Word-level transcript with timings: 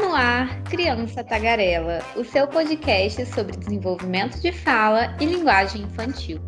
no 0.00 0.14
ar 0.14 0.62
Criança 0.64 1.24
Tagarela, 1.24 1.98
o 2.14 2.22
seu 2.22 2.46
podcast 2.46 3.26
sobre 3.26 3.56
desenvolvimento 3.56 4.40
de 4.40 4.52
fala 4.52 5.14
e 5.20 5.26
linguagem 5.26 5.82
infantil. 5.82 6.40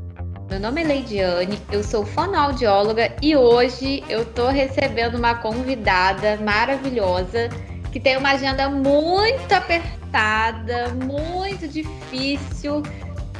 Meu 0.48 0.60
nome 0.60 0.82
é 0.82 0.84
Leidiane, 0.84 1.58
eu 1.70 1.82
sou 1.82 2.06
fonoaudióloga 2.06 3.14
e 3.20 3.36
hoje 3.36 4.04
eu 4.08 4.24
tô 4.24 4.48
recebendo 4.48 5.16
uma 5.16 5.34
convidada 5.34 6.36
maravilhosa 6.36 7.48
que 7.90 7.98
tem 7.98 8.16
uma 8.16 8.32
agenda 8.32 8.68
muito 8.68 9.52
apertada, 9.52 10.88
muito 10.94 11.66
difícil 11.66 12.82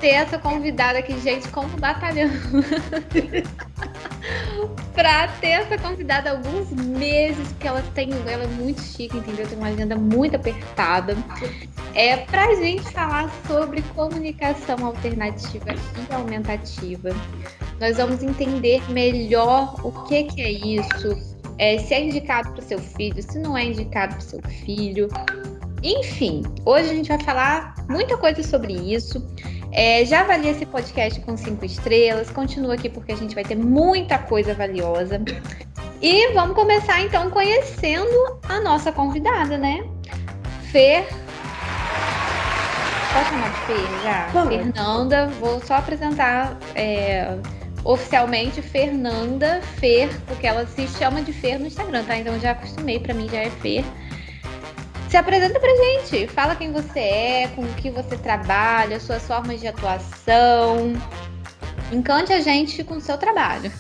ter 0.00 0.11
essa 0.11 0.38
convidada 0.38 0.98
aqui, 0.98 1.18
gente, 1.20 1.46
como 1.48 1.68
batalhando. 1.79 2.34
pra 4.94 5.28
ter 5.40 5.48
essa 5.48 5.78
convidada 5.78 6.30
há 6.30 6.32
alguns 6.32 6.70
meses, 6.70 7.48
porque 7.48 7.68
ela 7.68 7.82
tem, 7.94 8.10
ela 8.26 8.44
é 8.44 8.46
muito 8.46 8.80
chique, 8.80 9.16
entendeu? 9.16 9.46
Tem 9.46 9.58
uma 9.58 9.68
agenda 9.68 9.96
muito 9.96 10.36
apertada. 10.36 11.16
É 11.94 12.18
pra 12.18 12.54
gente 12.57 12.82
falar 12.93 13.30
sobre 13.46 13.82
comunicação 13.94 14.76
alternativa 14.85 15.72
e 15.72 16.14
aumentativa. 16.14 17.11
Nós 17.80 17.96
vamos 17.96 18.22
entender 18.22 18.82
melhor 18.90 19.74
o 19.85 19.90
que, 20.04 20.24
que 20.24 20.43
é 20.43 20.50
isso, 20.50 21.16
é, 21.58 21.79
se 21.79 21.94
é 21.94 22.04
indicado 22.04 22.50
para 22.52 22.60
o 22.60 22.62
seu 22.62 22.79
filho, 22.79 23.22
se 23.22 23.38
não 23.38 23.57
é 23.57 23.64
indicado 23.64 24.14
para 24.14 24.22
o 24.22 24.22
seu 24.22 24.43
filho. 24.64 25.08
Enfim, 25.82 26.43
hoje 26.64 26.90
a 26.90 26.94
gente 26.94 27.08
vai 27.08 27.22
falar 27.22 27.74
muita 27.88 28.16
coisa 28.18 28.43
sobre 28.43 28.74
isso. 28.74 29.26
É, 29.72 30.04
já 30.04 30.20
avalia 30.20 30.50
esse 30.50 30.66
podcast 30.66 31.20
com 31.20 31.36
cinco 31.36 31.64
estrelas. 31.64 32.30
Continua 32.30 32.74
aqui 32.74 32.88
porque 32.88 33.12
a 33.12 33.16
gente 33.16 33.34
vai 33.34 33.44
ter 33.44 33.56
muita 33.56 34.19
coisa 34.19 34.55
valiosa. 34.55 35.20
E 36.02 36.33
vamos 36.33 36.55
começar 36.55 37.02
então 37.02 37.30
conhecendo 37.30 38.41
a 38.48 38.58
nossa 38.60 38.91
convidada, 38.91 39.58
né? 39.58 39.84
Fer. 40.72 41.06
Pode 43.12 43.28
chamar 43.28 43.50
de 43.50 43.58
Fer 43.66 44.02
já? 44.02 44.28
Bom. 44.32 44.48
Fernanda, 44.48 45.27
vou 45.40 45.60
só 45.60 45.74
apresentar 45.74 46.56
é, 46.74 47.36
oficialmente 47.84 48.62
Fernanda 48.62 49.60
Fer, 49.78 50.08
porque 50.27 50.46
ela 50.46 50.66
se 50.66 50.86
chama 50.88 51.22
de 51.22 51.32
Fer 51.32 51.58
no 51.58 51.66
Instagram, 51.66 52.05
tá? 52.05 52.16
Então 52.16 52.38
já 52.38 52.52
acostumei, 52.52 52.98
para 52.98 53.12
mim 53.12 53.28
já 53.28 53.38
é 53.38 53.50
Fer. 53.50 53.84
Se 55.11 55.16
apresenta 55.16 55.58
pra 55.58 55.75
gente, 55.75 56.28
fala 56.28 56.55
quem 56.55 56.70
você 56.70 57.00
é, 57.00 57.48
com 57.48 57.62
o 57.62 57.75
que 57.75 57.91
você 57.91 58.16
trabalha, 58.16 59.00
suas 59.00 59.27
formas 59.27 59.61
de 59.61 59.67
atuação. 59.67 60.92
Encante 61.91 62.33
a 62.33 62.39
gente 62.39 62.84
com 62.84 62.94
o 62.94 63.00
seu 63.00 63.19
trabalho. 63.19 63.72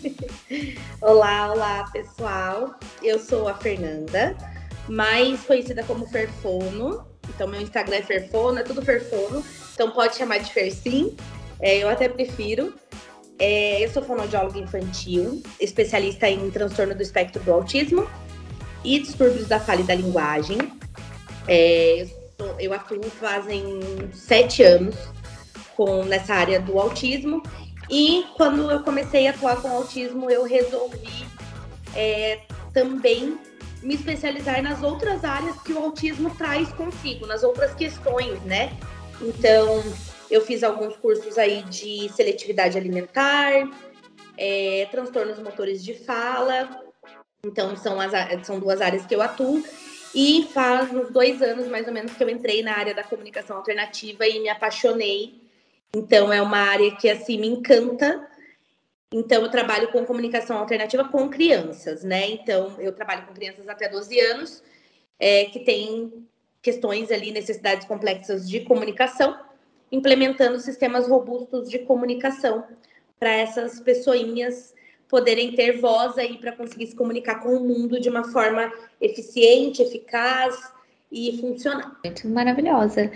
olá, 1.00 1.50
olá, 1.50 1.90
pessoal. 1.90 2.74
Eu 3.02 3.18
sou 3.18 3.48
a 3.48 3.54
Fernanda, 3.54 4.36
mais 4.86 5.40
conhecida 5.44 5.82
como 5.82 6.06
Ferfono. 6.06 7.06
Então, 7.34 7.48
meu 7.48 7.62
Instagram 7.62 7.96
é 7.96 8.02
Ferfono, 8.02 8.58
é 8.58 8.62
tudo 8.62 8.84
Ferfono. 8.84 9.42
Então, 9.72 9.90
pode 9.92 10.16
chamar 10.16 10.40
de 10.40 10.52
Fer 10.52 10.70
sim. 10.70 11.16
É, 11.58 11.78
eu 11.78 11.88
até 11.88 12.06
prefiro. 12.06 12.74
É, 13.38 13.82
eu 13.82 13.88
sou 13.88 14.02
fonoaudióloga 14.02 14.58
infantil, 14.58 15.42
especialista 15.58 16.28
em 16.28 16.50
transtorno 16.50 16.94
do 16.94 17.02
espectro 17.02 17.42
do 17.42 17.50
autismo 17.50 18.06
e 18.84 18.98
distúrbios 18.98 19.46
da 19.46 19.60
fala 19.60 19.80
e 19.80 19.84
da 19.84 19.94
linguagem. 19.94 20.58
É, 21.46 22.02
eu, 22.02 22.06
sou, 22.38 22.60
eu, 22.60 22.72
atuo 22.72 23.02
fazem 23.10 23.62
sete 24.12 24.62
anos 24.62 24.94
com, 25.76 26.04
nessa 26.04 26.34
área 26.34 26.60
do 26.60 26.78
autismo 26.78 27.42
e 27.90 28.24
quando 28.36 28.70
eu 28.70 28.80
comecei 28.82 29.26
a 29.26 29.30
atuar 29.30 29.60
com 29.60 29.68
autismo, 29.68 30.30
eu 30.30 30.44
resolvi 30.44 31.26
é, 31.94 32.40
também 32.72 33.36
me 33.82 33.94
especializar 33.94 34.62
nas 34.62 34.82
outras 34.82 35.24
áreas 35.24 35.60
que 35.62 35.72
o 35.72 35.78
autismo 35.78 36.30
traz 36.36 36.70
consigo, 36.72 37.26
nas 37.26 37.42
outras 37.42 37.74
questões, 37.74 38.40
né? 38.42 38.72
Então, 39.20 39.82
eu 40.30 40.40
fiz 40.42 40.62
alguns 40.62 40.96
cursos 40.96 41.36
aí 41.36 41.62
de 41.64 42.08
seletividade 42.10 42.78
alimentar, 42.78 43.68
é, 44.36 44.86
transtornos 44.90 45.38
motores 45.38 45.82
de 45.82 45.94
fala, 45.94 46.68
então, 47.44 47.76
são, 47.76 48.00
as, 48.00 48.12
são 48.46 48.58
duas 48.58 48.80
áreas 48.80 49.06
que 49.06 49.14
eu 49.14 49.22
atuo. 49.22 49.62
E 50.14 50.48
faz 50.52 50.92
uns 50.92 51.10
dois 51.10 51.40
anos, 51.40 51.68
mais 51.68 51.86
ou 51.86 51.92
menos, 51.92 52.12
que 52.12 52.22
eu 52.22 52.28
entrei 52.28 52.62
na 52.62 52.76
área 52.76 52.94
da 52.94 53.04
comunicação 53.04 53.56
alternativa 53.56 54.26
e 54.26 54.40
me 54.40 54.48
apaixonei. 54.48 55.40
Então, 55.94 56.32
é 56.32 56.42
uma 56.42 56.58
área 56.58 56.94
que, 56.96 57.08
assim, 57.08 57.38
me 57.38 57.46
encanta. 57.46 58.28
Então, 59.12 59.42
eu 59.42 59.50
trabalho 59.50 59.88
com 59.92 60.04
comunicação 60.04 60.58
alternativa 60.58 61.04
com 61.04 61.28
crianças, 61.28 62.02
né? 62.02 62.28
Então, 62.30 62.74
eu 62.78 62.92
trabalho 62.92 63.26
com 63.26 63.34
crianças 63.34 63.68
até 63.68 63.88
12 63.88 64.18
anos, 64.20 64.62
é, 65.18 65.44
que 65.46 65.60
têm 65.60 66.26
questões 66.60 67.10
ali, 67.10 67.30
necessidades 67.30 67.86
complexas 67.86 68.48
de 68.48 68.60
comunicação, 68.60 69.38
implementando 69.90 70.58
sistemas 70.58 71.08
robustos 71.08 71.70
de 71.70 71.78
comunicação 71.80 72.64
para 73.18 73.32
essas 73.32 73.80
pessoinhas 73.80 74.74
poderem 75.10 75.52
ter 75.52 75.80
voz 75.80 76.16
aí 76.16 76.38
para 76.38 76.52
conseguir 76.52 76.86
se 76.86 76.94
comunicar 76.94 77.40
com 77.40 77.56
o 77.56 77.60
mundo 77.60 78.00
de 78.00 78.08
uma 78.08 78.24
forma 78.30 78.72
eficiente, 79.00 79.82
eficaz 79.82 80.56
e 81.10 81.36
funcional. 81.40 81.90
Muito 82.04 82.28
maravilhosa. 82.28 83.10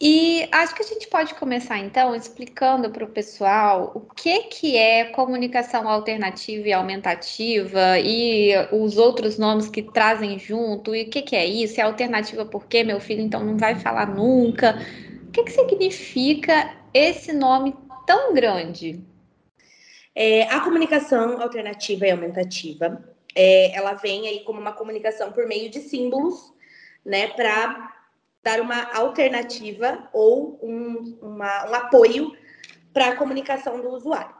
E 0.00 0.46
acho 0.52 0.74
que 0.74 0.82
a 0.82 0.86
gente 0.86 1.08
pode 1.08 1.34
começar 1.34 1.78
então 1.78 2.14
explicando 2.14 2.90
para 2.90 3.02
o 3.02 3.08
pessoal 3.08 3.92
o 3.94 4.00
que, 4.00 4.42
que 4.42 4.76
é 4.76 5.06
comunicação 5.06 5.88
alternativa 5.88 6.68
e 6.68 6.72
aumentativa 6.72 7.98
e 7.98 8.52
os 8.70 8.98
outros 8.98 9.38
nomes 9.38 9.70
que 9.70 9.82
trazem 9.82 10.38
junto, 10.38 10.94
e 10.94 11.04
o 11.04 11.10
que, 11.10 11.22
que 11.22 11.34
é 11.34 11.46
isso? 11.46 11.80
É 11.80 11.84
alternativa 11.84 12.44
porque 12.44 12.84
meu 12.84 13.00
filho 13.00 13.22
então 13.22 13.42
não 13.42 13.56
vai 13.56 13.74
falar 13.74 14.14
nunca. 14.14 14.78
O 15.28 15.30
que, 15.32 15.44
que 15.44 15.52
significa 15.52 16.76
esse 16.92 17.32
nome 17.32 17.74
tão 18.06 18.34
grande? 18.34 19.02
É, 20.18 20.44
a 20.44 20.60
comunicação 20.60 21.42
alternativa 21.42 22.06
e 22.06 22.10
aumentativa, 22.10 23.04
é, 23.34 23.76
ela 23.76 23.92
vem 23.92 24.26
aí 24.26 24.40
como 24.44 24.58
uma 24.58 24.72
comunicação 24.72 25.30
por 25.30 25.46
meio 25.46 25.68
de 25.68 25.80
símbolos, 25.80 26.54
né, 27.04 27.28
para 27.28 27.94
dar 28.42 28.62
uma 28.62 28.90
alternativa 28.94 30.08
ou 30.14 30.58
um, 30.62 31.18
uma, 31.20 31.70
um 31.70 31.74
apoio 31.74 32.34
para 32.94 33.08
a 33.08 33.16
comunicação 33.16 33.82
do 33.82 33.90
usuário. 33.90 34.34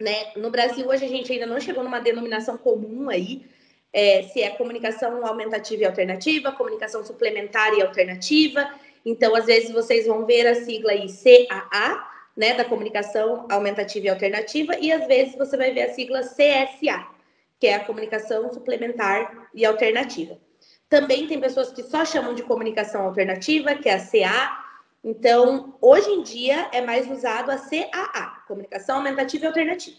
Né? 0.00 0.32
No 0.36 0.48
Brasil, 0.48 0.86
hoje 0.86 1.04
a 1.04 1.08
gente 1.08 1.32
ainda 1.32 1.46
não 1.46 1.60
chegou 1.60 1.82
numa 1.82 1.98
denominação 1.98 2.56
comum 2.56 3.10
aí, 3.10 3.44
é, 3.92 4.22
se 4.22 4.40
é 4.40 4.50
comunicação 4.50 5.26
aumentativa 5.26 5.82
e 5.82 5.86
alternativa, 5.86 6.52
comunicação 6.52 7.04
suplementar 7.04 7.74
e 7.74 7.82
alternativa. 7.82 8.72
Então, 9.04 9.34
às 9.34 9.46
vezes, 9.46 9.72
vocês 9.72 10.06
vão 10.06 10.24
ver 10.24 10.46
a 10.46 10.54
sigla 10.54 10.92
aí 10.92 11.06
CAA, 11.08 12.09
né, 12.40 12.54
da 12.54 12.64
comunicação 12.64 13.46
aumentativa 13.50 14.06
e 14.06 14.08
alternativa, 14.08 14.74
e 14.80 14.90
às 14.90 15.06
vezes 15.06 15.36
você 15.36 15.58
vai 15.58 15.74
ver 15.74 15.82
a 15.82 15.92
sigla 15.92 16.20
CSA, 16.20 17.06
que 17.58 17.66
é 17.66 17.74
a 17.74 17.84
comunicação 17.84 18.50
suplementar 18.50 19.50
e 19.54 19.62
alternativa. 19.66 20.38
Também 20.88 21.26
tem 21.26 21.38
pessoas 21.38 21.70
que 21.70 21.82
só 21.82 22.02
chamam 22.02 22.34
de 22.34 22.42
comunicação 22.42 23.02
alternativa, 23.02 23.74
que 23.74 23.90
é 23.90 23.94
a 23.94 23.98
CA. 23.98 24.64
Então, 25.04 25.76
hoje 25.82 26.08
em 26.08 26.22
dia 26.22 26.66
é 26.72 26.80
mais 26.80 27.10
usado 27.10 27.50
a 27.50 27.58
CAA, 27.58 28.42
comunicação 28.48 28.96
aumentativa 28.96 29.44
e 29.44 29.48
alternativa. 29.48 29.98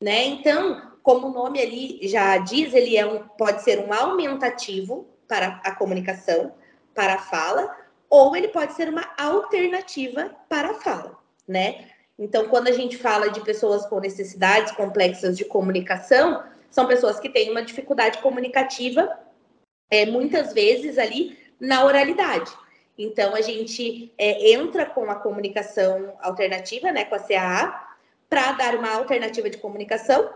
Né? 0.00 0.24
Então, 0.24 0.96
como 1.02 1.26
o 1.26 1.32
nome 1.34 1.60
ali 1.60 1.98
já 2.08 2.38
diz, 2.38 2.72
ele 2.72 2.96
é 2.96 3.04
um, 3.04 3.28
pode 3.28 3.62
ser 3.62 3.78
um 3.80 3.92
aumentativo 3.92 5.06
para 5.28 5.60
a 5.62 5.74
comunicação, 5.74 6.54
para 6.94 7.16
a 7.16 7.18
fala, 7.18 7.76
ou 8.08 8.34
ele 8.34 8.48
pode 8.48 8.72
ser 8.72 8.88
uma 8.88 9.06
alternativa 9.18 10.34
para 10.48 10.70
a 10.70 10.74
fala 10.74 11.27
né? 11.48 11.86
Então, 12.18 12.48
quando 12.48 12.68
a 12.68 12.72
gente 12.72 12.96
fala 12.96 13.30
de 13.30 13.40
pessoas 13.40 13.86
com 13.86 14.00
necessidades 14.00 14.72
complexas 14.72 15.36
de 15.36 15.44
comunicação, 15.44 16.42
são 16.70 16.86
pessoas 16.86 17.18
que 17.18 17.28
têm 17.28 17.50
uma 17.50 17.62
dificuldade 17.62 18.18
comunicativa, 18.18 19.18
é, 19.90 20.04
muitas 20.04 20.52
vezes 20.52 20.98
ali 20.98 21.38
na 21.58 21.84
oralidade. 21.84 22.50
Então, 22.98 23.34
a 23.34 23.40
gente 23.40 24.12
é, 24.18 24.52
entra 24.52 24.84
com 24.84 25.08
a 25.10 25.14
comunicação 25.14 26.12
alternativa, 26.20 26.90
né, 26.90 27.04
com 27.04 27.14
a 27.14 27.20
CAA, 27.20 27.88
para 28.28 28.52
dar 28.52 28.74
uma 28.74 28.90
alternativa 28.90 29.48
de 29.48 29.56
comunicação 29.56 30.28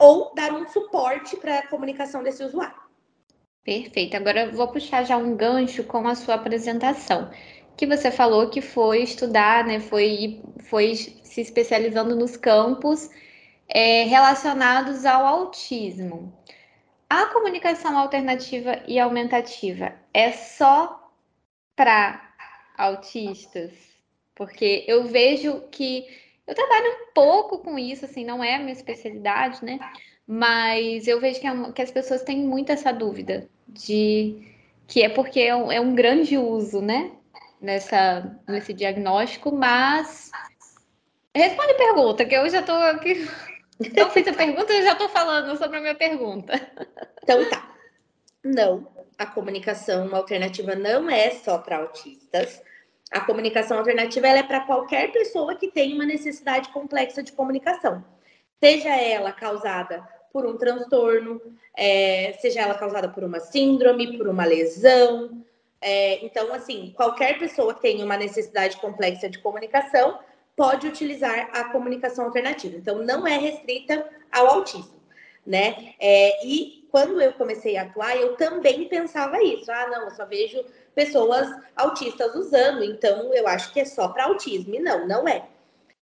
ou 0.00 0.32
dar 0.34 0.52
um 0.52 0.66
suporte 0.68 1.36
para 1.36 1.58
a 1.58 1.66
comunicação 1.66 2.22
desse 2.22 2.42
usuário. 2.44 2.88
Perfeito. 3.64 4.16
Agora 4.16 4.44
eu 4.44 4.52
vou 4.52 4.68
puxar 4.68 5.04
já 5.04 5.16
um 5.16 5.36
gancho 5.36 5.82
com 5.84 6.06
a 6.08 6.14
sua 6.14 6.36
apresentação 6.36 7.28
que 7.78 7.86
você 7.86 8.10
falou 8.10 8.50
que 8.50 8.60
foi 8.60 9.04
estudar, 9.04 9.64
né, 9.64 9.78
foi, 9.78 10.42
foi 10.64 10.96
se 10.96 11.40
especializando 11.40 12.16
nos 12.16 12.36
campos 12.36 13.08
é, 13.68 14.02
relacionados 14.02 15.06
ao 15.06 15.24
autismo. 15.24 16.36
A 17.08 17.26
comunicação 17.26 17.96
alternativa 17.96 18.82
e 18.88 18.98
aumentativa 18.98 19.94
é 20.12 20.32
só 20.32 21.08
para 21.76 22.20
autistas? 22.76 23.72
Porque 24.34 24.84
eu 24.88 25.04
vejo 25.04 25.62
que 25.70 26.04
eu 26.48 26.56
trabalho 26.56 26.86
um 26.86 27.12
pouco 27.14 27.58
com 27.58 27.78
isso, 27.78 28.04
assim, 28.04 28.24
não 28.24 28.42
é 28.42 28.56
a 28.56 28.58
minha 28.58 28.72
especialidade, 28.72 29.64
né? 29.64 29.78
Mas 30.26 31.06
eu 31.06 31.20
vejo 31.20 31.40
que, 31.40 31.46
é 31.46 31.72
que 31.72 31.82
as 31.82 31.92
pessoas 31.92 32.22
têm 32.22 32.38
muito 32.38 32.72
essa 32.72 32.92
dúvida 32.92 33.48
de 33.68 34.42
que 34.88 35.02
é 35.02 35.08
porque 35.08 35.40
é 35.40 35.54
um, 35.54 35.70
é 35.70 35.80
um 35.80 35.94
grande 35.94 36.36
uso, 36.36 36.82
né? 36.82 37.12
Nessa, 37.60 38.40
nesse 38.46 38.72
diagnóstico, 38.72 39.50
mas 39.50 40.30
responde 41.34 41.72
a 41.72 41.76
pergunta, 41.76 42.24
que 42.24 42.34
eu 42.34 42.48
já 42.48 42.60
estou 42.60 42.76
aqui. 42.76 43.28
Eu 43.96 44.10
fiz 44.10 44.26
a 44.28 44.32
pergunta 44.32 44.72
e 44.72 44.82
já 44.82 44.92
estou 44.92 45.08
falando 45.08 45.56
sobre 45.56 45.78
a 45.78 45.80
minha 45.80 45.94
pergunta. 45.94 46.52
Então 47.22 47.48
tá. 47.50 47.74
Não, 48.44 48.86
a 49.18 49.26
comunicação 49.26 50.14
alternativa 50.14 50.74
não 50.74 51.10
é 51.10 51.30
só 51.30 51.58
para 51.58 51.78
autistas. 51.78 52.62
A 53.10 53.20
comunicação 53.20 53.78
alternativa 53.78 54.26
é 54.28 54.42
para 54.42 54.60
qualquer 54.60 55.10
pessoa 55.12 55.54
que 55.54 55.68
tem 55.68 55.94
uma 55.94 56.04
necessidade 56.04 56.68
complexa 56.70 57.22
de 57.22 57.32
comunicação, 57.32 58.04
seja 58.60 58.90
ela 58.90 59.32
causada 59.32 60.06
por 60.32 60.46
um 60.46 60.58
transtorno, 60.58 61.40
é, 61.74 62.36
seja 62.40 62.60
ela 62.60 62.74
causada 62.74 63.08
por 63.08 63.24
uma 63.24 63.40
síndrome, 63.40 64.18
por 64.18 64.28
uma 64.28 64.44
lesão. 64.44 65.42
É, 65.80 66.24
então, 66.24 66.52
assim, 66.52 66.92
qualquer 66.96 67.38
pessoa 67.38 67.74
que 67.74 67.82
tenha 67.82 68.04
uma 68.04 68.16
necessidade 68.16 68.76
complexa 68.78 69.28
de 69.28 69.38
comunicação 69.38 70.18
pode 70.56 70.88
utilizar 70.88 71.50
a 71.52 71.64
comunicação 71.64 72.24
alternativa. 72.24 72.76
Então, 72.76 72.98
não 73.04 73.26
é 73.26 73.38
restrita 73.38 74.04
ao 74.32 74.46
autismo, 74.48 75.00
né? 75.46 75.94
É, 76.00 76.44
e 76.44 76.78
quando 76.90 77.20
eu 77.20 77.32
comecei 77.34 77.76
a 77.76 77.82
atuar, 77.82 78.16
eu 78.16 78.36
também 78.36 78.88
pensava 78.88 79.42
isso. 79.42 79.70
Ah, 79.70 79.86
não, 79.88 80.04
eu 80.04 80.10
só 80.10 80.26
vejo 80.26 80.64
pessoas 80.94 81.48
autistas 81.76 82.34
usando, 82.34 82.82
então 82.82 83.32
eu 83.32 83.46
acho 83.46 83.72
que 83.72 83.80
é 83.80 83.84
só 83.84 84.08
para 84.08 84.24
autismo. 84.24 84.74
E 84.74 84.80
não, 84.80 85.06
não 85.06 85.28
é. 85.28 85.46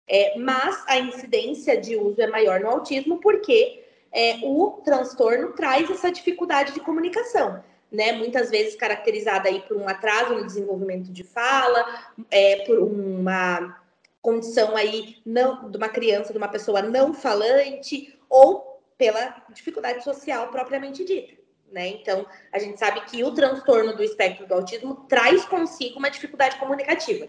é. 0.08 0.38
Mas 0.38 0.82
a 0.86 0.98
incidência 0.98 1.78
de 1.78 1.96
uso 1.96 2.20
é 2.22 2.26
maior 2.26 2.60
no 2.60 2.68
autismo 2.68 3.18
porque 3.20 3.84
é, 4.12 4.38
o 4.42 4.80
transtorno 4.84 5.52
traz 5.52 5.90
essa 5.90 6.10
dificuldade 6.10 6.72
de 6.72 6.80
comunicação. 6.80 7.62
Né, 7.90 8.12
muitas 8.12 8.50
vezes 8.50 8.74
caracterizada 8.74 9.48
aí 9.48 9.60
por 9.60 9.76
um 9.76 9.88
atraso 9.88 10.34
no 10.34 10.44
desenvolvimento 10.44 11.12
de 11.12 11.22
fala, 11.22 12.12
é, 12.30 12.64
por 12.66 12.80
uma 12.80 13.80
condição 14.20 14.76
aí 14.76 15.18
não 15.24 15.70
de 15.70 15.76
uma 15.76 15.88
criança, 15.88 16.32
de 16.32 16.38
uma 16.38 16.48
pessoa 16.48 16.82
não 16.82 17.14
falante, 17.14 18.18
ou 18.28 18.82
pela 18.98 19.36
dificuldade 19.54 20.02
social 20.02 20.48
propriamente 20.48 21.04
dita. 21.04 21.34
Né? 21.70 21.88
Então, 21.88 22.26
a 22.52 22.58
gente 22.58 22.78
sabe 22.78 23.02
que 23.02 23.22
o 23.22 23.32
transtorno 23.32 23.94
do 23.96 24.02
espectro 24.02 24.46
do 24.46 24.54
autismo 24.54 25.06
traz 25.08 25.44
consigo 25.44 25.98
uma 25.98 26.10
dificuldade 26.10 26.56
comunicativa. 26.56 27.28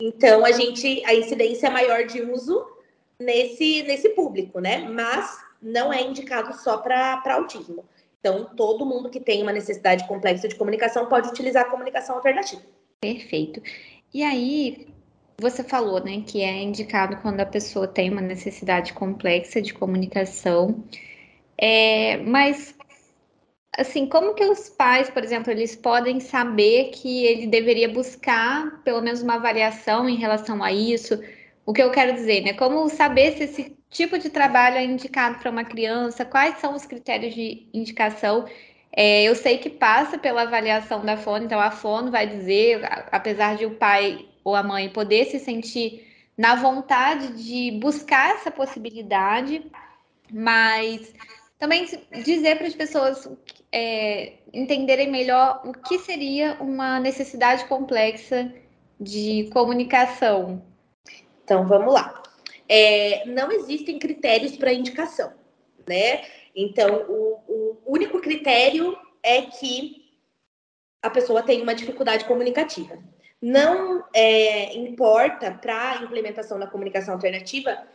Então, 0.00 0.44
a 0.44 0.52
gente, 0.52 1.02
a 1.06 1.14
incidência 1.14 1.68
é 1.68 1.70
maior 1.70 2.04
de 2.04 2.20
uso 2.20 2.66
nesse, 3.18 3.82
nesse 3.84 4.10
público, 4.10 4.60
né? 4.60 4.78
Mas 4.88 5.38
não 5.60 5.92
é 5.92 6.02
indicado 6.02 6.54
só 6.58 6.78
para 6.78 7.22
autismo. 7.34 7.84
Então, 8.26 8.44
todo 8.56 8.84
mundo 8.84 9.08
que 9.08 9.20
tem 9.20 9.40
uma 9.40 9.52
necessidade 9.52 10.04
complexa 10.08 10.48
de 10.48 10.56
comunicação 10.56 11.06
pode 11.06 11.28
utilizar 11.28 11.64
a 11.64 11.70
comunicação 11.70 12.16
alternativa. 12.16 12.60
Perfeito. 13.00 13.62
E 14.12 14.24
aí, 14.24 14.88
você 15.38 15.62
falou, 15.62 16.02
né, 16.02 16.24
que 16.26 16.42
é 16.42 16.60
indicado 16.60 17.18
quando 17.18 17.40
a 17.40 17.46
pessoa 17.46 17.86
tem 17.86 18.10
uma 18.10 18.20
necessidade 18.20 18.92
complexa 18.94 19.62
de 19.62 19.72
comunicação. 19.72 20.84
É, 21.56 22.16
mas 22.16 22.74
assim, 23.78 24.08
como 24.08 24.34
que 24.34 24.44
os 24.44 24.70
pais, 24.70 25.08
por 25.08 25.22
exemplo, 25.22 25.52
eles 25.52 25.76
podem 25.76 26.18
saber 26.18 26.90
que 26.90 27.26
ele 27.26 27.46
deveria 27.46 27.88
buscar 27.88 28.82
pelo 28.82 29.00
menos 29.02 29.22
uma 29.22 29.34
avaliação 29.34 30.08
em 30.08 30.16
relação 30.16 30.64
a 30.64 30.72
isso? 30.72 31.22
O 31.64 31.72
que 31.72 31.82
eu 31.82 31.92
quero 31.92 32.12
dizer, 32.12 32.40
né? 32.40 32.54
Como 32.54 32.88
saber 32.88 33.36
se 33.36 33.44
esse 33.44 33.75
tipo 33.90 34.18
de 34.18 34.30
trabalho 34.30 34.76
é 34.76 34.84
indicado 34.84 35.38
para 35.38 35.50
uma 35.50 35.64
criança? 35.64 36.24
Quais 36.24 36.58
são 36.58 36.74
os 36.74 36.84
critérios 36.84 37.34
de 37.34 37.68
indicação? 37.72 38.46
É, 38.92 39.24
eu 39.24 39.34
sei 39.34 39.58
que 39.58 39.68
passa 39.68 40.16
pela 40.16 40.42
avaliação 40.42 41.04
da 41.04 41.16
fono, 41.16 41.44
então 41.44 41.60
a 41.60 41.70
fono 41.70 42.10
vai 42.10 42.26
dizer, 42.26 42.80
apesar 43.12 43.56
de 43.56 43.66
o 43.66 43.74
pai 43.74 44.26
ou 44.42 44.54
a 44.54 44.62
mãe 44.62 44.88
poder 44.88 45.26
se 45.26 45.38
sentir 45.38 46.06
na 46.36 46.54
vontade 46.54 47.42
de 47.42 47.78
buscar 47.78 48.34
essa 48.34 48.50
possibilidade, 48.50 49.70
mas 50.32 51.12
também 51.58 51.86
dizer 52.24 52.56
para 52.56 52.66
as 52.66 52.74
pessoas 52.74 53.28
é, 53.72 54.34
entenderem 54.52 55.10
melhor 55.10 55.62
o 55.64 55.72
que 55.72 55.98
seria 55.98 56.56
uma 56.60 57.00
necessidade 57.00 57.64
complexa 57.66 58.52
de 59.00 59.48
comunicação. 59.52 60.62
Então, 61.44 61.66
vamos 61.66 61.92
lá. 61.92 62.22
É, 62.68 63.24
não 63.26 63.50
existem 63.52 63.98
critérios 63.98 64.56
para 64.56 64.72
indicação, 64.72 65.32
né? 65.88 66.24
Então, 66.54 67.04
o, 67.08 67.40
o 67.46 67.78
único 67.86 68.20
critério 68.20 68.96
é 69.22 69.42
que 69.42 70.04
a 71.02 71.10
pessoa 71.10 71.42
tem 71.42 71.62
uma 71.62 71.74
dificuldade 71.74 72.24
comunicativa. 72.24 72.98
Não 73.40 74.04
é, 74.14 74.74
importa 74.76 75.52
para 75.52 75.92
a 75.92 76.02
implementação 76.02 76.58
da 76.58 76.66
comunicação 76.66 77.14
alternativa 77.14 77.86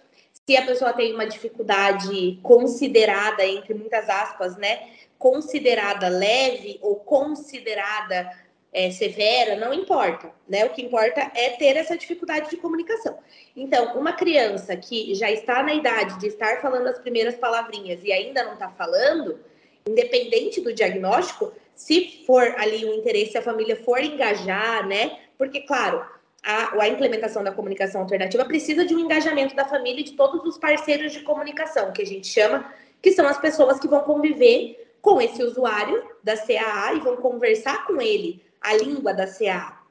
se 0.48 0.56
a 0.56 0.66
pessoa 0.66 0.94
tem 0.94 1.14
uma 1.14 1.26
dificuldade 1.26 2.40
considerada, 2.42 3.46
entre 3.46 3.74
muitas 3.74 4.10
aspas, 4.10 4.56
né? 4.58 4.90
Considerada 5.18 6.08
leve 6.08 6.80
ou 6.82 6.96
considerada 6.96 8.30
é, 8.74 8.90
severa, 8.90 9.58
não 9.58 9.74
importa, 9.74 10.32
né? 10.48 10.66
O 10.66 10.70
que 10.70 10.82
importa 10.82 11.30
é 11.36 11.50
ter 11.52 11.76
essa 11.76 11.98
dificuldade 11.98 12.50
de 12.50 12.58
comunicação. 12.58 13.18
Então, 13.56 13.98
uma 14.00 14.14
criança 14.14 14.76
que 14.78 15.14
já 15.14 15.30
está 15.30 15.62
na 15.62 15.74
idade 15.74 16.18
de 16.20 16.28
estar 16.28 16.62
falando 16.62 16.88
as 16.88 17.00
primeiras 17.00 17.36
palavrinhas 17.36 18.02
e 18.04 18.12
ainda 18.14 18.44
não 18.44 18.54
está 18.54 18.70
falando, 18.70 19.40
independente 19.86 20.62
do 20.62 20.74
diagnóstico, 20.74 21.52
se 21.76 22.24
for 22.26 22.44
ali 22.58 22.86
o 22.86 22.94
interesse, 22.94 23.38
a 23.38 23.42
família 23.42 23.76
for 23.76 24.00
engajar, 24.02 24.88
né? 24.88 25.20
Porque, 25.38 25.62
claro, 25.62 26.06
a, 26.42 26.82
a, 26.82 26.88
implementação 26.88 27.44
da 27.44 27.52
comunicação 27.52 28.02
alternativa 28.02 28.46
precisa 28.46 28.86
de 28.86 28.96
um 28.96 29.00
engajamento 29.00 29.54
da 29.54 29.66
família 29.66 30.00
e 30.00 30.06
de 30.06 30.14
todos 30.14 30.46
os 30.46 30.58
parceiros 30.58 31.12
de 31.12 31.22
comunicação, 31.22 31.92
que 31.92 32.02
a 32.02 32.06
gente 32.06 32.28
chama, 32.28 32.72
que 33.02 33.12
são 33.12 33.28
as 33.28 33.38
pessoas 33.38 33.80
que 33.80 33.88
vão 33.88 34.02
conviver 34.02 34.96
com 35.02 35.20
esse 35.20 35.44
usuário 35.44 36.04
da 36.24 36.38
CAA 36.38 36.94
e 36.94 37.00
vão 37.00 37.18
conversar 37.18 37.86
com 37.86 38.00
ele 38.00 38.42
a 38.62 38.74
língua 38.76 39.14
da 39.14 39.28
CAA. 39.28 39.82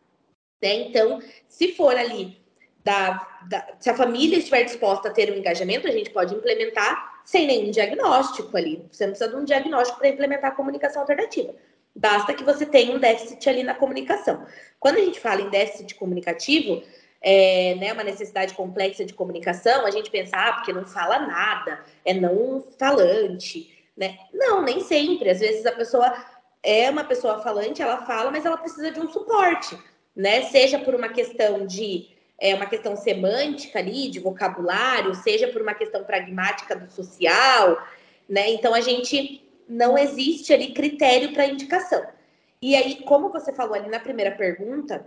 Né? 0.63 0.75
Então, 0.89 1.21
se 1.49 1.73
for 1.73 1.97
ali, 1.97 2.41
da, 2.85 3.27
da, 3.49 3.75
se 3.79 3.91
a 3.91 3.95
família 3.95 4.39
estiver 4.39 4.65
disposta 4.65 5.09
a 5.09 5.13
ter 5.13 5.31
um 5.31 5.37
engajamento, 5.37 5.87
a 5.87 5.91
gente 5.91 6.11
pode 6.11 6.35
implementar 6.35 7.21
sem 7.25 7.47
nenhum 7.47 7.71
diagnóstico 7.71 8.57
ali. 8.57 8.85
Você 8.91 9.05
não 9.05 9.13
precisa 9.13 9.31
de 9.31 9.37
um 9.37 9.45
diagnóstico 9.45 9.99
para 9.99 10.09
implementar 10.09 10.53
a 10.53 10.55
comunicação 10.55 11.03
alternativa. 11.03 11.55
Basta 11.95 12.33
que 12.35 12.45
você 12.45 12.65
tenha 12.65 12.95
um 12.95 12.99
déficit 12.99 13.49
ali 13.49 13.63
na 13.63 13.75
comunicação. 13.75 14.47
Quando 14.79 14.97
a 14.97 15.01
gente 15.01 15.21
fala 15.21 15.43
em 15.43 15.51
déficit 15.51 15.95
comunicativo, 15.97 16.83
é, 17.21 17.75
né, 17.75 17.93
uma 17.93 18.05
necessidade 18.05 18.55
complexa 18.55 19.05
de 19.05 19.13
comunicação, 19.13 19.85
a 19.85 19.91
gente 19.91 20.11
pensa, 20.11 20.37
ah, 20.37 20.53
porque 20.55 20.73
não 20.73 20.87
fala 20.87 21.19
nada, 21.19 21.85
é 22.05 22.15
não 22.15 22.65
falante, 22.79 23.71
né? 23.97 24.19
Não, 24.33 24.63
nem 24.63 24.81
sempre. 24.81 25.29
Às 25.29 25.41
vezes 25.41 25.67
a 25.67 25.73
pessoa 25.73 26.15
é 26.63 26.91
uma 26.91 27.05
pessoa 27.05 27.41
falante, 27.41 27.83
ela 27.83 28.05
fala, 28.05 28.31
mas 28.31 28.45
ela 28.45 28.57
precisa 28.57 28.91
de 28.91 29.01
um 29.01 29.11
suporte, 29.11 29.79
né? 30.15 30.43
Seja 30.43 30.79
por 30.79 30.95
uma 30.95 31.09
questão 31.09 31.67
de 31.67 32.09
é, 32.39 32.55
uma 32.55 32.67
questão 32.67 32.97
semântica 32.97 33.79
ali, 33.79 34.09
de 34.09 34.19
vocabulário, 34.19 35.15
seja 35.15 35.49
por 35.49 35.63
uma 35.63 35.75
questão 35.75 36.05
pragmática 36.05 36.75
do 36.75 36.91
social, 36.91 37.87
né? 38.29 38.51
Então 38.51 38.75
a 38.75 38.81
gente 38.81 39.43
não 39.69 39.97
existe 39.97 40.53
ali 40.53 40.73
critério 40.73 41.33
para 41.33 41.47
indicação. 41.47 42.05
E 42.63 42.75
aí, 42.75 43.03
como 43.05 43.31
você 43.31 43.53
falou 43.53 43.75
ali 43.75 43.89
na 43.89 44.01
primeira 44.01 44.33
pergunta, 44.33 45.07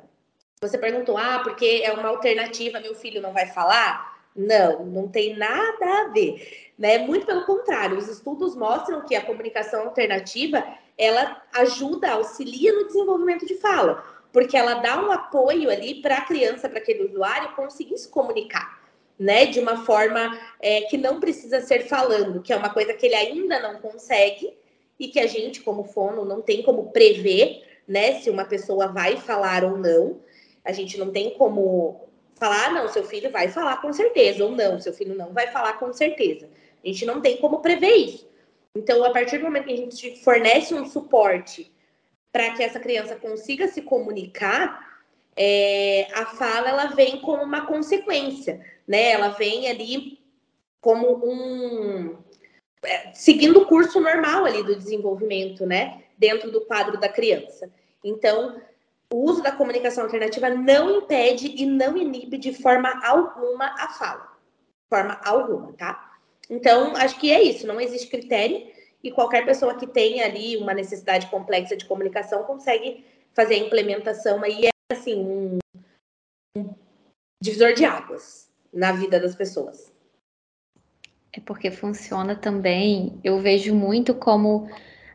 você 0.61 0.77
perguntou: 0.77 1.17
ah, 1.17 1.41
porque 1.43 1.81
é 1.83 1.91
uma 1.91 2.07
alternativa, 2.07 2.79
meu 2.79 2.95
filho 2.95 3.21
não 3.21 3.33
vai 3.33 3.47
falar? 3.47 4.12
Não, 4.35 4.85
não 4.85 5.07
tem 5.07 5.35
nada 5.35 6.01
a 6.01 6.07
ver. 6.09 6.71
Né? 6.77 6.97
Muito 6.99 7.25
pelo 7.25 7.45
contrário, 7.45 7.97
os 7.97 8.07
estudos 8.07 8.55
mostram 8.55 9.05
que 9.05 9.15
a 9.15 9.25
comunicação 9.25 9.83
alternativa 9.83 10.63
ela 10.97 11.41
ajuda, 11.53 12.11
auxilia 12.11 12.73
no 12.73 12.87
desenvolvimento 12.87 13.45
de 13.45 13.55
fala, 13.55 14.03
porque 14.31 14.57
ela 14.57 14.75
dá 14.75 15.03
um 15.03 15.11
apoio 15.11 15.69
ali 15.69 16.01
para 16.01 16.17
a 16.17 16.25
criança, 16.25 16.67
para 16.67 16.79
aquele 16.79 17.05
usuário 17.05 17.55
conseguir 17.55 17.97
se 17.97 18.09
comunicar 18.09 18.83
né, 19.17 19.45
de 19.45 19.59
uma 19.59 19.85
forma 19.85 20.37
é, 20.59 20.81
que 20.81 20.97
não 20.97 21.19
precisa 21.19 21.61
ser 21.61 21.87
falando, 21.87 22.41
que 22.41 22.51
é 22.51 22.55
uma 22.55 22.69
coisa 22.69 22.93
que 22.93 23.05
ele 23.05 23.15
ainda 23.15 23.59
não 23.59 23.79
consegue 23.79 24.53
e 24.99 25.07
que 25.07 25.19
a 25.19 25.27
gente, 25.27 25.61
como 25.61 25.83
fono, 25.83 26.25
não 26.25 26.41
tem 26.41 26.63
como 26.63 26.91
prever, 26.91 27.63
né, 27.87 28.19
se 28.19 28.29
uma 28.29 28.45
pessoa 28.45 28.87
vai 28.87 29.17
falar 29.17 29.63
ou 29.63 29.77
não. 29.77 30.19
A 30.63 30.71
gente 30.71 30.97
não 30.97 31.11
tem 31.11 31.31
como 31.37 32.02
falar, 32.43 32.65
ah, 32.65 32.71
não, 32.71 32.87
seu 32.87 33.03
filho 33.03 33.31
vai 33.31 33.47
falar 33.47 33.81
com 33.81 33.93
certeza, 33.93 34.43
ou 34.43 34.51
não, 34.51 34.79
seu 34.79 34.93
filho 34.93 35.15
não 35.15 35.31
vai 35.31 35.47
falar 35.47 35.73
com 35.73 35.93
certeza. 35.93 36.49
A 36.83 36.87
gente 36.87 37.05
não 37.05 37.21
tem 37.21 37.37
como 37.37 37.61
prever 37.61 37.95
isso. 37.95 38.27
Então, 38.75 39.03
a 39.03 39.11
partir 39.11 39.37
do 39.37 39.45
momento 39.45 39.65
que 39.65 39.73
a 39.73 39.77
gente 39.77 40.23
fornece 40.23 40.73
um 40.73 40.85
suporte 40.85 41.71
para 42.31 42.51
que 42.53 42.63
essa 42.63 42.79
criança 42.79 43.15
consiga 43.15 43.67
se 43.67 43.81
comunicar, 43.81 45.01
é, 45.35 46.07
a 46.13 46.25
fala 46.25 46.69
ela 46.69 46.85
vem 46.87 47.21
como 47.21 47.43
uma 47.43 47.65
consequência 47.65 48.59
né? 48.87 49.11
Ela 49.11 49.29
vem 49.29 49.67
ali 49.69 50.19
como 50.81 51.25
um 51.25 52.17
é, 52.83 53.13
seguindo 53.13 53.61
o 53.61 53.65
curso 53.65 53.99
normal 53.99 54.45
ali 54.45 54.63
do 54.63 54.75
desenvolvimento, 54.75 55.65
né? 55.65 56.03
Dentro 56.17 56.51
do 56.51 56.61
quadro 56.61 56.99
da 56.99 57.09
criança. 57.09 57.69
Então, 58.03 58.61
o 59.13 59.29
uso 59.29 59.43
da 59.43 59.51
comunicação 59.51 60.05
alternativa 60.05 60.49
não 60.49 60.89
impede 60.89 61.53
e 61.55 61.67
não 61.67 61.95
inibe 61.95 62.35
de 62.35 62.51
forma 62.51 62.89
alguma 63.05 63.67
a 63.77 63.89
fala. 63.89 64.27
Forma 64.89 65.21
alguma, 65.23 65.71
tá? 65.73 66.17
Então, 66.49 66.95
acho 66.95 67.19
que 67.19 67.31
é 67.31 67.39
isso, 67.43 67.67
não 67.67 67.79
existe 67.79 68.07
critério 68.07 68.67
e 69.03 69.11
qualquer 69.11 69.45
pessoa 69.45 69.77
que 69.77 69.85
tenha 69.85 70.25
ali 70.25 70.57
uma 70.57 70.73
necessidade 70.73 71.27
complexa 71.27 71.77
de 71.77 71.85
comunicação 71.85 72.43
consegue 72.43 73.05
fazer 73.35 73.53
a 73.53 73.59
implementação 73.59 74.43
aí, 74.43 74.65
é 74.65 74.69
assim, 74.91 75.23
um, 75.23 75.59
um 76.57 76.73
divisor 77.39 77.75
de 77.75 77.85
águas 77.85 78.49
na 78.73 78.93
vida 78.93 79.19
das 79.19 79.35
pessoas. 79.35 79.93
É 81.31 81.39
porque 81.39 81.69
funciona 81.69 82.35
também, 82.35 83.19
eu 83.23 83.39
vejo 83.39 83.75
muito 83.75 84.15
como 84.15 84.67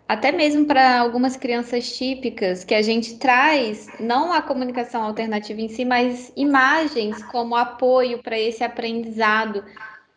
até 0.09 0.33
mesmo 0.33 0.65
para 0.65 1.01
algumas 1.01 1.37
crianças 1.37 1.95
típicas, 1.95 2.65
que 2.65 2.75
a 2.75 2.81
gente 2.81 3.19
traz 3.19 3.87
não 4.01 4.33
a 4.33 4.41
comunicação 4.41 5.03
alternativa 5.03 5.61
em 5.61 5.69
si, 5.69 5.85
mas 5.85 6.33
imagens 6.35 7.23
como 7.25 7.55
apoio 7.55 8.23
para 8.23 8.39
esse 8.39 8.65
aprendizado 8.65 9.63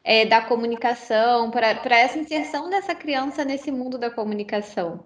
é, 0.01 0.25
da 0.25 0.41
comunicação, 0.41 1.51
para 1.51 2.00
essa 2.00 2.17
inserção 2.17 2.69
dessa 2.69 2.95
criança 2.95 3.43
nesse 3.43 3.69
mundo 3.69 3.98
da 3.98 4.10
comunicação. 4.10 5.03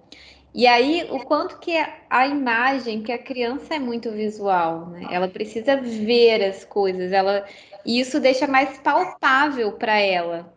E 0.53 0.67
aí, 0.67 1.05
o 1.11 1.19
quanto 1.25 1.57
que 1.57 1.73
a 2.09 2.27
imagem, 2.27 3.01
que 3.01 3.11
a 3.11 3.17
criança 3.17 3.75
é 3.75 3.79
muito 3.79 4.11
visual, 4.11 4.85
né? 4.85 5.07
Ela 5.11 5.27
precisa 5.27 5.75
ver 5.75 6.45
as 6.45 6.63
coisas, 6.63 7.11
ela, 7.11 7.43
e 7.85 7.99
isso 7.99 8.21
deixa 8.21 8.47
mais 8.47 8.77
palpável 8.77 9.73
para 9.73 9.99
ela 9.99 10.54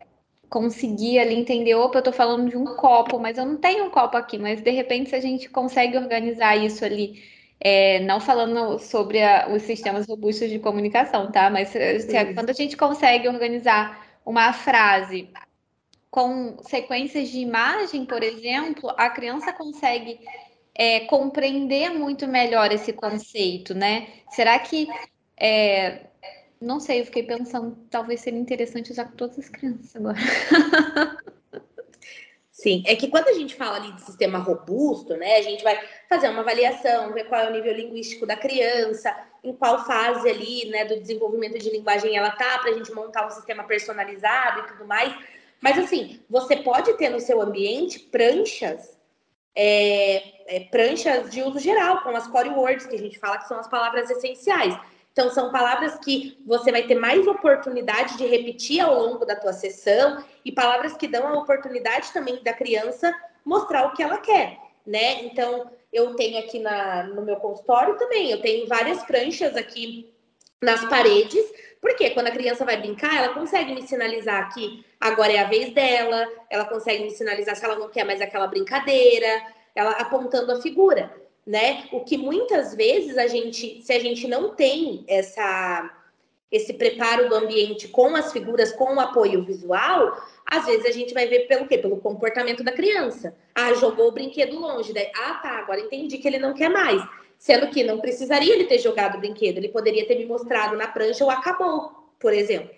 conseguir 0.49 1.19
ali 1.19 1.35
entender, 1.35 1.75
opa, 1.75 1.99
eu 1.99 2.03
tô 2.03 2.13
falando 2.13 2.49
de 2.49 2.57
um 2.57 2.65
copo, 2.77 3.19
mas 3.19 3.39
eu 3.39 3.45
não 3.45 3.57
tenho 3.57 3.85
um 3.85 3.91
copo 3.91 4.17
aqui, 4.17 4.39
mas 4.39 4.63
de 4.63 4.71
repente 4.71 5.11
se 5.11 5.17
a 5.17 5.21
gente 5.21 5.49
consegue 5.49 5.97
organizar 5.97 6.57
isso 6.57 6.85
ali, 6.85 7.23
é, 7.61 8.01
não 8.01 8.21
falando 8.21 8.79
sobre 8.79 9.23
a, 9.23 9.49
os 9.49 9.63
sistemas 9.63 10.07
robustos 10.07 10.49
de 10.49 10.59
comunicação, 10.59 11.31
tá? 11.31 11.51
Mas 11.51 11.69
se, 11.69 12.01
se, 12.01 12.35
quando 12.35 12.51
a 12.51 12.55
gente 12.55 12.77
consegue 12.77 13.29
organizar 13.29 14.07
uma 14.25 14.53
frase 14.53 15.29
com 16.11 16.57
sequências 16.63 17.29
de 17.29 17.41
imagem, 17.41 18.07
por 18.07 18.23
exemplo, 18.23 18.91
a 18.97 19.11
criança 19.11 19.53
consegue 19.53 20.19
é, 20.75 21.01
compreender 21.01 21.91
muito 21.91 22.27
melhor 22.27 22.73
esse 22.73 22.93
conceito, 22.93 23.75
né? 23.75 24.07
Será 24.31 24.59
que 24.59 24.89
é, 25.37 26.07
não 26.61 26.81
sei, 26.81 27.01
eu 27.01 27.05
fiquei 27.05 27.23
pensando, 27.23 27.77
talvez 27.91 28.21
seria 28.21 28.39
interessante 28.39 28.91
usar 28.91 29.05
com 29.07 29.17
todas 29.17 29.39
as 29.39 29.49
crianças 29.49 29.95
agora. 29.95 30.19
Sim, 32.51 32.83
é 32.87 32.97
que 32.97 33.07
quando 33.07 33.29
a 33.29 33.33
gente 33.35 33.55
fala 33.55 33.77
ali 33.77 33.93
de 33.93 34.03
sistema 34.03 34.39
robusto, 34.39 35.17
né, 35.17 35.37
a 35.37 35.43
gente 35.43 35.63
vai 35.63 35.81
fazer 36.09 36.29
uma 36.29 36.41
avaliação, 36.41 37.13
ver 37.13 37.29
qual 37.29 37.41
é 37.41 37.49
o 37.49 37.53
nível 37.53 37.73
linguístico 37.73 38.27
da 38.27 38.37
criança, 38.37 39.17
em 39.45 39.53
qual 39.53 39.87
fase 39.87 40.29
ali, 40.29 40.69
né, 40.69 40.85
do 40.85 40.99
desenvolvimento 40.99 41.57
de 41.57 41.71
linguagem 41.71 42.17
ela 42.17 42.33
tá, 42.33 42.59
para 42.59 42.73
a 42.73 42.75
gente 42.75 42.91
montar 42.93 43.29
um 43.29 43.31
sistema 43.31 43.63
personalizado 43.63 44.61
e 44.61 44.67
tudo 44.73 44.85
mais. 44.85 45.15
Mas 45.61 45.79
assim, 45.79 46.21
você 46.29 46.57
pode 46.57 46.93
ter 46.95 47.11
no 47.11 47.21
seu 47.21 47.41
ambiente 47.41 48.01
pranchas, 48.01 48.99
é, 49.55 50.57
é, 50.57 50.61
pranchas 50.69 51.31
de 51.31 51.43
uso 51.43 51.61
geral, 51.61 52.03
com 52.03 52.11
as 52.11 52.27
core 52.27 52.51
words 52.51 52.87
que 52.87 52.97
a 52.97 52.99
gente 52.99 53.21
fala 53.21 53.39
que 53.39 53.47
são 53.47 53.61
as 53.61 53.69
palavras 53.69 54.11
essenciais. 54.11 54.77
Então, 55.13 55.31
são 55.31 55.51
palavras 55.51 55.99
que 55.99 56.39
você 56.47 56.71
vai 56.71 56.85
ter 56.85 56.95
mais 56.95 57.27
oportunidade 57.27 58.17
de 58.17 58.27
repetir 58.27 58.81
ao 58.81 58.95
longo 58.95 59.25
da 59.25 59.35
tua 59.35 59.53
sessão 59.53 60.25
e 60.45 60.53
palavras 60.53 60.97
que 60.97 61.09
dão 61.09 61.27
a 61.27 61.39
oportunidade 61.39 62.13
também 62.13 62.43
da 62.43 62.53
criança 62.53 63.13
mostrar 63.45 63.87
o 63.87 63.93
que 63.93 64.03
ela 64.03 64.19
quer, 64.19 64.59
né? 64.87 65.25
Então, 65.25 65.71
eu 65.93 66.15
tenho 66.15 66.39
aqui 66.39 66.59
na, 66.59 67.03
no 67.05 67.23
meu 67.23 67.37
consultório 67.37 67.97
também, 67.97 68.31
eu 68.31 68.41
tenho 68.41 68.67
várias 68.69 69.03
pranchas 69.03 69.57
aqui 69.57 70.13
nas 70.63 70.85
paredes, 70.85 71.45
porque 71.81 72.11
quando 72.11 72.27
a 72.29 72.33
criança 72.33 72.65
vai 72.65 72.77
brincar, 72.77 73.17
ela 73.17 73.35
consegue 73.35 73.75
me 73.75 73.87
sinalizar 73.87 74.53
que 74.53 74.85
agora 75.01 75.33
é 75.33 75.39
a 75.39 75.49
vez 75.49 75.73
dela, 75.73 76.29
ela 76.51 76.65
consegue 76.65 77.05
me 77.05 77.11
sinalizar 77.11 77.57
se 77.57 77.65
ela 77.65 77.77
não 77.77 77.89
quer 77.89 78.05
mais 78.05 78.21
aquela 78.21 78.47
brincadeira, 78.47 79.43
ela 79.75 79.93
apontando 79.93 80.53
a 80.53 80.61
figura 80.61 81.11
né? 81.49 81.89
O 81.91 82.01
que 82.01 82.19
muitas 82.19 82.75
vezes 82.75 83.17
a 83.17 83.27
gente, 83.27 83.81
se 83.83 83.91
a 83.91 83.99
gente 83.99 84.29
não 84.29 84.55
tem 84.55 85.03
essa 85.09 85.95
esse 86.51 86.73
preparo 86.73 87.29
do 87.29 87.35
ambiente 87.35 87.89
com 87.89 88.17
as 88.17 88.33
figuras, 88.33 88.73
com 88.73 88.95
o 88.95 89.01
apoio 89.01 89.45
visual, 89.45 90.17
às 90.47 90.65
vezes 90.65 90.87
a 90.87 90.91
gente 90.91 91.13
vai 91.13 91.27
ver 91.27 91.41
pelo 91.41 91.69
quê? 91.69 91.77
Pelo 91.77 91.99
comportamento 91.99 92.65
da 92.65 92.73
criança. 92.73 93.37
Ah, 93.55 93.75
jogou 93.75 94.09
o 94.09 94.13
brinquedo 94.13 94.59
longe. 94.59 94.95
Daí, 94.95 95.11
ah, 95.15 95.35
tá, 95.35 95.59
agora 95.59 95.81
entendi 95.81 96.17
que 96.17 96.27
ele 96.27 96.39
não 96.39 96.55
quer 96.55 96.71
mais. 96.71 97.03
Sendo 97.39 97.69
que 97.69 97.85
não 97.85 98.01
precisaria 98.01 98.55
ele 98.55 98.65
ter 98.65 98.79
jogado 98.79 99.17
o 99.17 99.21
brinquedo, 99.21 99.59
ele 99.59 99.69
poderia 99.69 100.07
ter 100.07 100.17
me 100.17 100.25
mostrado 100.25 100.75
na 100.75 100.89
prancha 100.89 101.23
ou 101.23 101.31
acabou, 101.31 101.93
por 102.19 102.33
exemplo. 102.33 102.75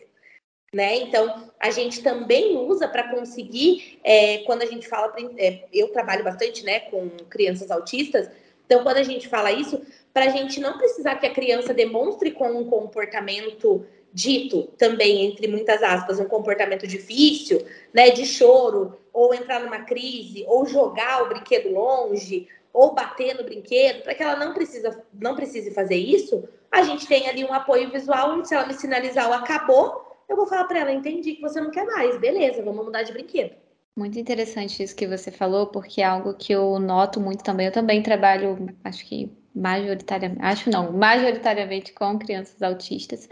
Né? 0.74 0.96
Então, 0.96 1.50
a 1.60 1.70
gente 1.70 2.02
também 2.02 2.56
usa 2.56 2.88
para 2.88 3.08
conseguir, 3.08 4.00
é, 4.02 4.38
quando 4.38 4.62
a 4.62 4.66
gente 4.66 4.88
fala, 4.88 5.14
é, 5.38 5.64
eu 5.72 5.88
trabalho 5.92 6.24
bastante 6.24 6.64
né, 6.64 6.80
com 6.80 7.08
crianças 7.28 7.70
autistas, 7.70 8.28
então, 8.70 8.84
quando 8.84 8.98
a 8.98 9.02
gente 9.02 9.26
fala 9.26 9.50
isso, 9.50 9.82
para 10.14 10.26
a 10.26 10.28
gente 10.28 10.60
não 10.60 10.78
precisar 10.78 11.16
que 11.16 11.26
a 11.26 11.34
criança 11.34 11.74
demonstre 11.74 12.30
com 12.30 12.52
um 12.52 12.70
comportamento 12.70 13.84
dito 14.12 14.68
também, 14.78 15.26
entre 15.26 15.48
muitas 15.48 15.82
aspas, 15.82 16.20
um 16.20 16.26
comportamento 16.26 16.86
difícil, 16.86 17.66
né, 17.92 18.10
de 18.10 18.24
choro, 18.24 18.96
ou 19.12 19.34
entrar 19.34 19.58
numa 19.58 19.80
crise, 19.80 20.44
ou 20.46 20.66
jogar 20.66 21.24
o 21.24 21.28
brinquedo 21.30 21.72
longe, 21.72 22.46
ou 22.72 22.94
bater 22.94 23.34
no 23.34 23.42
brinquedo, 23.42 24.04
para 24.04 24.14
que 24.14 24.22
ela 24.22 24.36
não 24.36 24.54
precisa, 24.54 25.02
não 25.12 25.34
precise 25.34 25.72
fazer 25.72 25.96
isso, 25.96 26.48
a 26.70 26.82
gente 26.82 27.08
tem 27.08 27.28
ali 27.28 27.44
um 27.44 27.52
apoio 27.52 27.90
visual, 27.90 28.36
onde 28.36 28.46
se 28.46 28.54
ela 28.54 28.66
me 28.66 28.74
sinalizar 28.74 29.28
o 29.28 29.32
acabou, 29.32 30.16
eu 30.28 30.36
vou 30.36 30.46
falar 30.46 30.66
para 30.66 30.78
ela, 30.78 30.92
entendi 30.92 31.34
que 31.34 31.42
você 31.42 31.60
não 31.60 31.72
quer 31.72 31.86
mais, 31.86 32.16
beleza, 32.18 32.62
vamos 32.62 32.84
mudar 32.84 33.02
de 33.02 33.12
brinquedo. 33.12 33.56
Muito 33.96 34.18
interessante 34.18 34.82
isso 34.82 34.96
que 34.96 35.06
você 35.06 35.30
falou, 35.30 35.66
porque 35.66 36.00
é 36.00 36.04
algo 36.04 36.34
que 36.34 36.52
eu 36.52 36.78
noto 36.78 37.20
muito 37.20 37.42
também. 37.42 37.66
Eu 37.66 37.72
também 37.72 38.02
trabalho, 38.02 38.74
acho 38.84 39.04
que 39.04 39.30
majoritariamente, 39.54 40.42
acho 40.42 40.70
não, 40.70 40.92
majoritariamente 40.92 41.92
com 41.92 42.18
crianças 42.18 42.62
autistas. 42.62 43.28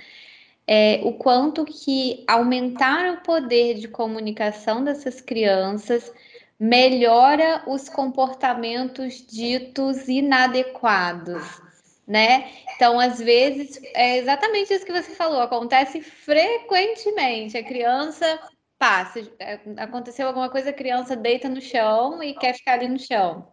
É, 0.66 1.00
o 1.02 1.14
quanto 1.14 1.64
que 1.64 2.24
aumentar 2.28 3.14
o 3.14 3.22
poder 3.22 3.74
de 3.74 3.88
comunicação 3.88 4.84
dessas 4.84 5.20
crianças 5.20 6.12
melhora 6.60 7.62
os 7.66 7.88
comportamentos 7.88 9.24
ditos 9.26 10.08
inadequados, 10.08 11.62
né? 12.06 12.50
Então, 12.74 12.98
às 12.98 13.18
vezes, 13.18 13.80
é 13.94 14.18
exatamente 14.18 14.74
isso 14.74 14.84
que 14.84 14.92
você 14.92 15.14
falou, 15.14 15.40
acontece 15.40 16.02
frequentemente. 16.02 17.56
A 17.56 17.62
criança 17.62 18.38
passa, 18.78 19.20
é, 19.38 19.60
aconteceu 19.76 20.26
alguma 20.26 20.50
coisa, 20.50 20.70
a 20.70 20.72
criança 20.72 21.16
deita 21.16 21.48
no 21.48 21.60
chão 21.60 22.22
e 22.22 22.34
quer 22.34 22.54
ficar 22.54 22.74
ali 22.74 22.88
no 22.88 22.98
chão. 22.98 23.48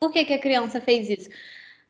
Por 0.00 0.12
que, 0.12 0.24
que 0.24 0.34
a 0.34 0.38
criança 0.38 0.80
fez 0.80 1.08
isso? 1.10 1.30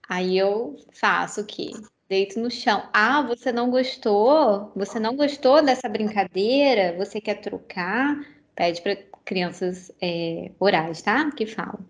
Aí 0.08 0.36
eu 0.38 0.76
faço 0.92 1.40
o 1.42 1.46
quê? 1.46 1.70
Deito 2.08 2.38
no 2.38 2.50
chão. 2.50 2.88
Ah, 2.92 3.22
você 3.22 3.52
não 3.52 3.70
gostou? 3.70 4.72
Você 4.76 5.00
não 5.00 5.16
gostou 5.16 5.62
dessa 5.62 5.88
brincadeira? 5.88 6.96
Você 6.96 7.20
quer 7.20 7.40
trocar? 7.40 8.16
Pede 8.54 8.80
para 8.80 8.96
crianças 9.24 9.90
é, 10.00 10.52
orais, 10.60 11.02
tá? 11.02 11.30
Que 11.32 11.46
falam. 11.46 11.84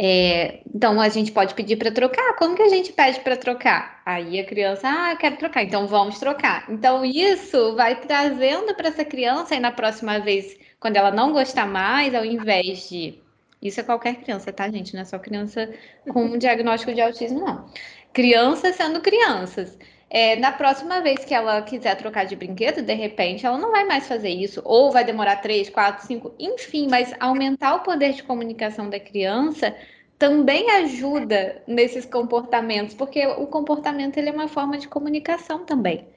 É, 0.00 0.60
então 0.72 1.00
a 1.00 1.08
gente 1.08 1.32
pode 1.32 1.54
pedir 1.54 1.76
para 1.76 1.90
trocar. 1.90 2.36
Como 2.36 2.54
que 2.54 2.62
a 2.62 2.68
gente 2.68 2.92
pede 2.92 3.18
para 3.18 3.36
trocar? 3.36 4.00
Aí 4.06 4.38
a 4.38 4.46
criança, 4.46 4.88
ah, 4.88 5.12
eu 5.12 5.16
quero 5.16 5.36
trocar, 5.36 5.64
então 5.64 5.88
vamos 5.88 6.20
trocar. 6.20 6.64
Então 6.70 7.04
isso 7.04 7.74
vai 7.74 8.00
trazendo 8.00 8.72
para 8.76 8.88
essa 8.88 9.04
criança 9.04 9.56
e 9.56 9.60
na 9.60 9.72
próxima 9.72 10.20
vez, 10.20 10.56
quando 10.78 10.96
ela 10.96 11.10
não 11.10 11.32
gostar 11.32 11.66
mais, 11.66 12.14
ao 12.14 12.24
invés 12.24 12.88
de. 12.88 13.18
Isso 13.60 13.80
é 13.80 13.82
qualquer 13.82 14.14
criança, 14.22 14.52
tá, 14.52 14.70
gente? 14.70 14.94
Não 14.94 15.02
é 15.02 15.04
só 15.04 15.18
criança 15.18 15.68
com 16.12 16.26
um 16.26 16.38
diagnóstico 16.38 16.94
de 16.94 17.00
autismo, 17.00 17.40
não. 17.40 17.68
Crianças 18.12 18.76
sendo 18.76 19.00
crianças. 19.00 19.76
É, 20.10 20.36
na 20.36 20.52
próxima 20.52 21.02
vez 21.02 21.24
que 21.24 21.34
ela 21.34 21.60
quiser 21.62 21.94
trocar 21.96 22.24
de 22.24 22.34
brinquedo, 22.34 22.80
de 22.82 22.94
repente, 22.94 23.44
ela 23.44 23.58
não 23.58 23.70
vai 23.70 23.84
mais 23.84 24.08
fazer 24.08 24.30
isso, 24.30 24.62
ou 24.64 24.90
vai 24.90 25.04
demorar 25.04 25.36
três, 25.36 25.68
quatro, 25.68 26.06
cinco, 26.06 26.34
enfim, 26.38 26.88
mas 26.88 27.14
aumentar 27.20 27.74
o 27.76 27.82
poder 27.82 28.12
de 28.14 28.22
comunicação 28.22 28.88
da 28.88 28.98
criança 28.98 29.76
também 30.18 30.70
ajuda 30.70 31.62
nesses 31.66 32.04
comportamentos, 32.06 32.94
porque 32.94 33.24
o 33.26 33.46
comportamento 33.46 34.16
ele 34.16 34.30
é 34.30 34.32
uma 34.32 34.48
forma 34.48 34.78
de 34.78 34.88
comunicação 34.88 35.64
também, 35.64 36.08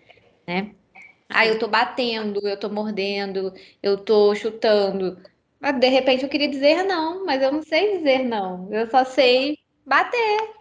né? 0.47 0.71
Ah, 1.29 1.45
eu 1.47 1.59
tô 1.59 1.67
batendo, 1.67 2.45
eu 2.47 2.57
tô 2.59 2.69
mordendo, 2.69 3.53
eu 3.81 3.97
tô 3.97 4.35
chutando. 4.35 5.17
Mas, 5.59 5.79
de 5.79 5.87
repente 5.89 6.23
eu 6.23 6.29
queria 6.29 6.49
dizer 6.49 6.83
não, 6.83 7.25
mas 7.25 7.41
eu 7.41 7.51
não 7.51 7.63
sei 7.63 7.97
dizer 7.97 8.23
não. 8.25 8.71
Eu 8.73 8.89
só 8.89 9.05
sei 9.05 9.57
bater. 9.85 10.53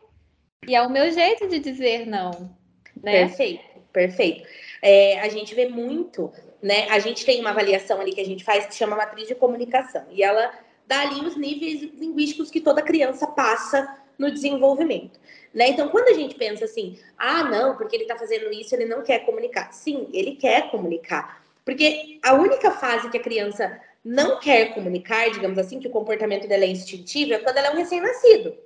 E 0.67 0.75
é 0.75 0.83
o 0.83 0.91
meu 0.91 1.11
jeito 1.13 1.49
de 1.49 1.59
dizer 1.59 2.07
não. 2.07 2.57
Né? 3.03 3.27
Perfeito, 3.27 3.65
perfeito. 3.93 4.49
É, 4.83 5.21
a 5.21 5.29
gente 5.29 5.55
vê 5.55 5.69
muito, 5.69 6.33
né? 6.63 6.89
A 6.91 6.99
gente 6.99 7.25
tem 7.25 7.41
uma 7.41 7.51
avaliação 7.51 8.01
ali 8.01 8.13
que 8.13 8.21
a 8.21 8.27
gente 8.27 8.45
faz 8.45 8.67
que 8.67 8.75
chama 8.75 8.97
matriz 8.97 9.29
de 9.29 9.35
comunicação. 9.35 10.05
E 10.11 10.23
ela 10.23 10.53
dá 10.87 11.01
ali 11.03 11.21
os 11.21 11.37
níveis 11.37 11.83
linguísticos 11.95 12.51
que 12.51 12.61
toda 12.61 12.83
criança 12.83 13.27
passa 13.27 13.97
no 14.19 14.31
desenvolvimento. 14.31 15.19
Né? 15.53 15.69
Então, 15.69 15.89
quando 15.89 16.09
a 16.09 16.15
gente 16.15 16.35
pensa 16.35 16.65
assim, 16.65 16.99
ah, 17.19 17.45
não, 17.45 17.77
porque 17.77 17.97
ele 17.97 18.05
está 18.05 18.17
fazendo 18.17 18.53
isso, 18.53 18.75
ele 18.75 18.85
não 18.85 19.03
quer 19.03 19.21
comunicar. 19.21 19.73
Sim, 19.73 20.09
ele 20.13 20.37
quer 20.37 20.71
comunicar. 20.71 21.43
Porque 21.65 22.19
a 22.23 22.35
única 22.35 22.71
fase 22.71 23.11
que 23.11 23.17
a 23.17 23.23
criança 23.23 23.81
não 24.05 24.39
quer 24.41 24.75
comunicar, 24.75 25.31
digamos 25.31 25.59
assim, 25.59 25.79
que 25.79 25.89
o 25.89 25.91
comportamento 25.91 26.49
dela 26.49 26.65
é 26.65 26.69
instintivo, 26.69 27.35
é 27.35 27.39
quando 27.39 27.57
ela 27.57 27.69
é 27.69 27.71
um 27.73 27.77
recém-nascido, 27.77 28.57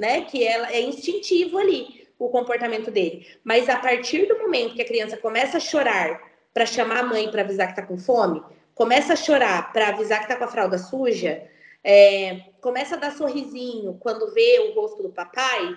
né? 0.00 0.22
Que 0.22 0.46
ela 0.46 0.72
é 0.72 0.80
instintivo 0.80 1.58
ali, 1.58 1.99
o 2.20 2.28
comportamento 2.28 2.90
dele. 2.90 3.26
Mas 3.42 3.68
a 3.68 3.78
partir 3.78 4.26
do 4.26 4.38
momento 4.38 4.74
que 4.74 4.82
a 4.82 4.86
criança 4.86 5.16
começa 5.16 5.56
a 5.56 5.60
chorar 5.60 6.20
para 6.52 6.66
chamar 6.66 6.98
a 6.98 7.02
mãe 7.02 7.30
para 7.30 7.40
avisar 7.40 7.66
que 7.68 7.72
está 7.72 7.82
com 7.82 7.96
fome, 7.96 8.42
começa 8.74 9.14
a 9.14 9.16
chorar 9.16 9.72
para 9.72 9.88
avisar 9.88 10.18
que 10.18 10.24
está 10.24 10.36
com 10.36 10.44
a 10.44 10.48
fralda 10.48 10.76
suja, 10.76 11.48
é, 11.82 12.42
começa 12.60 12.94
a 12.94 12.98
dar 12.98 13.12
sorrisinho 13.12 13.96
quando 14.00 14.32
vê 14.34 14.60
o 14.60 14.74
rosto 14.74 15.02
do 15.02 15.08
papai, 15.08 15.74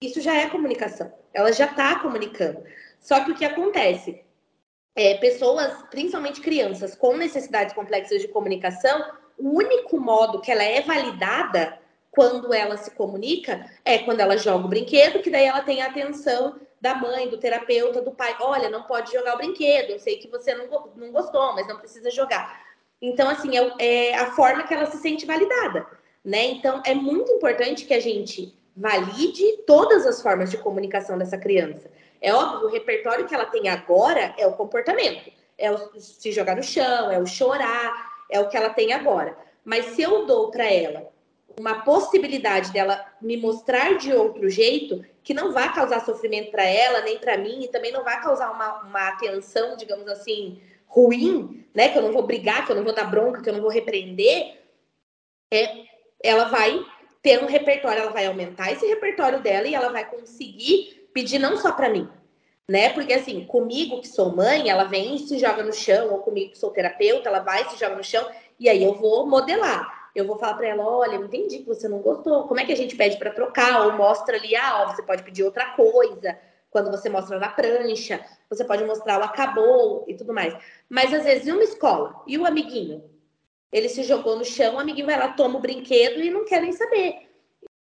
isso 0.00 0.20
já 0.20 0.34
é 0.34 0.50
comunicação. 0.50 1.10
Ela 1.32 1.52
já 1.52 1.64
está 1.64 1.98
comunicando. 2.00 2.62
Só 3.00 3.24
que 3.24 3.32
o 3.32 3.34
que 3.34 3.44
acontece? 3.44 4.22
É, 4.94 5.14
pessoas, 5.14 5.72
principalmente 5.90 6.42
crianças 6.42 6.94
com 6.94 7.16
necessidades 7.16 7.74
complexas 7.74 8.20
de 8.20 8.28
comunicação, 8.28 9.10
o 9.38 9.56
único 9.56 9.98
modo 9.98 10.40
que 10.40 10.52
ela 10.52 10.64
é 10.64 10.82
validada 10.82 11.78
quando 12.18 12.52
ela 12.52 12.76
se 12.76 12.90
comunica 12.90 13.64
é 13.84 13.98
quando 13.98 14.18
ela 14.18 14.36
joga 14.36 14.64
o 14.64 14.68
brinquedo, 14.68 15.22
que 15.22 15.30
daí 15.30 15.44
ela 15.44 15.60
tem 15.60 15.82
a 15.82 15.86
atenção 15.86 16.56
da 16.80 16.92
mãe, 16.96 17.28
do 17.28 17.38
terapeuta, 17.38 18.02
do 18.02 18.10
pai. 18.10 18.36
Olha, 18.40 18.68
não 18.68 18.82
pode 18.82 19.12
jogar 19.12 19.36
o 19.36 19.36
brinquedo, 19.36 19.90
eu 19.90 20.00
sei 20.00 20.16
que 20.16 20.26
você 20.26 20.52
não, 20.52 20.66
não 20.96 21.12
gostou, 21.12 21.54
mas 21.54 21.68
não 21.68 21.78
precisa 21.78 22.10
jogar. 22.10 22.60
Então, 23.00 23.30
assim, 23.30 23.56
é, 23.56 23.70
é 23.78 24.18
a 24.18 24.32
forma 24.32 24.64
que 24.64 24.74
ela 24.74 24.86
se 24.86 24.96
sente 24.96 25.24
validada, 25.24 25.86
né? 26.24 26.46
Então, 26.46 26.82
é 26.84 26.92
muito 26.92 27.30
importante 27.30 27.84
que 27.84 27.94
a 27.94 28.00
gente 28.00 28.52
valide 28.76 29.58
todas 29.64 30.04
as 30.04 30.20
formas 30.20 30.50
de 30.50 30.58
comunicação 30.58 31.16
dessa 31.16 31.38
criança. 31.38 31.88
É 32.20 32.34
óbvio, 32.34 32.66
o 32.66 32.72
repertório 32.72 33.28
que 33.28 33.34
ela 33.34 33.46
tem 33.46 33.68
agora 33.68 34.34
é 34.36 34.44
o 34.44 34.54
comportamento, 34.54 35.30
é 35.56 35.70
o 35.70 35.78
se 36.00 36.32
jogar 36.32 36.56
no 36.56 36.64
chão, 36.64 37.12
é 37.12 37.20
o 37.20 37.26
chorar, 37.26 38.24
é 38.28 38.40
o 38.40 38.48
que 38.48 38.56
ela 38.56 38.70
tem 38.70 38.92
agora. 38.92 39.38
Mas 39.64 39.84
se 39.84 40.02
eu 40.02 40.26
dou 40.26 40.50
para 40.50 40.64
ela 40.64 41.16
uma 41.58 41.82
possibilidade 41.82 42.72
dela 42.72 43.04
me 43.20 43.36
mostrar 43.36 43.96
de 43.96 44.12
outro 44.12 44.48
jeito, 44.48 45.04
que 45.22 45.34
não 45.34 45.52
vai 45.52 45.72
causar 45.74 46.04
sofrimento 46.04 46.50
para 46.50 46.64
ela, 46.64 47.00
nem 47.02 47.18
para 47.18 47.36
mim, 47.36 47.62
e 47.62 47.68
também 47.68 47.92
não 47.92 48.04
vai 48.04 48.20
causar 48.20 48.50
uma, 48.50 48.82
uma 48.82 49.08
atenção, 49.08 49.76
digamos 49.76 50.06
assim, 50.08 50.60
ruim, 50.86 51.66
né? 51.74 51.88
Que 51.88 51.98
eu 51.98 52.02
não 52.02 52.12
vou 52.12 52.22
brigar, 52.22 52.64
que 52.64 52.72
eu 52.72 52.76
não 52.76 52.84
vou 52.84 52.94
dar 52.94 53.04
bronca, 53.04 53.42
que 53.42 53.48
eu 53.48 53.52
não 53.52 53.60
vou 53.60 53.70
repreender, 53.70 54.62
é, 55.52 55.84
ela 56.22 56.44
vai 56.44 56.84
ter 57.22 57.42
um 57.42 57.46
repertório, 57.46 58.02
ela 58.02 58.12
vai 58.12 58.26
aumentar 58.26 58.72
esse 58.72 58.86
repertório 58.86 59.40
dela 59.40 59.66
e 59.66 59.74
ela 59.74 59.90
vai 59.90 60.08
conseguir 60.08 61.08
pedir 61.12 61.38
não 61.38 61.56
só 61.56 61.72
para 61.72 61.88
mim, 61.88 62.08
né? 62.68 62.90
Porque 62.90 63.12
assim, 63.12 63.44
comigo 63.44 64.00
que 64.00 64.08
sou 64.08 64.34
mãe, 64.34 64.70
ela 64.70 64.84
vem 64.84 65.16
e 65.16 65.18
se 65.18 65.38
joga 65.38 65.62
no 65.62 65.72
chão, 65.72 66.10
ou 66.12 66.18
comigo 66.18 66.52
que 66.52 66.58
sou 66.58 66.70
terapeuta, 66.70 67.28
ela 67.28 67.40
vai 67.40 67.66
e 67.66 67.70
se 67.70 67.78
joga 67.78 67.96
no 67.96 68.04
chão, 68.04 68.26
e 68.58 68.68
aí 68.68 68.82
eu 68.82 68.94
vou 68.94 69.26
modelar. 69.26 69.97
Eu 70.14 70.26
vou 70.26 70.38
falar 70.38 70.54
para 70.54 70.68
ela, 70.68 70.84
olha, 70.84 71.16
entendi 71.16 71.58
que 71.58 71.66
você 71.66 71.88
não 71.88 71.98
gostou. 71.98 72.48
Como 72.48 72.60
é 72.60 72.64
que 72.64 72.72
a 72.72 72.76
gente 72.76 72.96
pede 72.96 73.16
para 73.18 73.30
trocar? 73.30 73.86
Ou 73.86 73.92
mostra 73.92 74.36
ali, 74.36 74.56
ah, 74.56 74.82
ó, 74.82 74.94
você 74.94 75.02
pode 75.02 75.22
pedir 75.22 75.44
outra 75.44 75.70
coisa. 75.72 76.38
Quando 76.70 76.90
você 76.90 77.08
mostra 77.08 77.38
na 77.38 77.48
prancha, 77.48 78.24
você 78.48 78.64
pode 78.64 78.84
mostrar 78.84 79.20
o 79.20 79.24
acabou 79.24 80.04
e 80.06 80.14
tudo 80.14 80.34
mais. 80.34 80.54
Mas 80.88 81.12
às 81.12 81.24
vezes, 81.24 81.46
em 81.46 81.52
uma 81.52 81.62
escola, 81.62 82.22
e 82.26 82.36
o 82.36 82.46
amiguinho? 82.46 83.02
Ele 83.72 83.88
se 83.88 84.02
jogou 84.02 84.36
no 84.36 84.44
chão, 84.44 84.74
o 84.74 84.78
amiguinho 84.78 85.06
vai 85.06 85.18
lá, 85.18 85.28
toma 85.28 85.58
o 85.58 85.62
brinquedo 85.62 86.22
e 86.22 86.30
não 86.30 86.44
quer 86.44 86.60
nem 86.62 86.72
saber. 86.72 87.28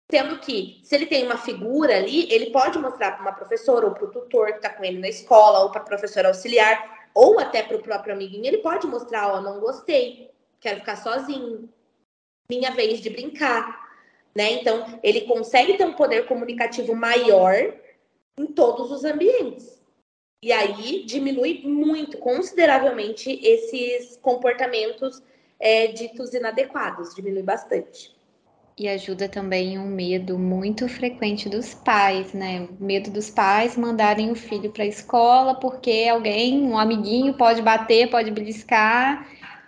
Sendo 0.10 0.40
que, 0.40 0.80
se 0.84 0.96
ele 0.96 1.06
tem 1.06 1.26
uma 1.26 1.38
figura 1.38 1.98
ali, 1.98 2.32
ele 2.32 2.52
pode 2.52 2.78
mostrar 2.78 3.12
para 3.12 3.22
uma 3.22 3.34
professora 3.34 3.86
ou 3.86 3.94
para 3.94 4.06
o 4.06 4.12
tutor 4.12 4.48
que 4.48 4.58
está 4.58 4.70
com 4.70 4.84
ele 4.84 5.00
na 5.00 5.10
escola, 5.10 5.60
ou 5.60 5.72
para 5.72 5.82
professora 5.82 6.30
auxiliar, 6.30 7.10
ou 7.14 7.40
até 7.40 7.64
para 7.64 7.76
o 7.76 7.82
próprio 7.82 8.14
amiguinho, 8.14 8.46
ele 8.46 8.60
pode 8.60 8.88
mostrar, 8.88 9.34
ó, 9.34 9.42
não 9.42 9.60
gostei, 9.60 10.32
quero 10.60 10.80
ficar 10.80 10.98
sozinho, 10.98 11.68
minha 12.50 12.72
vez 12.72 13.02
de 13.02 13.10
brincar, 13.10 13.88
né? 14.34 14.54
Então, 14.54 15.00
ele 15.04 15.22
consegue 15.22 15.74
ter 15.78 15.86
um 15.86 15.94
poder 15.94 16.26
comunicativo 16.28 16.96
maior 16.96 17.74
em 18.38 18.46
todos 18.46 18.92
os 18.92 19.04
ambientes. 19.04 19.78
E 20.42 20.52
aí 20.52 21.04
diminui 21.06 21.64
muito, 21.66 22.18
consideravelmente, 22.20 23.40
esses 23.44 24.18
comportamentos 24.18 25.22
é, 25.60 25.88
ditos 25.88 26.34
inadequados, 26.34 27.14
diminui 27.16 27.44
bastante. 27.44 28.16
E 28.78 28.88
ajuda 28.88 29.28
também 29.28 29.80
um 29.80 29.88
medo 29.88 30.38
muito 30.38 30.88
frequente 30.88 31.50
dos 31.50 31.74
pais, 31.74 32.32
né? 32.32 32.70
Medo 32.80 33.10
dos 33.10 33.32
pais 33.32 33.76
mandarem 33.76 34.32
o 34.32 34.36
filho 34.36 34.72
para 34.72 34.84
a 34.84 34.88
escola 34.88 35.56
porque 35.56 36.08
alguém, 36.10 36.62
um 36.62 36.78
amiguinho, 36.78 37.34
pode 37.34 37.62
bater, 37.64 38.08
pode 38.12 38.30
beliscar 38.30 39.28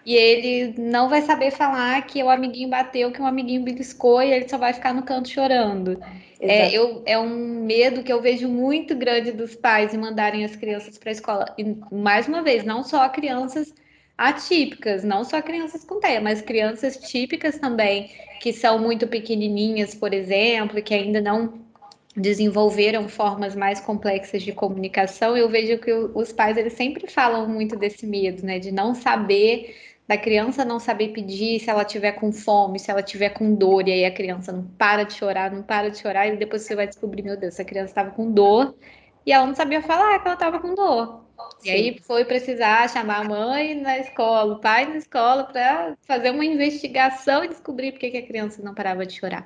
e 0.10 0.16
ele 0.16 0.74
não 0.76 1.08
vai 1.08 1.22
saber 1.22 1.52
falar 1.52 2.02
que 2.08 2.24
o 2.24 2.32
amiguinho 2.32 2.68
bateu, 2.68 3.12
que 3.12 3.22
o 3.22 3.28
amiguinho 3.28 3.62
beliscou 3.62 4.24
e 4.24 4.32
ele 4.32 4.50
só 4.50 4.58
vai 4.58 4.74
ficar 4.74 4.92
no 4.92 5.04
canto 5.04 5.30
chorando. 5.30 6.02
É, 6.40 6.72
eu, 6.72 7.04
é 7.06 7.16
um 7.20 7.64
medo 7.64 8.02
que 8.02 8.12
eu 8.12 8.20
vejo 8.20 8.50
muito 8.50 8.96
grande 8.96 9.32
dos 9.32 9.54
pais 9.54 9.94
em 9.94 10.00
mandarem 10.00 10.44
as 10.44 10.56
crianças 10.56 10.98
para 10.98 11.12
a 11.12 11.12
escola. 11.12 11.56
E, 11.60 11.76
mais 11.94 12.28
uma 12.28 12.42
vez, 12.42 12.64
não 12.64 12.84
só 12.84 13.08
crianças 13.08 13.72
atípicas, 14.18 15.04
não 15.04 15.24
só 15.24 15.44
crianças 15.44 15.84
com 15.86 16.00
TEA, 16.00 16.20
mas 16.20 16.42
crianças 16.42 16.98
típicas 16.98 17.60
também, 17.60 18.10
que 18.42 18.52
são 18.52 18.80
muito 18.80 19.06
pequenininhas, 19.06 19.94
por 19.94 20.12
exemplo, 20.12 20.82
que 20.82 20.96
ainda 20.96 21.22
não 21.22 21.70
desenvolveram 22.18 23.08
formas 23.08 23.56
mais 23.56 23.80
complexas 23.80 24.42
de 24.42 24.54
comunicação. 24.54 25.38
Eu 25.38 25.48
vejo 25.50 25.78
que 25.78 25.94
os 25.94 26.32
pais 26.32 26.58
eles 26.58 26.74
sempre 26.74 27.06
falam 27.06 27.48
muito 27.48 27.76
desse 27.76 28.08
medo, 28.08 28.44
né, 28.44 28.58
de 28.58 28.72
não 28.72 28.96
saber 28.96 29.76
da 30.10 30.18
criança 30.18 30.66
não 30.66 30.80
saber 30.80 31.10
pedir 31.10 31.60
se 31.60 31.70
ela 31.70 31.86
tiver 31.86 32.14
com 32.14 32.32
fome, 32.32 32.80
se 32.80 32.90
ela 32.90 33.04
tiver 33.04 33.30
com 33.30 33.54
dor, 33.54 33.88
e 33.88 33.92
aí 33.92 34.06
a 34.06 34.12
criança 34.12 34.52
não 34.52 34.64
para 34.66 35.04
de 35.04 35.14
chorar, 35.14 35.52
não 35.52 35.62
para 35.62 35.92
de 35.92 36.00
chorar, 36.00 36.26
e 36.28 36.36
depois 36.36 36.64
você 36.64 36.76
vai 36.76 36.88
descobrir, 36.88 37.22
meu 37.22 37.38
Deus, 37.38 37.54
essa 37.54 37.64
criança 37.64 37.92
estava 37.92 38.10
com 38.10 38.32
dor 38.32 38.76
e 39.24 39.32
ela 39.32 39.46
não 39.46 39.54
sabia 39.54 39.84
falar 39.84 40.18
que 40.18 40.28
ela 40.28 40.34
estava 40.34 40.60
com 40.60 40.74
dor. 40.74 41.26
Sim. 41.60 41.70
E 41.70 41.72
aí 41.72 42.00
foi 42.02 42.26
precisar 42.26 42.90
chamar 42.90 43.20
a 43.20 43.24
mãe 43.24 43.80
na 43.80 44.00
escola, 44.00 44.56
o 44.56 44.60
pai 44.60 44.88
na 44.88 44.98
escola, 44.98 45.44
para 45.44 45.96
fazer 46.08 46.32
uma 46.32 46.44
investigação 46.44 47.44
e 47.44 47.50
descobrir 47.50 47.92
por 47.92 48.00
que 48.00 48.18
a 48.18 48.26
criança 48.26 48.64
não 48.64 48.74
parava 48.74 49.06
de 49.06 49.14
chorar. 49.14 49.46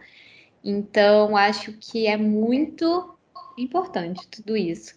Então, 0.63 1.35
acho 1.35 1.73
que 1.73 2.07
é 2.07 2.15
muito 2.15 3.17
importante 3.57 4.25
tudo 4.29 4.55
isso. 4.55 4.95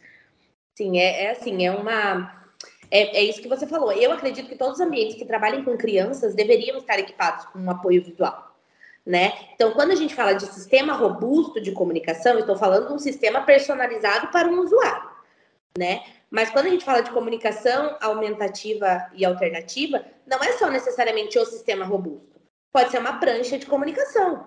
Sim, 0.77 0.97
é, 1.01 1.25
é 1.25 1.31
assim, 1.33 1.67
é 1.67 1.73
uma 1.73 2.46
é, 2.91 3.19
é, 3.19 3.23
isso 3.23 3.41
que 3.41 3.49
você 3.49 3.67
falou. 3.67 3.93
Eu 3.93 4.13
acredito 4.13 4.49
que 4.49 4.57
todos 4.57 4.75
os 4.75 4.87
ambientes 4.87 5.17
que 5.17 5.25
trabalhem 5.25 5.65
com 5.65 5.77
crianças 5.77 6.35
deveriam 6.35 6.79
estar 6.79 6.99
equipados 6.99 7.45
com 7.47 7.59
um 7.59 7.71
apoio 7.71 8.03
visual. 8.03 8.55
Né? 9.05 9.33
Então, 9.55 9.73
quando 9.73 9.93
a 9.93 9.95
gente 9.95 10.15
fala 10.15 10.33
de 10.33 10.47
sistema 10.47 10.93
robusto 10.93 11.61
de 11.61 11.71
comunicação, 11.71 12.39
estou 12.39 12.57
falando 12.57 12.89
de 12.89 12.95
um 12.95 12.99
sistema 12.99 13.43
personalizado 13.43 14.29
para 14.29 14.49
um 14.49 14.59
usuário, 14.59 15.11
né? 15.79 16.03
Mas 16.29 16.51
quando 16.51 16.67
a 16.67 16.71
gente 16.71 16.85
fala 16.85 17.03
de 17.03 17.13
comunicação 17.13 17.97
aumentativa 18.01 19.09
e 19.15 19.25
alternativa, 19.25 20.05
não 20.27 20.43
é 20.43 20.55
só 20.55 20.69
necessariamente 20.69 21.39
o 21.39 21.47
sistema 21.47 21.85
robusto. 21.85 22.41
Pode 22.73 22.91
ser 22.91 22.99
uma 22.99 23.21
prancha 23.21 23.57
de 23.57 23.67
comunicação, 23.67 24.45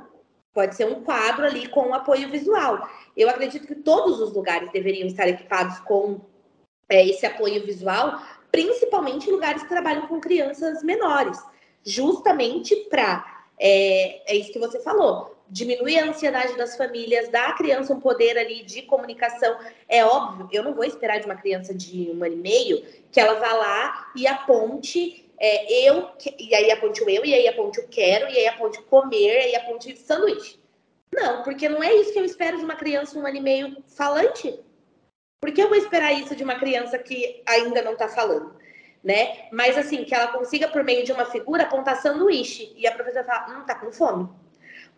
pode 0.54 0.76
ser 0.76 0.86
um 0.86 1.06
quadro 1.06 1.46
ali 1.46 1.70
com 1.70 1.88
um 1.88 1.94
apoio 1.94 2.30
visual. 2.30 2.86
Eu 3.16 3.30
acredito 3.30 3.66
que 3.66 3.76
todos 3.76 4.20
os 4.20 4.34
lugares 4.34 4.70
deveriam 4.74 5.08
estar 5.08 5.26
equipados 5.26 5.80
com 5.80 6.20
é, 6.90 7.08
esse 7.08 7.26
apoio 7.26 7.64
visual, 7.66 8.22
principalmente 8.52 9.30
em 9.30 9.32
lugares 9.32 9.64
que 9.64 9.70
trabalham 9.70 10.08
com 10.08 10.20
crianças 10.20 10.84
menores, 10.84 11.38
justamente 11.84 12.76
para, 12.90 13.44
é, 13.58 14.34
é 14.34 14.36
isso 14.36 14.52
que 14.52 14.60
você 14.60 14.80
falou, 14.80 15.38
diminuir 15.48 16.00
a 16.00 16.06
ansiedade 16.06 16.56
das 16.58 16.76
famílias, 16.76 17.30
dar 17.30 17.50
à 17.50 17.54
criança 17.54 17.94
um 17.94 18.00
poder 18.00 18.38
ali 18.38 18.64
de 18.64 18.84
comunicação. 18.84 19.58
É 19.88 20.06
óbvio, 20.06 20.48
eu 20.52 20.64
não 20.64 20.74
vou 20.74 20.84
esperar 20.84 21.20
de 21.20 21.26
uma 21.26 21.36
criança 21.36 21.74
de 21.74 22.12
um 22.12 22.24
ano 22.24 22.36
e 22.36 22.38
meio 22.38 22.84
que 23.12 23.20
ela 23.20 23.40
vá 23.40 23.54
lá 23.54 24.12
e 24.16 24.28
aponte 24.28 25.26
é, 25.40 25.88
eu, 25.88 26.10
e 26.38 26.54
aí 26.54 26.70
aponte 26.70 27.02
o 27.02 27.10
eu, 27.10 27.24
e 27.26 27.34
aí 27.34 27.48
aponte 27.48 27.80
o 27.80 27.88
quero, 27.88 28.30
e 28.30 28.38
aí 28.38 28.48
aponte 28.48 28.82
comer, 28.84 29.36
e 29.36 29.46
aí 29.46 29.56
aponte 29.56 29.96
sanduíche. 29.96 30.60
Não, 31.12 31.44
porque 31.44 31.68
não 31.70 31.82
é 31.82 31.94
isso 31.96 32.12
que 32.12 32.20
eu 32.20 32.26
espero 32.26 32.58
de 32.58 32.66
uma 32.66 32.76
criança 32.76 33.18
um 33.18 33.26
ano 33.26 33.38
e 33.38 33.42
meio 33.42 33.78
falante. 33.88 34.60
Por 35.40 35.54
que 35.54 35.62
eu 35.62 35.70
vou 35.70 35.78
esperar 35.78 36.12
isso 36.14 36.36
de 36.36 36.44
uma 36.44 36.60
criança 36.60 36.98
que 36.98 37.42
ainda 37.46 37.82
não 37.82 37.94
está 37.94 38.10
falando? 38.10 38.56
Né? 39.02 39.48
Mas 39.52 39.78
assim, 39.78 40.04
que 40.04 40.14
ela 40.14 40.28
consiga, 40.28 40.68
por 40.68 40.84
meio 40.84 41.06
de 41.06 41.12
uma 41.14 41.26
figura, 41.26 41.64
apontar 41.64 42.02
sanduíche. 42.02 42.74
E 42.76 42.86
a 42.86 42.92
professora 42.92 43.26
fala, 43.26 43.54
não, 43.54 43.66
tá 43.66 43.76
com 43.76 43.92
fome. 43.92 44.28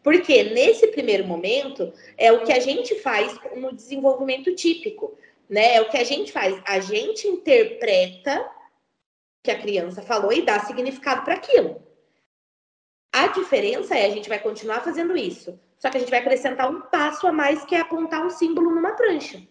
Porque 0.01 0.43
nesse 0.45 0.87
primeiro 0.87 1.25
momento 1.27 1.93
é 2.17 2.31
o 2.31 2.43
que 2.43 2.51
a 2.51 2.59
gente 2.59 2.95
faz 3.01 3.37
no 3.55 3.71
desenvolvimento 3.71 4.55
típico, 4.55 5.15
né? 5.47 5.75
É 5.75 5.81
o 5.81 5.89
que 5.89 5.97
a 5.97 6.03
gente 6.03 6.31
faz. 6.31 6.59
A 6.65 6.79
gente 6.79 7.27
interpreta 7.27 8.49
que 9.43 9.51
a 9.51 9.59
criança 9.59 10.01
falou 10.01 10.33
e 10.33 10.41
dá 10.41 10.59
significado 10.61 11.23
para 11.23 11.35
aquilo. 11.35 11.83
A 13.13 13.27
diferença 13.27 13.95
é 13.95 14.07
a 14.07 14.09
gente 14.09 14.27
vai 14.27 14.39
continuar 14.39 14.81
fazendo 14.81 15.15
isso, 15.15 15.59
só 15.77 15.89
que 15.89 15.97
a 15.97 15.99
gente 15.99 16.09
vai 16.09 16.19
acrescentar 16.19 16.71
um 16.71 16.81
passo 16.81 17.27
a 17.27 17.31
mais 17.31 17.63
que 17.65 17.75
é 17.75 17.81
apontar 17.81 18.25
um 18.25 18.29
símbolo 18.29 18.73
numa 18.73 18.93
prancha 18.93 19.41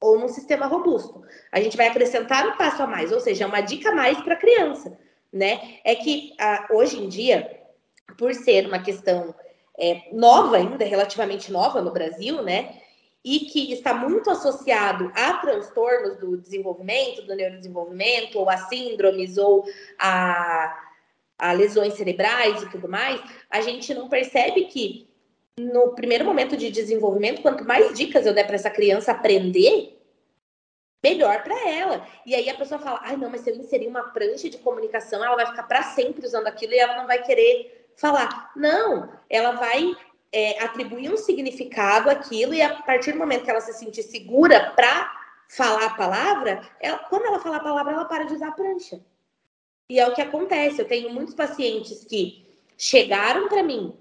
ou 0.00 0.18
num 0.18 0.28
sistema 0.28 0.66
robusto. 0.66 1.22
A 1.50 1.60
gente 1.60 1.76
vai 1.76 1.88
acrescentar 1.88 2.46
um 2.46 2.56
passo 2.56 2.82
a 2.82 2.86
mais, 2.86 3.12
ou 3.12 3.20
seja, 3.20 3.46
uma 3.46 3.60
dica 3.60 3.90
a 3.90 3.94
mais 3.94 4.20
para 4.20 4.34
a 4.34 4.38
criança, 4.38 4.96
né? 5.32 5.78
É 5.84 5.94
que 5.94 6.32
hoje 6.70 6.98
em 6.98 7.08
dia, 7.08 7.60
por 8.16 8.34
ser 8.34 8.66
uma 8.66 8.78
questão 8.80 9.34
é, 9.78 10.02
nova 10.12 10.56
ainda, 10.56 10.84
relativamente 10.84 11.52
nova 11.52 11.80
no 11.80 11.92
Brasil, 11.92 12.42
né? 12.42 12.80
E 13.24 13.40
que 13.40 13.72
está 13.72 13.92
muito 13.92 14.30
associado 14.30 15.10
a 15.14 15.34
transtornos 15.34 16.18
do 16.18 16.36
desenvolvimento, 16.36 17.22
do 17.22 17.34
neurodesenvolvimento, 17.34 18.38
ou 18.38 18.48
a 18.48 18.56
síndromes, 18.56 19.36
ou 19.36 19.64
a, 19.98 20.88
a 21.36 21.52
lesões 21.52 21.94
cerebrais 21.94 22.62
e 22.62 22.70
tudo 22.70 22.88
mais, 22.88 23.20
a 23.50 23.60
gente 23.60 23.92
não 23.92 24.08
percebe 24.08 24.64
que 24.66 25.07
no 25.58 25.94
primeiro 25.94 26.24
momento 26.24 26.56
de 26.56 26.70
desenvolvimento, 26.70 27.42
quanto 27.42 27.64
mais 27.64 27.96
dicas 27.96 28.24
eu 28.26 28.34
der 28.34 28.46
para 28.46 28.56
essa 28.56 28.70
criança 28.70 29.12
aprender, 29.12 29.98
melhor 31.02 31.42
para 31.42 31.68
ela. 31.68 32.06
E 32.24 32.34
aí 32.34 32.48
a 32.48 32.54
pessoa 32.54 32.80
fala: 32.80 33.00
ai, 33.02 33.16
não, 33.16 33.30
mas 33.30 33.42
se 33.42 33.50
eu 33.50 33.56
inserir 33.56 33.86
uma 33.86 34.10
prancha 34.10 34.48
de 34.48 34.58
comunicação, 34.58 35.24
ela 35.24 35.36
vai 35.36 35.46
ficar 35.46 35.64
para 35.64 35.82
sempre 35.82 36.26
usando 36.26 36.46
aquilo 36.46 36.72
e 36.72 36.78
ela 36.78 36.96
não 36.96 37.06
vai 37.06 37.22
querer 37.22 37.90
falar. 37.96 38.52
Não, 38.56 39.12
ela 39.28 39.52
vai 39.52 39.94
é, 40.32 40.62
atribuir 40.62 41.12
um 41.12 41.16
significado 41.16 42.10
àquilo 42.10 42.54
e 42.54 42.62
a 42.62 42.82
partir 42.82 43.12
do 43.12 43.18
momento 43.18 43.44
que 43.44 43.50
ela 43.50 43.60
se 43.60 43.72
sentir 43.72 44.02
segura 44.02 44.72
para 44.76 45.16
falar 45.48 45.86
a 45.86 45.94
palavra, 45.94 46.60
ela, 46.78 46.98
quando 46.98 47.26
ela 47.26 47.40
falar 47.40 47.56
a 47.56 47.60
palavra, 47.60 47.92
ela 47.92 48.04
para 48.04 48.24
de 48.24 48.34
usar 48.34 48.48
a 48.48 48.52
prancha. 48.52 49.00
E 49.90 49.98
é 49.98 50.06
o 50.06 50.14
que 50.14 50.20
acontece. 50.20 50.80
Eu 50.80 50.86
tenho 50.86 51.10
muitos 51.10 51.34
pacientes 51.34 52.04
que 52.04 52.46
chegaram 52.76 53.48
para 53.48 53.62
mim 53.62 53.96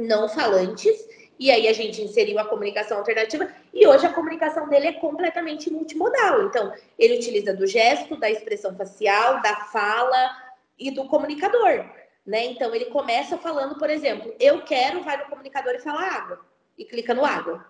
não 0.00 0.28
falantes, 0.28 1.06
e 1.38 1.50
aí 1.50 1.68
a 1.68 1.72
gente 1.72 2.00
inseriu 2.00 2.38
a 2.38 2.44
comunicação 2.44 2.98
alternativa, 2.98 3.48
e 3.74 3.86
hoje 3.86 4.06
a 4.06 4.12
comunicação 4.12 4.68
dele 4.68 4.88
é 4.88 4.92
completamente 4.92 5.70
multimodal. 5.70 6.44
Então, 6.46 6.72
ele 6.98 7.16
utiliza 7.16 7.54
do 7.54 7.66
gesto, 7.66 8.16
da 8.16 8.30
expressão 8.30 8.76
facial, 8.76 9.42
da 9.42 9.56
fala 9.56 10.36
e 10.78 10.90
do 10.90 11.06
comunicador. 11.06 11.84
Né? 12.24 12.46
Então, 12.46 12.74
ele 12.74 12.86
começa 12.86 13.36
falando, 13.36 13.76
por 13.76 13.90
exemplo, 13.90 14.34
eu 14.38 14.62
quero, 14.62 15.02
vai 15.02 15.16
no 15.16 15.28
comunicador 15.28 15.74
e 15.74 15.80
fala 15.80 16.00
água, 16.00 16.40
e 16.78 16.84
clica 16.84 17.12
no 17.12 17.24
água. 17.24 17.66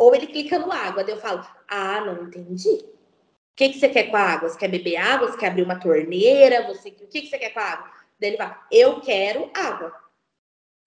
Ou 0.00 0.14
ele 0.14 0.26
clica 0.26 0.58
no 0.58 0.70
água, 0.70 1.02
daí 1.02 1.14
eu 1.14 1.20
falo, 1.20 1.46
ah, 1.68 2.00
não 2.00 2.24
entendi. 2.24 2.68
O 2.68 3.56
que, 3.56 3.70
que 3.70 3.80
você 3.80 3.88
quer 3.88 4.04
com 4.04 4.16
a 4.16 4.20
água? 4.20 4.48
Você 4.48 4.58
quer 4.58 4.68
beber 4.68 4.96
água? 4.96 5.28
Você 5.28 5.38
quer 5.38 5.48
abrir 5.48 5.62
uma 5.62 5.80
torneira? 5.80 6.66
Você... 6.68 6.90
O 6.90 7.08
que, 7.08 7.22
que 7.22 7.26
você 7.26 7.38
quer 7.38 7.50
com 7.50 7.58
a 7.58 7.64
água? 7.64 7.90
Daí 8.20 8.30
ele 8.30 8.36
fala, 8.36 8.60
eu 8.70 9.00
quero 9.00 9.50
água. 9.54 10.07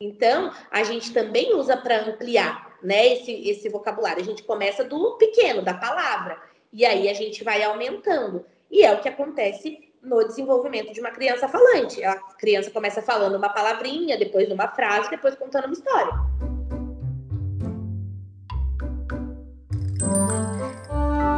Então, 0.01 0.51
a 0.71 0.83
gente 0.83 1.13
também 1.13 1.53
usa 1.53 1.77
para 1.77 2.01
ampliar 2.01 2.75
né, 2.81 3.13
esse, 3.13 3.31
esse 3.47 3.69
vocabulário. 3.69 4.19
A 4.19 4.25
gente 4.25 4.41
começa 4.41 4.83
do 4.83 5.15
pequeno, 5.17 5.61
da 5.61 5.75
palavra, 5.75 6.41
e 6.73 6.83
aí 6.83 7.07
a 7.07 7.13
gente 7.13 7.43
vai 7.43 7.61
aumentando. 7.61 8.43
E 8.69 8.83
é 8.83 8.91
o 8.91 8.99
que 8.99 9.07
acontece 9.07 9.91
no 10.01 10.25
desenvolvimento 10.25 10.91
de 10.91 10.99
uma 10.99 11.11
criança 11.11 11.47
falante. 11.47 12.03
A 12.03 12.15
criança 12.15 12.71
começa 12.71 13.01
falando 13.03 13.35
uma 13.35 13.49
palavrinha, 13.49 14.17
depois 14.17 14.51
uma 14.51 14.67
frase, 14.69 15.11
depois 15.11 15.35
contando 15.35 15.65
uma 15.65 15.73
história. 15.73 16.13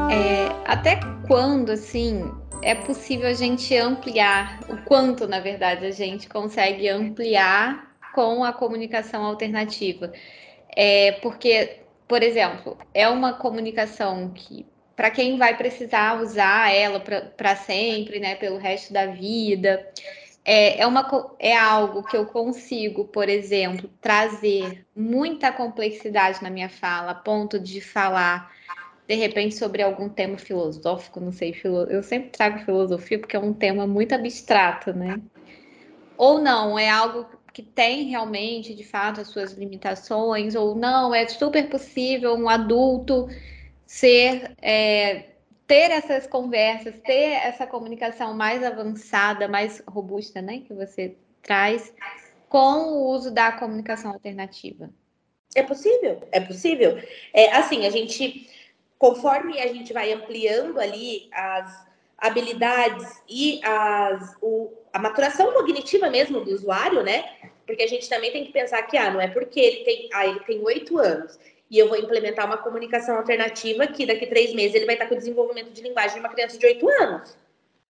É, 0.10 0.48
até 0.66 1.02
quando, 1.28 1.72
assim, 1.72 2.32
é 2.62 2.74
possível 2.74 3.28
a 3.28 3.34
gente 3.34 3.76
ampliar, 3.76 4.62
o 4.70 4.78
quanto, 4.86 5.28
na 5.28 5.42
verdade, 5.42 5.86
a 5.86 5.92
gente 5.92 6.30
consegue 6.30 6.88
ampliar 6.88 7.93
com 8.14 8.44
a 8.44 8.54
comunicação 8.54 9.24
alternativa. 9.26 10.14
É, 10.76 11.14
porque, 11.14 11.80
por 12.08 12.24
exemplo, 12.24 12.78
é 12.94 13.08
uma 13.08 13.34
comunicação 13.34 14.32
que, 14.34 14.66
para 14.96 15.10
quem 15.10 15.38
vai 15.38 15.58
precisar 15.58 16.22
usar 16.22 16.72
ela 16.74 17.00
para 17.00 17.56
sempre, 17.56 18.20
né, 18.20 18.36
pelo 18.36 18.58
resto 18.58 18.94
da 18.94 19.08
vida, 19.08 19.92
é, 20.46 20.82
é, 20.82 20.88
uma, 20.88 21.36
é 21.40 21.56
algo 21.56 22.04
que 22.04 22.18
eu 22.18 22.26
consigo, 22.26 23.06
por 23.06 23.30
exemplo, 23.30 23.90
trazer 24.02 24.86
muita 24.96 25.52
complexidade 25.52 26.44
na 26.44 26.50
minha 26.50 26.70
fala, 26.70 27.12
a 27.12 27.16
ponto 27.16 27.60
de 27.60 27.80
falar, 27.80 28.52
de 29.08 29.16
repente, 29.16 29.56
sobre 29.56 29.82
algum 29.82 30.10
tema 30.10 30.38
filosófico, 30.38 31.20
não 31.20 31.32
sei, 31.32 31.54
filo... 31.54 31.84
eu 31.84 32.04
sempre 32.04 32.30
trago 32.30 32.60
filosofia 32.60 33.20
porque 33.20 33.36
é 33.36 33.40
um 33.40 33.54
tema 33.54 33.88
muito 33.88 34.14
abstrato, 34.14 34.94
né? 34.94 35.20
Ou 36.18 36.40
não, 36.40 36.78
é 36.78 36.90
algo 36.90 37.26
que 37.54 37.62
tem 37.62 38.06
realmente, 38.06 38.74
de 38.74 38.84
fato, 38.84 39.22
as 39.22 39.28
suas 39.28 39.54
limitações, 39.54 40.56
ou 40.56 40.74
não, 40.74 41.14
é 41.14 41.28
super 41.28 41.70
possível 41.70 42.34
um 42.34 42.50
adulto 42.50 43.30
ser 43.86 44.56
é, 44.60 45.34
ter 45.68 45.92
essas 45.92 46.26
conversas, 46.26 46.96
ter 47.06 47.32
essa 47.32 47.68
comunicação 47.68 48.34
mais 48.34 48.64
avançada, 48.64 49.48
mais 49.48 49.84
robusta, 49.88 50.42
né, 50.42 50.64
que 50.68 50.74
você 50.74 51.16
traz, 51.44 51.94
com 52.50 52.92
o 52.92 53.12
uso 53.12 53.32
da 53.32 53.52
comunicação 53.52 54.12
alternativa. 54.12 54.90
É 55.56 55.62
possível, 55.62 56.28
é 56.32 56.40
possível. 56.40 56.98
É 57.32 57.52
assim, 57.56 57.86
a 57.86 57.92
gente, 57.92 58.50
conforme 58.98 59.60
a 59.60 59.68
gente 59.68 59.94
vai 59.94 60.12
ampliando 60.12 60.80
ali 60.80 61.30
as 61.32 61.93
habilidades 62.24 63.22
e 63.30 63.60
as, 63.66 64.38
o, 64.42 64.72
a 64.94 64.98
maturação 64.98 65.52
cognitiva 65.52 66.10
mesmo 66.10 66.40
do 66.40 66.54
usuário, 66.54 67.04
né? 67.04 67.26
Porque 67.68 67.84
a 67.84 67.88
gente 67.88 68.08
também 68.08 68.32
tem 68.32 68.46
que 68.46 68.54
pensar 68.54 68.82
que, 68.84 68.96
ah, 68.98 69.12
não 69.12 69.20
é 69.20 69.28
porque 69.28 69.60
ele 69.60 69.84
tem, 69.84 70.10
ah, 70.14 70.26
ele 70.26 70.40
tem 70.40 70.64
oito 70.64 70.98
anos 70.98 71.38
e 71.70 71.78
eu 71.78 71.90
vou 71.90 71.98
implementar 71.98 72.46
uma 72.46 72.58
comunicação 72.58 73.18
alternativa 73.18 73.86
que 73.88 74.06
daqui 74.06 74.26
três 74.26 74.54
meses 74.54 74.74
ele 74.74 74.86
vai 74.86 74.96
estar 74.96 75.08
com 75.08 75.16
o 75.16 75.18
desenvolvimento 75.18 75.72
de 75.72 75.82
linguagem 75.82 76.14
de 76.14 76.20
uma 76.22 76.30
criança 76.30 76.58
de 76.58 76.66
oito 76.66 76.88
anos. 76.88 77.38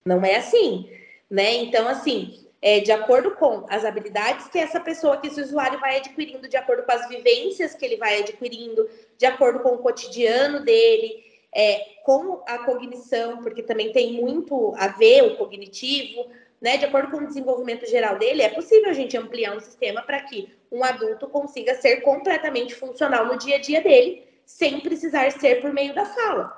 Não 0.05 0.23
é 0.23 0.35
assim, 0.35 0.87
né? 1.27 1.53
Então, 1.53 1.87
assim, 1.87 2.45
é 2.61 2.81
de 2.81 2.91
acordo 2.91 3.31
com 3.31 3.65
as 3.67 3.83
habilidades 3.83 4.47
que 4.47 4.59
essa 4.59 4.79
pessoa, 4.79 5.17
que 5.17 5.27
esse 5.27 5.41
usuário 5.41 5.79
vai 5.79 5.97
adquirindo, 5.97 6.47
de 6.47 6.55
acordo 6.55 6.83
com 6.83 6.91
as 6.91 7.09
vivências 7.09 7.73
que 7.73 7.83
ele 7.83 7.97
vai 7.97 8.19
adquirindo, 8.19 8.87
de 9.17 9.25
acordo 9.25 9.61
com 9.61 9.69
o 9.69 9.79
cotidiano 9.79 10.59
dele, 10.59 11.28
é, 11.53 11.79
com 12.03 12.43
a 12.47 12.59
cognição, 12.59 13.41
porque 13.41 13.63
também 13.63 13.91
tem 13.91 14.13
muito 14.13 14.73
a 14.77 14.87
ver 14.87 15.23
o 15.23 15.37
cognitivo, 15.37 16.27
né? 16.61 16.77
De 16.77 16.85
acordo 16.85 17.11
com 17.11 17.17
o 17.17 17.27
desenvolvimento 17.27 17.85
geral 17.87 18.17
dele, 18.17 18.41
é 18.41 18.49
possível 18.49 18.89
a 18.89 18.93
gente 18.93 19.17
ampliar 19.17 19.55
um 19.55 19.59
sistema 19.59 20.01
para 20.01 20.21
que 20.21 20.49
um 20.71 20.83
adulto 20.83 21.27
consiga 21.27 21.75
ser 21.75 22.01
completamente 22.01 22.75
funcional 22.75 23.25
no 23.25 23.37
dia 23.37 23.55
a 23.55 23.59
dia 23.59 23.81
dele, 23.81 24.23
sem 24.45 24.79
precisar 24.79 25.31
ser 25.31 25.61
por 25.61 25.73
meio 25.73 25.93
da 25.93 26.05
fala, 26.05 26.55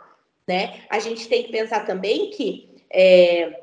né? 0.47 0.81
A 0.89 0.99
gente 0.99 1.27
tem 1.27 1.43
que 1.43 1.51
pensar 1.51 1.85
também 1.85 2.29
que 2.31 2.69
é, 2.89 3.61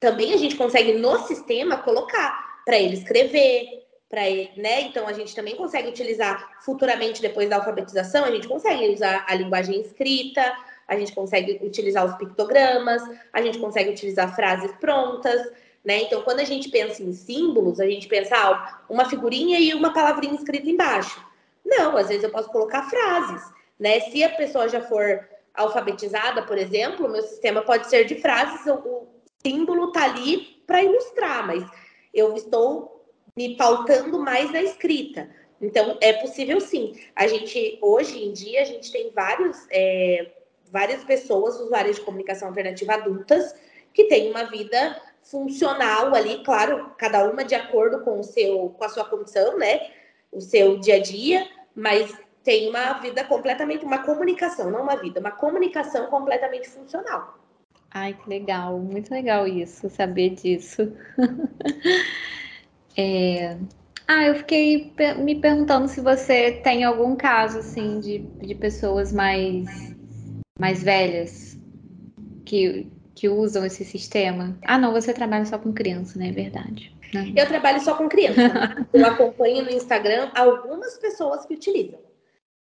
também 0.00 0.32
a 0.32 0.36
gente 0.36 0.56
consegue 0.56 0.94
no 0.94 1.18
sistema 1.26 1.76
colocar 1.76 2.62
para 2.64 2.78
ele 2.78 2.94
escrever, 2.94 3.86
para 4.10 4.28
ele, 4.28 4.50
né? 4.56 4.82
Então 4.82 5.06
a 5.06 5.12
gente 5.12 5.34
também 5.36 5.54
consegue 5.54 5.88
utilizar 5.88 6.60
futuramente 6.62 7.22
depois 7.22 7.48
da 7.48 7.56
alfabetização, 7.56 8.24
a 8.24 8.30
gente 8.32 8.48
consegue 8.48 8.92
usar 8.92 9.24
a 9.28 9.34
linguagem 9.36 9.80
escrita, 9.80 10.52
a 10.88 10.96
gente 10.98 11.12
consegue 11.14 11.60
utilizar 11.62 12.04
os 12.04 12.16
pictogramas, 12.16 13.00
a 13.32 13.40
gente 13.40 13.60
consegue 13.60 13.90
utilizar 13.90 14.34
frases 14.34 14.72
prontas, 14.80 15.40
né? 15.84 16.02
Então 16.02 16.22
quando 16.22 16.40
a 16.40 16.44
gente 16.44 16.68
pensa 16.68 17.00
em 17.00 17.12
símbolos, 17.12 17.78
a 17.78 17.86
gente 17.86 18.08
pensa 18.08 18.36
ah, 18.36 18.80
uma 18.90 19.04
figurinha 19.08 19.60
e 19.60 19.72
uma 19.72 19.92
palavrinha 19.92 20.34
escrita 20.34 20.68
embaixo. 20.68 21.24
Não, 21.64 21.96
às 21.96 22.08
vezes 22.08 22.24
eu 22.24 22.30
posso 22.30 22.50
colocar 22.50 22.90
frases, 22.90 23.42
né? 23.78 24.00
Se 24.00 24.24
a 24.24 24.30
pessoa 24.30 24.68
já 24.68 24.80
for 24.80 25.24
alfabetizada, 25.54 26.42
por 26.42 26.58
exemplo, 26.58 27.08
meu 27.08 27.22
sistema 27.22 27.62
pode 27.62 27.88
ser 27.88 28.06
de 28.06 28.16
frases, 28.16 28.66
o 28.66 29.06
símbolo 29.40 29.92
tá 29.92 30.02
ali 30.02 30.60
para 30.66 30.82
ilustrar, 30.82 31.46
mas 31.46 31.64
eu 32.12 32.34
estou 32.34 32.99
me 33.36 33.56
pautando 33.56 34.18
mais 34.18 34.50
na 34.52 34.62
escrita. 34.62 35.28
Então, 35.60 35.98
é 36.00 36.12
possível 36.14 36.60
sim. 36.60 36.94
A 37.14 37.26
gente, 37.26 37.78
hoje 37.82 38.24
em 38.24 38.32
dia, 38.32 38.62
a 38.62 38.64
gente 38.64 38.90
tem 38.90 39.10
vários, 39.10 39.66
é, 39.70 40.32
várias 40.70 41.04
pessoas, 41.04 41.60
usuários 41.60 41.96
de 41.96 42.02
comunicação 42.02 42.48
alternativa 42.48 42.94
adultas, 42.94 43.54
que 43.92 44.04
têm 44.04 44.30
uma 44.30 44.44
vida 44.44 45.00
funcional 45.22 46.14
ali, 46.14 46.42
claro, 46.42 46.92
cada 46.96 47.28
uma 47.28 47.44
de 47.44 47.54
acordo 47.54 48.00
com 48.00 48.20
o 48.20 48.24
seu, 48.24 48.70
com 48.70 48.84
a 48.84 48.88
sua 48.88 49.04
condição, 49.04 49.58
né? 49.58 49.90
O 50.32 50.40
seu 50.40 50.78
dia 50.78 50.96
a 50.96 51.00
dia, 51.00 51.46
mas 51.74 52.16
tem 52.42 52.68
uma 52.68 52.94
vida 52.94 53.22
completamente, 53.24 53.84
uma 53.84 53.98
comunicação, 53.98 54.70
não 54.70 54.82
uma 54.82 54.96
vida, 54.96 55.20
uma 55.20 55.30
comunicação 55.30 56.06
completamente 56.06 56.68
funcional. 56.68 57.38
Ai, 57.90 58.14
que 58.14 58.28
legal, 58.28 58.78
muito 58.78 59.10
legal 59.10 59.46
isso, 59.46 59.90
saber 59.90 60.30
disso. 60.30 60.92
É... 62.96 63.56
Ah, 64.06 64.24
eu 64.24 64.34
fiquei 64.34 64.92
me 65.18 65.40
perguntando 65.40 65.86
se 65.86 66.00
você 66.00 66.52
tem 66.64 66.82
algum 66.82 67.14
caso 67.14 67.58
assim 67.58 68.00
de, 68.00 68.18
de 68.18 68.54
pessoas 68.56 69.12
mais, 69.12 69.68
mais 70.58 70.82
velhas 70.82 71.56
que, 72.44 72.90
que 73.14 73.28
usam 73.28 73.64
esse 73.64 73.84
sistema. 73.84 74.58
Ah, 74.64 74.76
não, 74.76 74.92
você 74.92 75.14
trabalha 75.14 75.44
só 75.44 75.58
com 75.58 75.72
criança, 75.72 76.18
né? 76.18 76.28
É 76.28 76.32
verdade. 76.32 76.92
Não. 77.14 77.32
Eu 77.36 77.46
trabalho 77.46 77.80
só 77.80 77.94
com 77.94 78.08
criança. 78.08 78.40
eu 78.92 79.06
acompanho 79.06 79.64
no 79.64 79.70
Instagram 79.70 80.30
algumas 80.34 80.96
pessoas 80.98 81.46
que 81.46 81.54
utilizam, 81.54 82.00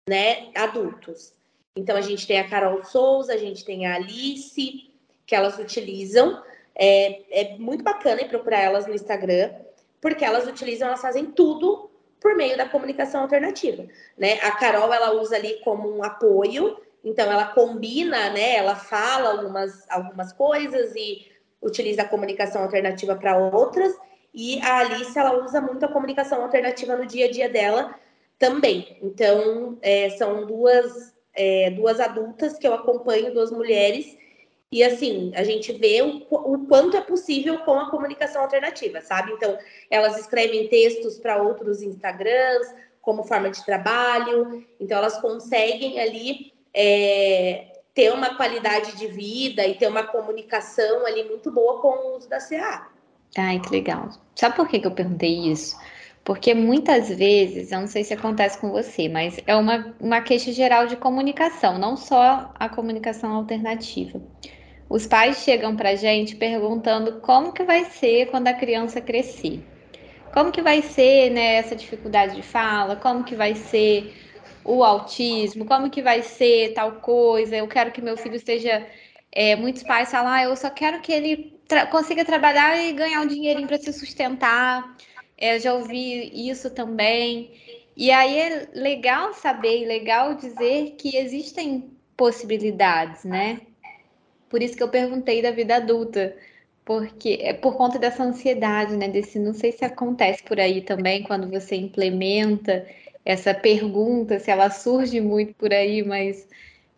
né? 0.08 0.48
Adultos. 0.56 1.32
Então 1.76 1.96
a 1.96 2.00
gente 2.00 2.26
tem 2.26 2.40
a 2.40 2.48
Carol 2.48 2.82
Souza, 2.84 3.32
a 3.32 3.36
gente 3.36 3.64
tem 3.64 3.86
a 3.86 3.94
Alice, 3.94 4.90
que 5.24 5.34
elas 5.34 5.58
utilizam. 5.58 6.42
É, 6.74 7.42
é 7.42 7.58
muito 7.58 7.84
bacana 7.84 8.22
ir 8.22 8.28
procurar 8.28 8.60
elas 8.60 8.86
no 8.86 8.94
Instagram, 8.94 9.50
porque 10.00 10.24
elas 10.24 10.46
utilizam, 10.46 10.88
elas 10.88 11.00
fazem 11.00 11.26
tudo 11.26 11.90
por 12.20 12.36
meio 12.36 12.56
da 12.56 12.68
comunicação 12.68 13.22
alternativa, 13.22 13.86
né? 14.16 14.34
A 14.42 14.52
Carol 14.52 14.92
ela 14.92 15.12
usa 15.20 15.36
ali 15.36 15.60
como 15.62 15.88
um 15.88 16.02
apoio, 16.02 16.76
então 17.04 17.30
ela 17.30 17.46
combina, 17.46 18.30
né? 18.30 18.56
Ela 18.56 18.74
fala 18.74 19.30
algumas 19.30 19.88
algumas 19.88 20.32
coisas 20.32 20.94
e 20.96 21.26
utiliza 21.62 22.02
a 22.02 22.08
comunicação 22.08 22.62
alternativa 22.62 23.14
para 23.14 23.36
outras. 23.38 23.94
E 24.34 24.60
a 24.60 24.78
Alice 24.78 25.18
ela 25.18 25.44
usa 25.44 25.60
muito 25.60 25.84
a 25.84 25.92
comunicação 25.92 26.42
alternativa 26.42 26.96
no 26.96 27.06
dia 27.06 27.26
a 27.26 27.30
dia 27.30 27.48
dela 27.48 27.94
também. 28.38 28.98
Então 29.02 29.78
é, 29.80 30.10
são 30.10 30.46
duas 30.46 31.14
é, 31.34 31.70
duas 31.70 32.00
adultas 32.00 32.58
que 32.58 32.66
eu 32.66 32.74
acompanho, 32.74 33.32
duas 33.32 33.52
mulheres 33.52 34.16
e 34.70 34.84
assim, 34.84 35.32
a 35.34 35.42
gente 35.42 35.72
vê 35.72 36.02
o, 36.02 36.26
o, 36.30 36.66
quanto 36.66 36.96
é 36.96 37.00
possível 37.00 37.58
com 37.60 37.78
a 37.78 37.90
comunicação 37.90 38.42
alternativa, 38.42 39.00
sabe? 39.00 39.32
Então, 39.32 39.56
elas 39.90 40.18
escrevem 40.18 40.68
textos 40.68 41.18
para 41.18 41.42
outros 41.42 41.82
Instagrams 41.82 42.68
como 43.00 43.24
forma 43.24 43.50
de 43.50 43.64
trabalho, 43.64 44.66
então 44.78 44.98
elas 44.98 45.18
conseguem 45.18 45.98
ali 45.98 46.52
é, 46.74 47.80
ter 47.94 48.12
uma 48.12 48.36
qualidade 48.36 48.96
de 48.98 49.06
vida 49.06 49.66
e 49.66 49.74
ter 49.74 49.88
uma 49.88 50.02
comunicação 50.02 51.06
ali 51.06 51.24
muito 51.24 51.50
boa 51.50 51.80
com 51.80 51.88
o 51.88 52.16
uso 52.18 52.28
da 52.28 52.38
CA. 52.38 52.88
Ai, 53.38 53.60
que 53.60 53.70
legal. 53.70 54.10
Sabe 54.34 54.56
por 54.56 54.68
que, 54.68 54.80
que 54.80 54.86
eu 54.86 54.90
perguntei 54.90 55.50
isso? 55.50 55.78
Porque 56.24 56.52
muitas 56.52 57.08
vezes, 57.08 57.72
eu 57.72 57.80
não 57.80 57.86
sei 57.86 58.04
se 58.04 58.12
acontece 58.12 58.58
com 58.58 58.70
você, 58.70 59.08
mas 59.08 59.40
é 59.46 59.56
uma, 59.56 59.94
uma 59.98 60.20
queixa 60.20 60.52
geral 60.52 60.86
de 60.86 60.94
comunicação, 60.94 61.78
não 61.78 61.96
só 61.96 62.52
a 62.54 62.68
comunicação 62.68 63.32
alternativa. 63.32 64.20
Os 64.88 65.06
pais 65.06 65.38
chegam 65.38 65.76
para 65.76 65.90
a 65.90 65.94
gente 65.94 66.34
perguntando 66.36 67.20
como 67.20 67.52
que 67.52 67.62
vai 67.62 67.84
ser 67.84 68.30
quando 68.30 68.48
a 68.48 68.54
criança 68.54 69.00
crescer. 69.00 69.62
Como 70.32 70.50
que 70.52 70.62
vai 70.62 70.82
ser 70.82 71.30
né, 71.30 71.56
essa 71.56 71.76
dificuldade 71.76 72.36
de 72.36 72.42
fala? 72.42 72.96
Como 72.96 73.24
que 73.24 73.34
vai 73.36 73.54
ser 73.54 74.14
o 74.64 74.84
autismo? 74.84 75.66
Como 75.66 75.90
que 75.90 76.02
vai 76.02 76.22
ser 76.22 76.72
tal 76.74 76.92
coisa? 77.00 77.56
Eu 77.56 77.68
quero 77.68 77.92
que 77.92 78.00
meu 78.00 78.16
filho 78.16 78.38
seja. 78.40 78.86
É, 79.30 79.54
muitos 79.56 79.82
pais 79.82 80.10
falam, 80.10 80.32
ah, 80.32 80.42
eu 80.44 80.56
só 80.56 80.70
quero 80.70 81.00
que 81.02 81.12
ele 81.12 81.60
tra 81.68 81.86
consiga 81.86 82.24
trabalhar 82.24 82.76
e 82.82 82.92
ganhar 82.92 83.20
um 83.20 83.26
dinheirinho 83.26 83.68
para 83.68 83.78
se 83.78 83.92
sustentar. 83.92 84.96
É, 85.36 85.58
já 85.60 85.74
ouvi 85.74 86.48
isso 86.48 86.70
também. 86.70 87.52
E 87.96 88.10
aí 88.10 88.38
é 88.38 88.68
legal 88.74 89.34
saber, 89.34 89.86
legal 89.86 90.34
dizer 90.34 90.92
que 90.98 91.16
existem 91.16 91.90
possibilidades, 92.16 93.24
né? 93.24 93.60
Por 94.48 94.62
isso 94.62 94.76
que 94.76 94.82
eu 94.82 94.88
perguntei 94.88 95.42
da 95.42 95.50
vida 95.50 95.76
adulta, 95.76 96.36
porque 96.84 97.38
é 97.42 97.52
por 97.52 97.76
conta 97.76 97.98
dessa 97.98 98.22
ansiedade, 98.24 98.96
né? 98.96 99.08
Desse, 99.08 99.38
não 99.38 99.54
sei 99.54 99.72
se 99.72 99.84
acontece 99.84 100.42
por 100.42 100.58
aí 100.58 100.80
também 100.80 101.22
quando 101.22 101.48
você 101.50 101.76
implementa 101.76 102.86
essa 103.24 103.52
pergunta, 103.52 104.38
se 104.38 104.50
ela 104.50 104.70
surge 104.70 105.20
muito 105.20 105.54
por 105.54 105.72
aí, 105.72 106.02
mas 106.02 106.48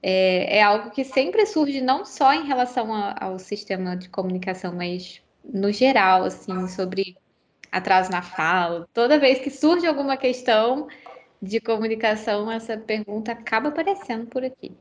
é, 0.02 0.58
é 0.58 0.62
algo 0.62 0.90
que 0.90 1.04
sempre 1.04 1.44
surge 1.46 1.80
não 1.80 2.04
só 2.04 2.32
em 2.32 2.46
relação 2.46 2.94
a, 2.94 3.16
ao 3.20 3.38
sistema 3.38 3.96
de 3.96 4.08
comunicação, 4.08 4.72
mas 4.72 5.20
no 5.44 5.72
geral, 5.72 6.24
assim, 6.24 6.68
sobre 6.68 7.16
atraso 7.72 8.10
na 8.10 8.22
fala. 8.22 8.88
Toda 8.92 9.18
vez 9.18 9.40
que 9.40 9.50
surge 9.50 9.86
alguma 9.86 10.16
questão 10.16 10.88
de 11.42 11.60
comunicação, 11.60 12.50
essa 12.50 12.76
pergunta 12.76 13.32
acaba 13.32 13.68
aparecendo 13.68 14.26
por 14.26 14.44
aqui. 14.44 14.72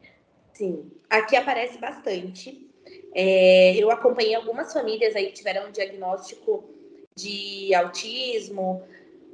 Sim, 0.60 0.92
aqui 1.10 1.38
aparece 1.38 1.78
bastante. 1.78 2.70
É, 3.16 3.78
eu 3.78 3.90
acompanhei 3.90 4.36
algumas 4.36 4.74
famílias 4.74 5.16
aí 5.16 5.28
que 5.28 5.32
tiveram 5.36 5.70
um 5.70 5.72
diagnóstico 5.72 6.70
de 7.16 7.74
autismo. 7.74 8.84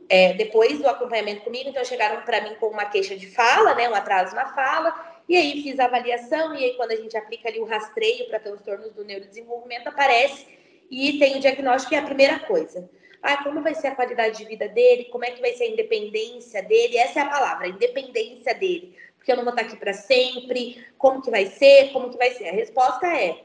É, 0.07 0.33
depois 0.33 0.77
do 0.77 0.87
acompanhamento 0.87 1.41
comigo, 1.41 1.67
então 1.67 1.83
chegaram 1.83 2.21
para 2.21 2.41
mim 2.41 2.53
com 2.59 2.67
uma 2.67 2.85
queixa 2.85 3.15
de 3.15 3.25
fala, 3.25 3.73
né, 3.73 3.89
um 3.89 3.95
atraso 3.95 4.35
na 4.35 4.53
fala, 4.53 4.93
e 5.27 5.35
aí 5.35 5.63
fiz 5.63 5.79
a 5.79 5.85
avaliação, 5.85 6.53
e 6.53 6.63
aí 6.63 6.73
quando 6.75 6.91
a 6.91 6.95
gente 6.95 7.17
aplica 7.17 7.49
ali 7.49 7.59
o 7.59 7.65
rastreio 7.65 8.27
para 8.27 8.39
transtornos 8.39 8.93
do 8.93 9.03
neurodesenvolvimento, 9.03 9.89
aparece 9.89 10.45
e 10.91 11.17
tem 11.17 11.37
o 11.37 11.39
diagnóstico, 11.39 11.95
é 11.95 11.97
a 11.97 12.03
primeira 12.03 12.37
coisa. 12.37 12.87
Ah, 13.19 13.43
como 13.43 13.63
vai 13.63 13.73
ser 13.73 13.87
a 13.87 13.95
qualidade 13.95 14.37
de 14.37 14.45
vida 14.45 14.69
dele? 14.69 15.05
Como 15.05 15.25
é 15.25 15.31
que 15.31 15.41
vai 15.41 15.53
ser 15.53 15.63
a 15.63 15.69
independência 15.69 16.61
dele? 16.61 16.97
Essa 16.97 17.21
é 17.21 17.23
a 17.23 17.29
palavra, 17.29 17.67
independência 17.67 18.53
dele 18.53 18.95
porque 19.25 19.31
eu 19.31 19.37
não 19.37 19.43
vou 19.43 19.53
estar 19.53 19.63
aqui 19.63 19.75
para 19.75 19.91
sempre, 19.91 20.85
como 20.99 21.19
que 21.19 21.31
vai 21.31 21.47
ser, 21.47 21.91
como 21.91 22.11
que 22.11 22.17
vai 22.17 22.29
ser? 22.35 22.47
A 22.47 22.51
resposta 22.51 23.07
é, 23.07 23.41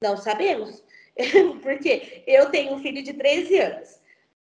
não 0.00 0.16
sabemos. 0.16 0.82
porque 1.62 2.22
eu 2.26 2.48
tenho 2.50 2.72
um 2.72 2.78
filho 2.78 3.02
de 3.02 3.12
13 3.12 3.58
anos, 3.58 4.00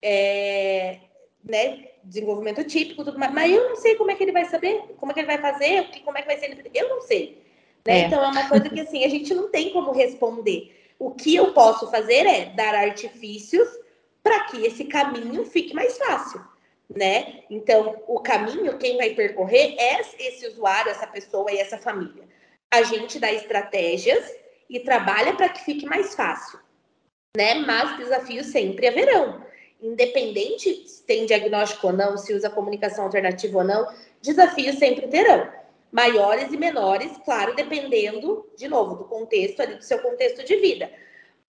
é, 0.00 0.98
né, 1.44 1.88
desenvolvimento 2.02 2.64
típico, 2.64 3.04
tudo 3.04 3.18
mais, 3.18 3.34
mas 3.34 3.52
eu 3.52 3.68
não 3.68 3.76
sei 3.76 3.96
como 3.96 4.12
é 4.12 4.14
que 4.14 4.22
ele 4.22 4.32
vai 4.32 4.46
saber, 4.46 4.82
como 4.96 5.12
é 5.12 5.14
que 5.14 5.20
ele 5.20 5.26
vai 5.26 5.38
fazer, 5.38 5.90
como 6.06 6.16
é 6.16 6.22
que 6.22 6.28
vai 6.28 6.38
ser, 6.38 6.70
eu 6.72 6.88
não 6.88 7.02
sei. 7.02 7.42
Né? 7.86 8.00
É. 8.00 8.06
Então 8.06 8.24
é 8.24 8.28
uma 8.28 8.48
coisa 8.48 8.70
que 8.70 8.80
assim, 8.80 9.04
a 9.04 9.08
gente 9.10 9.34
não 9.34 9.50
tem 9.50 9.74
como 9.74 9.92
responder. 9.92 10.74
O 10.98 11.10
que 11.10 11.34
eu 11.34 11.52
posso 11.52 11.90
fazer 11.90 12.24
é 12.26 12.46
dar 12.46 12.74
artifícios 12.74 13.68
para 14.22 14.44
que 14.44 14.64
esse 14.64 14.86
caminho 14.86 15.44
fique 15.44 15.74
mais 15.74 15.98
fácil 15.98 16.40
né? 16.96 17.42
Então, 17.50 18.02
o 18.06 18.20
caminho, 18.20 18.78
quem 18.78 18.96
vai 18.96 19.10
percorrer 19.10 19.74
é 19.78 20.00
esse 20.00 20.46
usuário, 20.48 20.90
essa 20.90 21.06
pessoa 21.06 21.50
e 21.50 21.58
essa 21.58 21.78
família. 21.78 22.24
A 22.72 22.82
gente 22.82 23.18
dá 23.18 23.32
estratégias 23.32 24.32
e 24.68 24.80
trabalha 24.80 25.34
para 25.34 25.48
que 25.48 25.64
fique 25.64 25.86
mais 25.86 26.14
fácil, 26.14 26.58
né? 27.36 27.54
Mas 27.54 27.98
desafios 27.98 28.46
sempre 28.46 28.86
haverão. 28.86 29.44
Independente 29.80 30.88
se 30.88 31.02
tem 31.04 31.26
diagnóstico 31.26 31.88
ou 31.88 31.92
não, 31.92 32.16
se 32.16 32.32
usa 32.32 32.48
comunicação 32.48 33.04
alternativa 33.04 33.58
ou 33.58 33.64
não, 33.64 33.86
desafios 34.22 34.78
sempre 34.78 35.08
terão. 35.08 35.50
Maiores 35.90 36.52
e 36.52 36.56
menores, 36.56 37.12
claro, 37.24 37.54
dependendo, 37.54 38.48
de 38.56 38.66
novo, 38.66 38.94
do 38.94 39.04
contexto 39.04 39.60
ali, 39.60 39.74
do 39.74 39.84
seu 39.84 39.98
contexto 39.98 40.42
de 40.44 40.56
vida. 40.56 40.90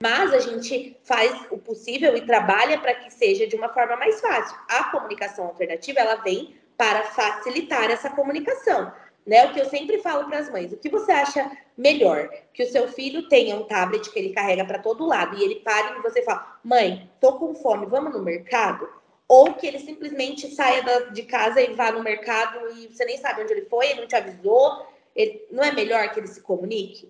Mas 0.04 0.34
a 0.34 0.40
gente 0.40 0.98
faz 1.06 1.48
o 1.50 1.58
possível 1.58 2.14
e 2.18 2.26
trabalha 2.26 2.78
para 2.78 2.94
que 2.94 3.10
seja 3.10 3.48
de 3.48 3.56
uma 3.56 3.70
forma 3.70 3.96
mais 3.96 4.20
fácil. 4.20 4.54
A 4.68 4.84
comunicação 4.92 5.46
alternativa, 5.46 6.02
ela 6.02 6.16
vem 6.16 6.54
para 6.76 7.04
facilitar 7.04 7.90
essa 7.90 8.10
comunicação. 8.10 8.92
Né? 9.26 9.46
O 9.46 9.54
que 9.54 9.62
eu 9.62 9.66
sempre 9.66 10.00
falo 10.00 10.28
para 10.28 10.40
as 10.40 10.52
mães, 10.52 10.74
o 10.74 10.78
que 10.78 10.90
você 10.90 11.14
acha 11.14 11.50
melhor? 11.78 12.28
Que 12.54 12.64
o 12.64 12.70
seu 12.70 12.90
filho 12.90 13.30
tenha 13.30 13.56
um 13.56 13.64
tablet 13.64 14.12
que 14.12 14.20
ele 14.20 14.34
carrega 14.34 14.66
para 14.66 14.80
todo 14.80 15.06
lado 15.06 15.38
e 15.38 15.42
ele 15.46 15.62
pare 15.62 15.98
e 15.98 16.02
você 16.02 16.22
fala, 16.22 16.60
mãe, 16.62 17.10
tô 17.22 17.38
com 17.38 17.56
fome, 17.56 17.86
vamos 17.86 18.12
no 18.12 18.22
mercado? 18.22 18.86
Ou 19.26 19.54
que 19.54 19.66
ele 19.66 19.80
simplesmente 19.80 20.54
saia 20.54 20.84
de 21.14 21.24
casa 21.24 21.62
e 21.62 21.76
vá 21.76 21.94
no 21.94 22.04
mercado 22.04 22.60
e 22.78 22.94
você 22.94 23.06
nem 23.06 23.18
sabe 23.18 23.44
onde 23.44 23.54
ele 23.54 23.68
foi, 23.70 23.86
ele 23.86 24.02
não 24.02 24.08
te 24.10 24.18
avisou. 24.18 24.86
Ele... 25.16 25.48
Não 25.50 25.64
é 25.64 25.72
melhor 25.72 26.10
que 26.12 26.20
ele 26.20 26.28
se 26.28 26.42
comunique? 26.42 27.10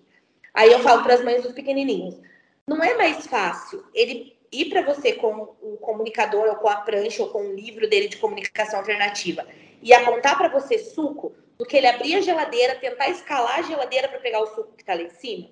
Aí 0.54 0.70
eu 0.70 0.78
falo 0.78 1.02
para 1.02 1.14
as 1.14 1.24
mães 1.24 1.42
dos 1.42 1.50
pequenininhos, 1.50 2.20
não 2.68 2.82
é 2.82 2.96
mais 2.96 3.26
fácil 3.26 3.84
ele 3.92 4.36
ir 4.50 4.70
para 4.70 4.82
você 4.82 5.14
com 5.14 5.56
o 5.60 5.76
comunicador 5.78 6.48
ou 6.48 6.56
com 6.56 6.68
a 6.68 6.76
prancha 6.76 7.22
ou 7.22 7.30
com 7.30 7.48
o 7.48 7.54
livro 7.54 7.88
dele 7.88 8.08
de 8.08 8.16
comunicação 8.16 8.78
alternativa 8.78 9.46
e 9.82 9.92
apontar 9.92 10.36
para 10.38 10.48
você 10.48 10.78
suco 10.78 11.34
do 11.58 11.66
que 11.66 11.76
ele 11.76 11.86
abrir 11.86 12.16
a 12.16 12.20
geladeira, 12.20 12.76
tentar 12.76 13.08
escalar 13.08 13.58
a 13.58 13.62
geladeira 13.62 14.08
para 14.08 14.20
pegar 14.20 14.40
o 14.40 14.46
suco 14.46 14.72
que 14.72 14.82
está 14.82 14.94
lá 14.94 15.02
em 15.02 15.10
cima? 15.10 15.50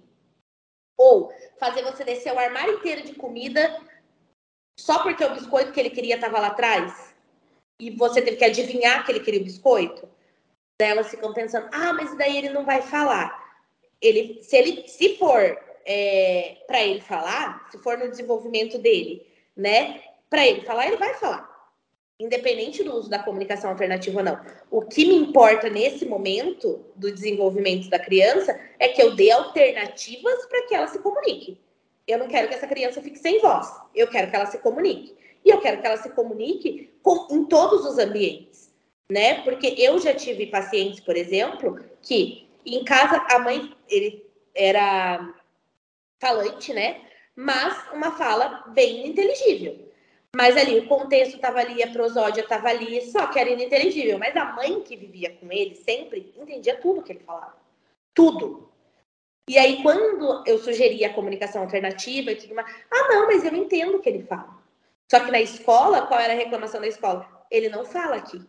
Ou 0.96 1.32
fazer 1.58 1.82
você 1.82 2.04
descer 2.04 2.32
o 2.32 2.38
armário 2.38 2.74
inteiro 2.74 3.02
de 3.02 3.14
comida 3.14 3.80
só 4.78 5.02
porque 5.02 5.24
o 5.24 5.34
biscoito 5.34 5.72
que 5.72 5.80
ele 5.80 5.90
queria 5.90 6.14
estava 6.14 6.40
lá 6.40 6.48
atrás? 6.48 7.14
E 7.80 7.90
você 7.90 8.22
teve 8.22 8.36
que 8.36 8.44
adivinhar 8.44 9.04
que 9.04 9.12
ele 9.12 9.20
queria 9.20 9.40
o 9.40 9.44
biscoito? 9.44 10.08
Daí 10.80 10.90
elas 10.90 11.10
ficam 11.10 11.32
pensando, 11.32 11.68
ah, 11.72 11.92
mas 11.92 12.16
daí 12.16 12.36
ele 12.36 12.50
não 12.50 12.64
vai 12.64 12.82
falar. 12.82 13.40
Ele, 14.00 14.42
se 14.42 14.56
ele, 14.56 14.88
se 14.88 15.16
for 15.16 15.58
é, 15.84 16.58
para 16.66 16.82
ele 16.82 17.00
falar, 17.00 17.68
se 17.70 17.78
for 17.78 17.98
no 17.98 18.08
desenvolvimento 18.08 18.78
dele, 18.78 19.26
né? 19.56 20.00
Para 20.28 20.46
ele 20.46 20.62
falar, 20.62 20.86
ele 20.86 20.96
vai 20.96 21.14
falar. 21.14 21.50
Independente 22.18 22.84
do 22.84 22.94
uso 22.94 23.10
da 23.10 23.18
comunicação 23.18 23.70
alternativa 23.70 24.18
ou 24.18 24.24
não. 24.24 24.40
O 24.70 24.82
que 24.82 25.04
me 25.04 25.14
importa 25.14 25.68
nesse 25.68 26.06
momento 26.06 26.84
do 26.94 27.12
desenvolvimento 27.12 27.90
da 27.90 27.98
criança 27.98 28.58
é 28.78 28.88
que 28.88 29.02
eu 29.02 29.14
dê 29.14 29.30
alternativas 29.30 30.46
para 30.46 30.66
que 30.66 30.74
ela 30.74 30.86
se 30.86 31.00
comunique. 31.00 31.60
Eu 32.06 32.18
não 32.18 32.28
quero 32.28 32.48
que 32.48 32.54
essa 32.54 32.66
criança 32.66 33.02
fique 33.02 33.18
sem 33.18 33.40
voz. 33.40 33.68
Eu 33.94 34.08
quero 34.08 34.30
que 34.30 34.36
ela 34.36 34.46
se 34.46 34.58
comunique. 34.58 35.16
E 35.44 35.50
eu 35.50 35.60
quero 35.60 35.80
que 35.80 35.86
ela 35.86 35.96
se 35.96 36.10
comunique 36.10 36.92
com, 37.02 37.26
em 37.30 37.44
todos 37.44 37.84
os 37.84 37.98
ambientes, 37.98 38.72
né? 39.10 39.42
Porque 39.42 39.74
eu 39.76 39.98
já 39.98 40.14
tive 40.14 40.46
pacientes, 40.46 41.00
por 41.00 41.16
exemplo, 41.16 41.80
que 42.00 42.48
em 42.64 42.84
casa 42.84 43.16
a 43.28 43.38
mãe 43.40 43.74
ele 43.88 44.24
era 44.54 45.34
falante, 46.22 46.72
né? 46.72 47.00
Mas 47.34 47.76
uma 47.92 48.12
fala 48.12 48.64
bem 48.68 49.08
inteligível. 49.08 49.90
Mas 50.34 50.56
ali, 50.56 50.78
o 50.78 50.86
contexto 50.86 51.34
estava 51.34 51.58
ali, 51.58 51.82
a 51.82 51.90
prosódia 51.90 52.42
estava 52.42 52.68
ali, 52.68 53.02
só 53.10 53.26
que 53.26 53.38
era 53.38 53.50
ininteligível. 53.50 54.18
Mas 54.18 54.36
a 54.36 54.44
mãe 54.52 54.80
que 54.82 54.96
vivia 54.96 55.36
com 55.36 55.50
ele 55.50 55.74
sempre 55.74 56.32
entendia 56.36 56.76
tudo 56.76 57.02
que 57.02 57.12
ele 57.12 57.24
falava. 57.24 57.56
Tudo. 58.14 58.70
E 59.50 59.58
aí, 59.58 59.82
quando 59.82 60.44
eu 60.46 60.58
sugeria 60.58 61.08
a 61.08 61.12
comunicação 61.12 61.62
alternativa 61.62 62.30
e 62.30 62.36
tudo 62.36 62.54
mais, 62.54 62.72
ah, 62.90 63.08
não, 63.08 63.26
mas 63.26 63.44
eu 63.44 63.54
entendo 63.54 63.96
o 63.96 64.00
que 64.00 64.08
ele 64.08 64.22
fala. 64.22 64.56
Só 65.10 65.20
que 65.20 65.30
na 65.30 65.40
escola, 65.40 66.06
qual 66.06 66.20
era 66.20 66.32
a 66.32 66.36
reclamação 66.36 66.80
da 66.80 66.86
escola? 66.86 67.28
Ele 67.50 67.68
não 67.68 67.84
fala 67.84 68.16
aqui. 68.16 68.40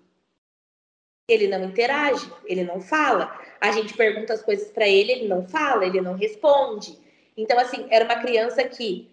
Ele 1.28 1.48
não 1.48 1.64
interage, 1.64 2.32
ele 2.46 2.64
não 2.64 2.80
fala. 2.80 3.38
A 3.60 3.72
gente 3.72 3.94
pergunta 3.96 4.34
as 4.34 4.44
coisas 4.44 4.70
para 4.72 4.88
ele, 4.88 5.12
ele 5.12 5.28
não 5.28 5.48
fala, 5.48 5.86
ele 5.86 6.00
não 6.00 6.16
responde. 6.16 7.03
Então, 7.36 7.58
assim, 7.60 7.88
era 7.90 8.06
uma 8.06 8.22
criança 8.22 8.64
que 8.64 9.12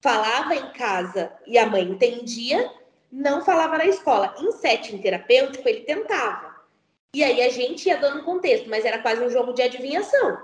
falava 0.00 0.54
em 0.54 0.72
casa 0.72 1.32
e 1.46 1.56
a 1.56 1.66
mãe 1.66 1.82
entendia, 1.82 2.70
não 3.10 3.44
falava 3.44 3.78
na 3.78 3.86
escola. 3.86 4.34
Em 4.38 4.50
setting 4.52 4.98
terapêutico, 4.98 5.66
ele 5.68 5.82
tentava. 5.82 6.52
E 7.14 7.22
aí 7.22 7.42
a 7.42 7.50
gente 7.50 7.86
ia 7.86 7.98
dando 7.98 8.24
contexto, 8.24 8.68
mas 8.68 8.84
era 8.84 8.98
quase 8.98 9.22
um 9.22 9.30
jogo 9.30 9.52
de 9.52 9.62
adivinhação. 9.62 10.42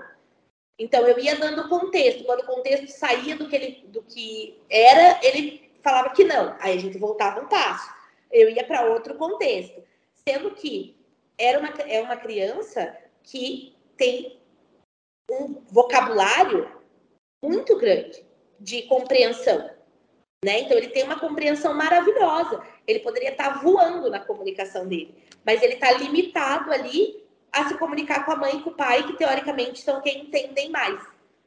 Então 0.77 1.05
eu 1.05 1.19
ia 1.19 1.35
dando 1.35 1.67
contexto. 1.67 2.23
Quando 2.23 2.41
o 2.41 2.45
contexto 2.45 2.87
saía 2.87 3.35
do 3.35 3.49
que, 3.49 3.55
ele, 3.55 3.85
do 3.87 4.01
que 4.03 4.61
era, 4.69 5.19
ele 5.23 5.69
falava 5.83 6.11
que 6.11 6.23
não. 6.23 6.55
Aí 6.59 6.77
a 6.77 6.79
gente 6.79 6.97
voltava 6.97 7.41
um 7.41 7.47
passo. 7.47 7.91
Eu 8.31 8.49
ia 8.49 8.63
para 8.63 8.85
outro 8.85 9.15
contexto. 9.15 9.83
Sendo 10.13 10.51
que 10.51 10.95
era 11.37 11.59
uma, 11.59 11.69
é 11.69 12.01
uma 12.01 12.15
criança 12.15 12.95
que 13.23 13.75
tem 13.97 14.39
um 15.29 15.61
vocabulário 15.69 16.78
muito 17.41 17.77
grande 17.77 18.23
de 18.59 18.83
compreensão. 18.83 19.69
Né? 20.43 20.61
Então, 20.61 20.77
ele 20.77 20.89
tem 20.89 21.03
uma 21.03 21.19
compreensão 21.19 21.73
maravilhosa. 21.73 22.61
Ele 22.87 22.99
poderia 22.99 23.31
estar 23.31 23.61
voando 23.61 24.09
na 24.09 24.19
comunicação 24.19 24.87
dele, 24.87 25.13
mas 25.45 25.61
ele 25.61 25.73
está 25.73 25.91
limitado 25.91 26.71
ali 26.71 27.23
a 27.51 27.67
se 27.67 27.77
comunicar 27.77 28.25
com 28.25 28.31
a 28.31 28.35
mãe 28.35 28.57
e 28.57 28.61
com 28.61 28.69
o 28.69 28.75
pai, 28.75 29.05
que 29.05 29.17
teoricamente 29.17 29.81
são 29.81 30.01
quem 30.01 30.23
entendem 30.23 30.69
mais. 30.69 31.01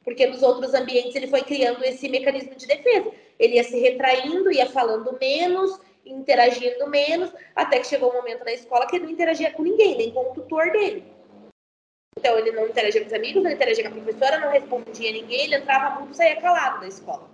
Porque 0.05 0.27
nos 0.27 0.43
outros 0.43 0.75
ambientes 0.75 1.15
ele 1.15 1.29
foi 1.29 1.43
criando 1.43 1.85
esse 1.85 2.09
mecanismo 2.09 2.55
de 2.55 2.67
defesa. 2.67 3.11
Ele 3.39 3.55
ia 3.55 3.65
se 3.65 3.79
retraindo, 3.79 4.53
ia 4.53 4.67
falando 4.67 5.17
menos, 5.21 5.79
interagindo 6.05 6.89
menos, 6.89 7.33
até 7.55 7.79
que 7.79 7.87
chegou 7.87 8.11
um 8.11 8.17
momento 8.17 8.45
na 8.45 8.53
escola 8.53 8.87
que 8.87 8.97
ele 8.97 9.05
não 9.05 9.13
interagia 9.13 9.53
com 9.53 9.63
ninguém, 9.63 9.97
nem 9.97 10.11
com 10.11 10.31
o 10.31 10.35
tutor 10.35 10.71
dele. 10.73 11.05
Então 12.19 12.39
ele 12.39 12.53
não 12.53 12.67
interagia 12.67 13.01
com 13.01 13.07
os 13.07 13.13
amigos, 13.13 13.43
não 13.43 13.51
interagia 13.51 13.85
com 13.85 13.91
a 13.91 14.03
professora, 14.03 14.39
não 14.39 14.51
respondia 14.51 15.11
a 15.11 15.13
ninguém, 15.13 15.45
ele 15.45 15.57
entrava 15.57 15.99
muito 15.99 16.13
e 16.13 16.17
saía 16.17 16.41
calado 16.41 16.81
da 16.81 16.89
escola. 16.89 17.31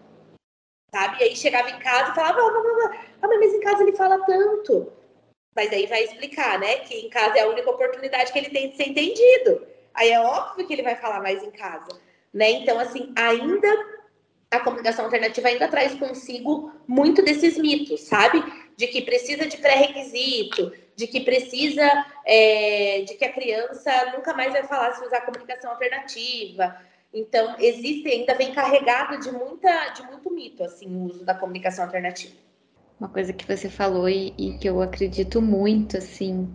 Sabe? 0.94 1.20
E 1.20 1.24
aí 1.24 1.36
chegava 1.36 1.68
em 1.70 1.78
casa 1.78 2.12
e 2.12 2.14
falava, 2.14 2.40
ah, 2.40 3.04
ah, 3.22 3.28
mas 3.28 3.52
em 3.52 3.60
casa 3.60 3.82
ele 3.82 3.96
fala 3.96 4.24
tanto. 4.24 4.92
Mas 5.54 5.72
aí 5.72 5.86
vai 5.86 6.04
explicar, 6.04 6.58
né? 6.58 6.78
Que 6.78 6.94
em 6.94 7.10
casa 7.10 7.38
é 7.38 7.40
a 7.42 7.48
única 7.48 7.68
oportunidade 7.70 8.32
que 8.32 8.38
ele 8.38 8.50
tem 8.50 8.70
de 8.70 8.76
ser 8.76 8.88
entendido. 8.88 9.66
Aí 9.92 10.10
é 10.10 10.20
óbvio 10.20 10.66
que 10.66 10.72
ele 10.72 10.82
vai 10.82 10.94
falar 10.94 11.20
mais 11.20 11.42
em 11.42 11.50
casa, 11.50 11.88
né? 12.32 12.50
Então, 12.50 12.78
assim, 12.78 13.12
ainda 13.16 13.68
a 14.50 14.60
comunicação 14.60 15.04
alternativa 15.04 15.48
ainda 15.48 15.68
traz 15.68 15.94
consigo 15.94 16.72
muito 16.86 17.22
desses 17.22 17.58
mitos, 17.58 18.02
sabe? 18.02 18.42
De 18.76 18.86
que 18.86 19.02
precisa 19.02 19.46
de 19.46 19.56
pré-requisito, 19.58 20.72
de 20.98 21.06
que 21.06 21.20
precisa, 21.20 22.04
é, 22.26 23.04
de 23.06 23.14
que 23.14 23.24
a 23.24 23.32
criança 23.32 24.12
nunca 24.16 24.34
mais 24.34 24.52
vai 24.52 24.64
falar 24.64 24.92
se 24.94 25.06
usar 25.06 25.20
comunicação 25.20 25.70
alternativa. 25.70 26.76
Então, 27.14 27.54
existe, 27.61 28.08
ainda 28.08 28.34
vem 28.34 28.52
carregado 28.52 29.20
de, 29.20 29.30
muita, 29.30 29.90
de 29.90 30.02
muito 30.02 30.28
mito, 30.28 30.64
assim, 30.64 30.88
o 30.88 31.04
uso 31.04 31.24
da 31.24 31.37
comunicação 31.37 31.84
alternativa. 31.84 32.34
Uma 32.98 33.08
coisa 33.08 33.32
que 33.32 33.46
você 33.46 33.68
falou 33.68 34.08
e, 34.08 34.34
e 34.37 34.58
que 34.58 34.68
eu 34.68 34.82
acredito 34.82 35.40
muito, 35.40 35.96
assim, 35.96 36.52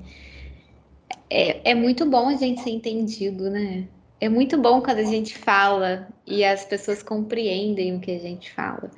é, 1.29 1.71
é 1.71 1.73
muito 1.73 2.06
bom 2.06 2.27
a 2.27 2.36
gente 2.36 2.60
ser 2.60 2.71
entendido, 2.71 3.49
né? 3.49 3.88
É 4.19 4.27
muito 4.27 4.58
bom 4.58 4.82
quando 4.82 4.97
a 4.97 5.03
gente 5.03 5.38
fala 5.38 6.10
e 6.27 6.43
as 6.43 6.65
pessoas 6.65 7.01
compreendem 7.01 7.95
o 7.95 8.01
que 8.01 8.12
a 8.12 8.19
gente 8.19 8.51
fala. 8.51 8.91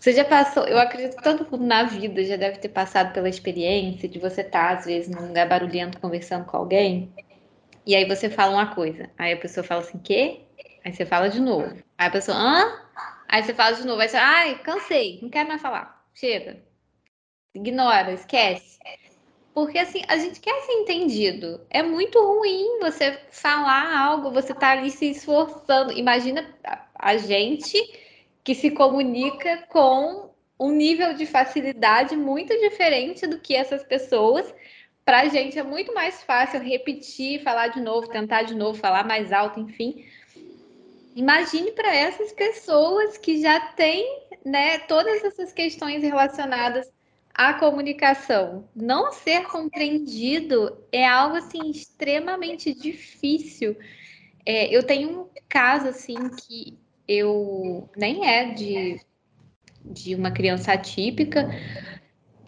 Você 0.00 0.12
já 0.12 0.24
passou, 0.24 0.64
eu 0.64 0.78
acredito 0.78 1.16
que 1.16 1.22
todo 1.22 1.50
mundo 1.50 1.66
na 1.66 1.82
vida 1.82 2.22
já 2.24 2.36
deve 2.36 2.58
ter 2.58 2.68
passado 2.68 3.12
pela 3.12 3.28
experiência 3.28 4.08
de 4.08 4.18
você 4.18 4.42
estar, 4.42 4.76
às 4.76 4.84
vezes, 4.84 5.10
num 5.10 5.26
lugar 5.26 5.48
barulhento 5.48 6.00
conversando 6.00 6.44
com 6.44 6.56
alguém, 6.56 7.12
e 7.84 7.96
aí 7.96 8.04
você 8.04 8.30
fala 8.30 8.52
uma 8.52 8.74
coisa, 8.74 9.10
aí 9.18 9.32
a 9.32 9.36
pessoa 9.36 9.64
fala 9.64 9.80
assim, 9.80 9.98
quê? 9.98 10.42
Aí 10.84 10.92
você 10.92 11.04
fala 11.04 11.28
de 11.28 11.40
novo. 11.40 11.74
Aí 11.98 12.06
a 12.06 12.10
pessoa, 12.10 12.36
hã? 12.38 12.80
Aí 13.28 13.42
você 13.42 13.52
fala 13.52 13.72
de 13.72 13.84
novo, 13.84 14.00
aí 14.00 14.08
você, 14.08 14.16
ai, 14.16 14.58
cansei, 14.62 15.18
não 15.20 15.30
quero 15.30 15.48
mais 15.48 15.60
falar, 15.60 16.06
chega. 16.14 16.62
Ignora, 17.52 18.12
esquece. 18.12 18.78
Porque 19.52 19.78
assim, 19.78 20.02
a 20.06 20.16
gente 20.16 20.38
quer 20.38 20.60
ser 20.60 20.72
entendido. 20.74 21.66
É 21.68 21.82
muito 21.82 22.24
ruim 22.24 22.78
você 22.80 23.18
falar 23.32 23.98
algo, 23.98 24.30
você 24.30 24.54
tá 24.54 24.70
ali 24.70 24.90
se 24.90 25.10
esforçando. 25.10 25.92
Imagina 25.92 26.48
a 26.94 27.16
gente 27.16 27.76
que 28.48 28.54
se 28.54 28.70
comunica 28.70 29.66
com 29.68 30.30
um 30.58 30.70
nível 30.70 31.12
de 31.12 31.26
facilidade 31.26 32.16
muito 32.16 32.58
diferente 32.58 33.26
do 33.26 33.38
que 33.38 33.54
essas 33.54 33.84
pessoas. 33.84 34.54
Para 35.04 35.20
a 35.20 35.28
gente 35.28 35.58
é 35.58 35.62
muito 35.62 35.92
mais 35.92 36.22
fácil 36.22 36.58
repetir, 36.58 37.42
falar 37.42 37.68
de 37.68 37.78
novo, 37.78 38.08
tentar 38.08 38.44
de 38.44 38.54
novo, 38.54 38.78
falar 38.78 39.06
mais 39.06 39.34
alto, 39.34 39.60
enfim. 39.60 40.06
Imagine 41.14 41.72
para 41.72 41.94
essas 41.94 42.32
pessoas 42.32 43.18
que 43.18 43.38
já 43.42 43.60
têm 43.60 44.22
né, 44.42 44.78
todas 44.78 45.22
essas 45.22 45.52
questões 45.52 46.02
relacionadas 46.02 46.90
à 47.34 47.52
comunicação. 47.52 48.66
Não 48.74 49.12
ser 49.12 49.42
compreendido 49.42 50.74
é 50.90 51.06
algo 51.06 51.36
assim 51.36 51.68
extremamente 51.68 52.72
difícil. 52.72 53.76
É, 54.46 54.74
eu 54.74 54.82
tenho 54.82 55.20
um 55.20 55.28
caso 55.50 55.88
assim 55.88 56.30
que 56.30 56.78
eu 57.08 57.88
nem 57.96 58.28
é 58.28 58.52
de, 58.52 59.00
de 59.84 60.14
uma 60.14 60.30
criança 60.30 60.72
atípica, 60.72 61.48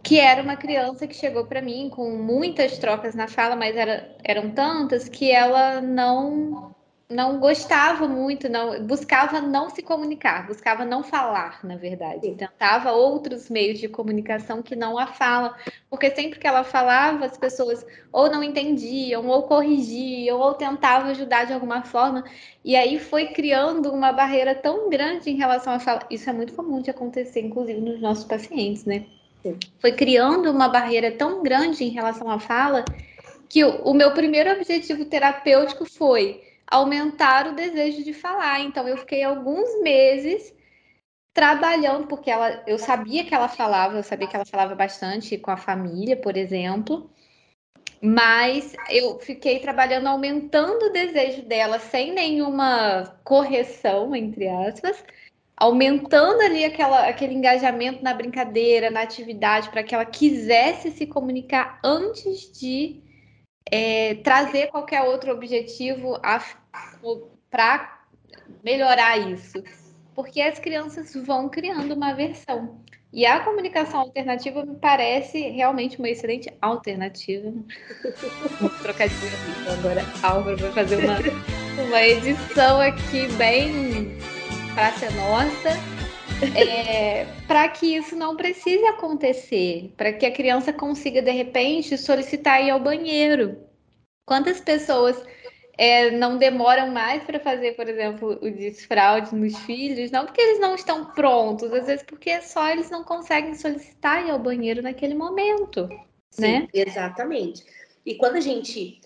que 0.02 0.18
era 0.18 0.42
uma 0.42 0.56
criança 0.56 1.06
que 1.06 1.14
chegou 1.14 1.46
para 1.46 1.62
mim 1.62 1.88
com 1.90 2.10
muitas 2.16 2.78
trocas 2.78 3.14
na 3.14 3.26
fala, 3.26 3.56
mas 3.56 3.76
era, 3.76 4.16
eram 4.22 4.50
tantas 4.50 5.08
que 5.08 5.30
ela 5.30 5.80
não 5.80 6.74
não 7.10 7.40
gostava 7.40 8.06
muito, 8.06 8.48
não 8.48 8.86
buscava 8.86 9.40
não 9.40 9.68
se 9.68 9.82
comunicar, 9.82 10.46
buscava 10.46 10.84
não 10.84 11.02
falar, 11.02 11.58
na 11.64 11.76
verdade. 11.76 12.28
Sim. 12.28 12.34
Tentava 12.36 12.92
outros 12.92 13.50
meios 13.50 13.80
de 13.80 13.88
comunicação 13.88 14.62
que 14.62 14.76
não 14.76 14.96
a 14.96 15.08
fala, 15.08 15.56
porque 15.90 16.08
sempre 16.12 16.38
que 16.38 16.46
ela 16.46 16.62
falava, 16.62 17.26
as 17.26 17.36
pessoas 17.36 17.84
ou 18.12 18.30
não 18.30 18.44
entendiam, 18.44 19.26
ou 19.26 19.42
corrigiam, 19.42 20.38
ou 20.38 20.54
tentavam 20.54 21.10
ajudar 21.10 21.46
de 21.46 21.52
alguma 21.52 21.82
forma, 21.82 22.22
e 22.64 22.76
aí 22.76 23.00
foi 23.00 23.28
criando 23.28 23.92
uma 23.92 24.12
barreira 24.12 24.54
tão 24.54 24.88
grande 24.88 25.30
em 25.30 25.36
relação 25.36 25.72
à 25.72 25.80
fala. 25.80 26.06
Isso 26.08 26.30
é 26.30 26.32
muito 26.32 26.54
comum 26.54 26.80
de 26.80 26.90
acontecer, 26.90 27.40
inclusive 27.40 27.80
nos 27.80 28.00
nossos 28.00 28.24
pacientes, 28.24 28.84
né? 28.84 29.04
Sim. 29.42 29.58
Foi 29.80 29.92
criando 29.92 30.48
uma 30.48 30.68
barreira 30.68 31.10
tão 31.10 31.42
grande 31.42 31.82
em 31.82 31.88
relação 31.88 32.30
à 32.30 32.38
fala 32.38 32.84
que 33.48 33.64
o, 33.64 33.82
o 33.82 33.92
meu 33.92 34.12
primeiro 34.12 34.52
objetivo 34.52 35.04
terapêutico 35.06 35.84
foi 35.84 36.49
aumentar 36.70 37.48
o 37.48 37.54
desejo 37.54 38.04
de 38.04 38.14
falar. 38.14 38.60
Então 38.60 38.86
eu 38.86 38.96
fiquei 38.96 39.22
alguns 39.24 39.82
meses 39.82 40.54
trabalhando 41.34 42.06
porque 42.06 42.30
ela, 42.30 42.62
eu 42.66 42.78
sabia 42.78 43.24
que 43.24 43.34
ela 43.34 43.48
falava, 43.48 43.96
eu 43.96 44.02
sabia 44.02 44.28
que 44.28 44.36
ela 44.36 44.44
falava 44.44 44.74
bastante 44.74 45.36
com 45.38 45.50
a 45.50 45.56
família, 45.56 46.16
por 46.16 46.36
exemplo. 46.36 47.10
Mas 48.02 48.74
eu 48.88 49.18
fiquei 49.20 49.58
trabalhando 49.58 50.06
aumentando 50.06 50.86
o 50.86 50.92
desejo 50.92 51.42
dela 51.42 51.78
sem 51.78 52.12
nenhuma 52.12 53.18
correção, 53.24 54.16
entre 54.16 54.48
aspas, 54.48 55.04
aumentando 55.54 56.40
ali 56.40 56.64
aquela, 56.64 57.06
aquele 57.06 57.34
engajamento 57.34 58.02
na 58.02 58.14
brincadeira, 58.14 58.90
na 58.90 59.02
atividade, 59.02 59.68
para 59.68 59.82
que 59.82 59.94
ela 59.94 60.06
quisesse 60.06 60.90
se 60.92 61.06
comunicar 61.06 61.78
antes 61.84 62.50
de 62.58 63.02
é, 63.70 64.14
trazer 64.16 64.68
qualquer 64.68 65.02
outro 65.02 65.30
objetivo 65.32 66.18
para 67.50 68.00
melhorar 68.62 69.16
isso. 69.18 69.62
Porque 70.14 70.40
as 70.40 70.58
crianças 70.58 71.14
vão 71.14 71.48
criando 71.48 71.94
uma 71.94 72.12
versão. 72.12 72.80
E 73.12 73.26
a 73.26 73.40
comunicação 73.40 74.00
alternativa 74.00 74.64
me 74.64 74.76
parece 74.76 75.40
realmente 75.48 75.98
uma 75.98 76.08
excelente 76.08 76.52
alternativa. 76.60 77.52
Vou 78.60 78.70
trocar 78.70 79.08
de 79.08 79.14
então 79.60 79.74
agora. 79.74 80.02
Álvaro 80.22 80.56
vai 80.58 80.72
fazer 80.72 81.04
uma, 81.04 81.16
uma 81.84 82.02
edição 82.02 82.80
aqui 82.80 83.26
bem 83.36 84.16
ser 84.98 85.12
nossa. 85.12 85.70
É, 86.56 87.26
para 87.46 87.68
que 87.68 87.96
isso 87.96 88.16
não 88.16 88.34
precise 88.34 88.82
acontecer, 88.86 89.92
para 89.94 90.10
que 90.10 90.24
a 90.24 90.32
criança 90.32 90.72
consiga 90.72 91.20
de 91.20 91.30
repente 91.30 91.98
solicitar 91.98 92.64
ir 92.64 92.70
ao 92.70 92.80
banheiro. 92.80 93.58
Quantas 94.24 94.58
pessoas 94.58 95.22
é, 95.80 96.10
não 96.10 96.36
demoram 96.36 96.90
mais 96.90 97.24
para 97.24 97.40
fazer, 97.40 97.72
por 97.72 97.88
exemplo, 97.88 98.38
o 98.42 98.50
desfraude 98.50 99.34
nos 99.34 99.56
filhos, 99.60 100.10
não 100.10 100.26
porque 100.26 100.42
eles 100.42 100.60
não 100.60 100.74
estão 100.74 101.06
prontos, 101.06 101.72
às 101.72 101.86
vezes 101.86 102.02
porque 102.02 102.42
só 102.42 102.68
eles 102.68 102.90
não 102.90 103.02
conseguem 103.02 103.54
solicitar 103.54 104.26
ir 104.26 104.30
ao 104.30 104.38
banheiro 104.38 104.82
naquele 104.82 105.14
momento, 105.14 105.88
Sim, 106.28 106.42
né? 106.42 106.68
Exatamente. 106.74 107.64
E 108.04 108.14
quando 108.14 108.36
a 108.36 108.40
gente 108.40 109.00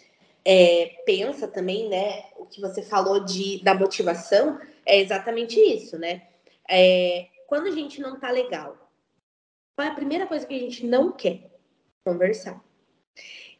é, 0.45 1.01
pensa 1.07 1.47
também, 1.47 1.89
né, 1.89 2.25
o 2.37 2.45
que 2.45 2.61
você 2.61 2.83
falou 2.83 3.25
de, 3.25 3.63
da 3.63 3.73
motivação, 3.73 4.59
é 4.85 4.99
exatamente 4.99 5.61
isso, 5.61 5.97
né? 5.97 6.23
É, 6.69 7.29
quando 7.47 7.69
a 7.69 7.71
gente 7.71 8.01
não 8.01 8.19
tá 8.19 8.33
legal, 8.33 8.91
qual 9.77 9.87
é 9.87 9.93
a 9.93 9.95
primeira 9.95 10.27
coisa 10.27 10.45
que 10.45 10.57
a 10.57 10.59
gente 10.59 10.85
não 10.85 11.13
quer? 11.13 11.53
Conversar. 12.05 12.61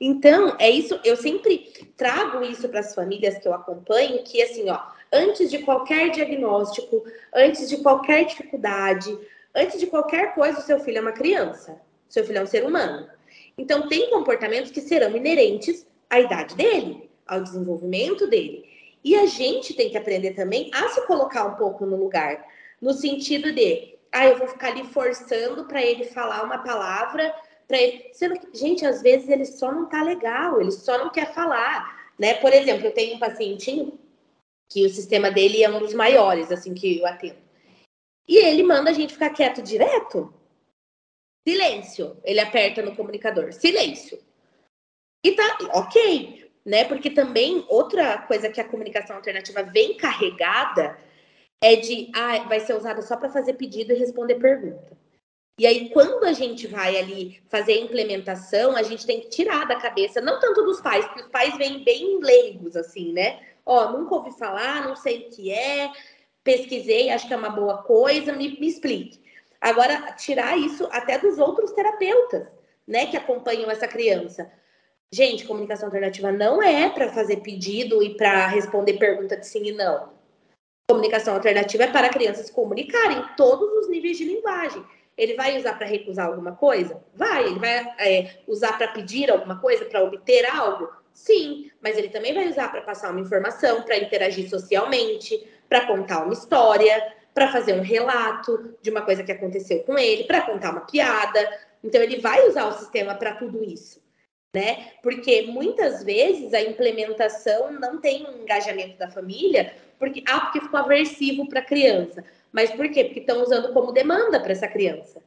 Então, 0.01 0.57
é 0.59 0.69
isso, 0.71 0.99
eu 1.05 1.17
sempre 1.17 1.73
trago 1.97 2.43
isso 2.43 2.69
para 2.69 2.81
as 2.81 2.95
famílias 2.95 3.39
que 3.39 3.47
eu 3.47 3.55
acompanho, 3.55 4.23
que 4.25 4.43
assim, 4.43 4.69
ó, 4.69 4.81
antes 5.13 5.51
de 5.51 5.59
qualquer 5.59 6.11
diagnóstico, 6.11 7.05
antes 7.33 7.69
de 7.69 7.79
qualquer 7.79 8.25
dificuldade, 8.25 9.17
antes 9.55 9.79
de 9.79 9.87
qualquer 9.87 10.35
coisa, 10.35 10.59
o 10.59 10.63
seu 10.63 10.81
filho 10.81 10.99
é 10.99 11.01
uma 11.01 11.13
criança, 11.13 11.81
seu 12.09 12.25
filho 12.25 12.39
é 12.39 12.43
um 12.43 12.47
ser 12.47 12.65
humano. 12.65 13.09
Então, 13.57 13.89
tem 13.89 14.11
comportamentos 14.11 14.71
que 14.71 14.81
serão 14.81 15.17
inerentes 15.17 15.87
à 16.11 16.19
idade 16.19 16.57
dele, 16.57 17.09
ao 17.27 17.41
desenvolvimento 17.41 18.27
dele. 18.27 18.65
E 19.05 19.15
a 19.15 19.27
gente 19.27 19.75
tem 19.75 19.91
que 19.91 19.99
aprender 19.99 20.33
também 20.33 20.71
a 20.73 20.89
se 20.89 21.07
colocar 21.07 21.45
um 21.45 21.55
pouco 21.55 21.87
no 21.87 21.97
lugar, 21.97 22.45
no 22.81 22.93
sentido 22.93 23.53
de, 23.53 23.97
ah, 24.11 24.27
eu 24.27 24.39
vou 24.39 24.49
ficar 24.49 24.69
ali 24.69 24.85
forçando 24.85 25.65
para 25.67 25.83
ele 25.83 26.05
falar 26.05 26.43
uma 26.43 26.59
palavra 26.59 27.35
para 27.67 27.79
ele. 27.81 28.11
Sendo 28.13 28.39
que, 28.39 28.57
gente, 28.57 28.85
às 28.85 29.03
vezes 29.03 29.29
ele 29.29 29.45
só 29.45 29.73
não 29.73 29.89
tá 29.89 30.03
legal, 30.03 30.61
ele 30.61 30.71
só 30.71 30.99
não 30.99 31.11
quer 31.11 31.33
falar, 31.33 32.13
né? 32.19 32.35
Por 32.35 32.53
exemplo, 32.53 32.87
eu 32.87 32.93
tenho 32.93 33.17
um 33.17 33.19
pacientinho 33.19 33.99
que 34.71 34.87
o 34.87 34.91
sistema 34.91 35.31
dele 35.31 35.63
é 35.63 35.71
um 35.71 35.79
dos 35.79 35.95
maiores, 35.95 36.51
assim, 36.51 36.75
que 36.75 36.99
eu 36.99 37.07
atendo. 37.07 37.39
E 38.27 38.37
ele 38.39 38.63
manda 38.63 38.91
a 38.91 38.95
gente 38.95 39.13
ficar 39.13 39.31
quieto 39.31 39.63
direto. 39.63 40.33
Silêncio. 41.47 42.17
Ele 42.25 42.41
aperta 42.41 42.83
no 42.83 42.97
comunicador. 42.97 43.53
Silêncio. 43.53 44.19
E 45.23 45.33
tá 45.33 45.59
ok, 45.75 46.51
né? 46.65 46.85
Porque 46.85 47.11
também 47.11 47.65
outra 47.69 48.19
coisa 48.23 48.49
que 48.49 48.61
a 48.61 48.69
comunicação 48.69 49.17
alternativa 49.17 49.63
vem 49.63 49.97
carregada 49.97 50.99
é 51.63 51.77
de 51.77 52.11
ah, 52.15 52.39
vai 52.45 52.61
ser 52.61 52.75
usada 52.75 53.01
só 53.03 53.17
para 53.17 53.31
fazer 53.31 53.55
pedido 53.55 53.93
e 53.93 53.99
responder 53.99 54.37
pergunta. 54.37 54.97
E 55.59 55.67
aí, 55.67 55.91
quando 55.91 56.25
a 56.25 56.33
gente 56.33 56.67
vai 56.67 56.97
ali 56.97 57.41
fazer 57.49 57.75
a 57.75 57.81
implementação, 57.81 58.77
a 58.77 58.83
gente 58.83 59.07
tem 59.07 59.21
que 59.21 59.29
tirar 59.29 59.67
da 59.67 59.77
cabeça, 59.77 60.21
não 60.21 60.41
tanto 60.41 60.65
dos 60.65 60.81
pais, 60.81 61.07
porque 61.07 61.23
os 61.23 61.29
pais 61.29 61.57
vêm 61.57 61.85
bem 61.85 62.19
leigos, 62.21 62.75
assim, 62.75 63.13
né? 63.13 63.41
Ó, 63.65 63.93
nunca 63.93 64.17
ouvi 64.17 64.33
falar, 64.37 64.87
não 64.87 64.97
sei 64.97 65.21
o 65.21 65.31
que 65.31 65.53
é, 65.53 65.91
pesquisei, 66.43 67.11
acho 67.11 67.29
que 67.29 67.35
é 67.35 67.37
uma 67.37 67.51
boa 67.51 67.79
coisa, 67.83 68.33
me, 68.33 68.59
me 68.59 68.67
explique. 68.67 69.23
Agora, 69.61 70.13
tirar 70.13 70.59
isso 70.59 70.89
até 70.91 71.19
dos 71.19 71.39
outros 71.39 71.71
terapeutas, 71.73 72.47
né, 72.87 73.07
que 73.07 73.17
acompanham 73.17 73.71
essa 73.71 73.89
criança. 73.89 74.51
Gente, 75.11 75.47
comunicação 75.47 75.87
alternativa 75.87 76.33
não 76.33 76.61
é 76.61 76.91
para 76.91 77.13
fazer 77.13 77.37
pedido 77.37 78.03
e 78.03 78.17
para 78.17 78.49
responder 78.49 78.95
pergunta 78.95 79.37
de 79.37 79.47
sim 79.47 79.69
e 79.69 79.73
não. 79.73 80.13
Comunicação 80.91 81.35
alternativa 81.35 81.85
é 81.85 81.93
para 81.93 82.11
crianças 82.11 82.51
comunicarem 82.51 83.25
todos 83.37 83.73
os 83.79 83.89
níveis 83.89 84.19
de 84.19 84.25
linguagem. 84.25 84.85
Ele 85.17 85.35
vai 85.35 85.57
usar 85.59 85.75
para 85.75 85.87
recusar 85.87 86.27
alguma 86.27 86.53
coisa? 86.53 87.03
Vai. 87.15 87.47
Ele 87.47 87.59
vai 87.59 87.95
é, 87.99 88.31
usar 88.47 88.77
para 88.77 88.89
pedir 88.89 89.31
alguma 89.31 89.61
coisa, 89.61 89.85
para 89.85 90.03
obter 90.03 90.45
algo? 90.47 90.91
Sim. 91.13 91.71
Mas 91.81 91.97
ele 91.97 92.09
também 92.09 92.35
vai 92.35 92.49
usar 92.49 92.71
para 92.71 92.83
passar 92.83 93.11
uma 93.11 93.21
informação, 93.21 93.83
para 93.83 93.97
interagir 93.97 94.49
socialmente, 94.49 95.47
para 95.69 95.87
contar 95.87 96.25
uma 96.25 96.33
história, 96.33 97.15
para 97.33 97.51
fazer 97.51 97.75
um 97.75 97.83
relato 97.83 98.77
de 98.81 98.91
uma 98.91 99.03
coisa 99.03 99.23
que 99.23 99.33
aconteceu 99.33 99.81
com 99.81 99.99
ele, 99.99 100.25
para 100.25 100.43
contar 100.43 100.71
uma 100.71 100.87
piada. 100.87 101.59
Então, 101.83 102.01
ele 102.01 102.21
vai 102.21 102.49
usar 102.49 102.67
o 102.67 102.73
sistema 102.73 103.15
para 103.15 103.35
tudo 103.35 103.63
isso. 103.63 104.03
Né? 104.55 104.93
Porque 105.03 105.43
muitas 105.43 106.05
vezes 106.05 106.55
a 106.55 106.61
implementação 106.61 107.73
não 107.73 108.01
tem 108.01 108.25
um 108.25 108.43
engajamento 108.43 108.97
da 108.97 109.11
família, 109.11 109.75
porque 109.99 110.23
ah, 110.29 110.43
porque 110.43 110.61
ficou 110.61 110.79
aversivo 110.79 111.49
para 111.49 111.59
a 111.59 111.65
criança. 111.65 112.25
Mas 112.55 112.71
por 112.71 112.89
quê? 112.89 113.03
Porque 113.03 113.19
estão 113.19 113.43
usando 113.43 113.73
como 113.73 113.91
demanda 113.91 114.39
para 114.39 114.53
essa 114.53 114.69
criança. 114.69 115.21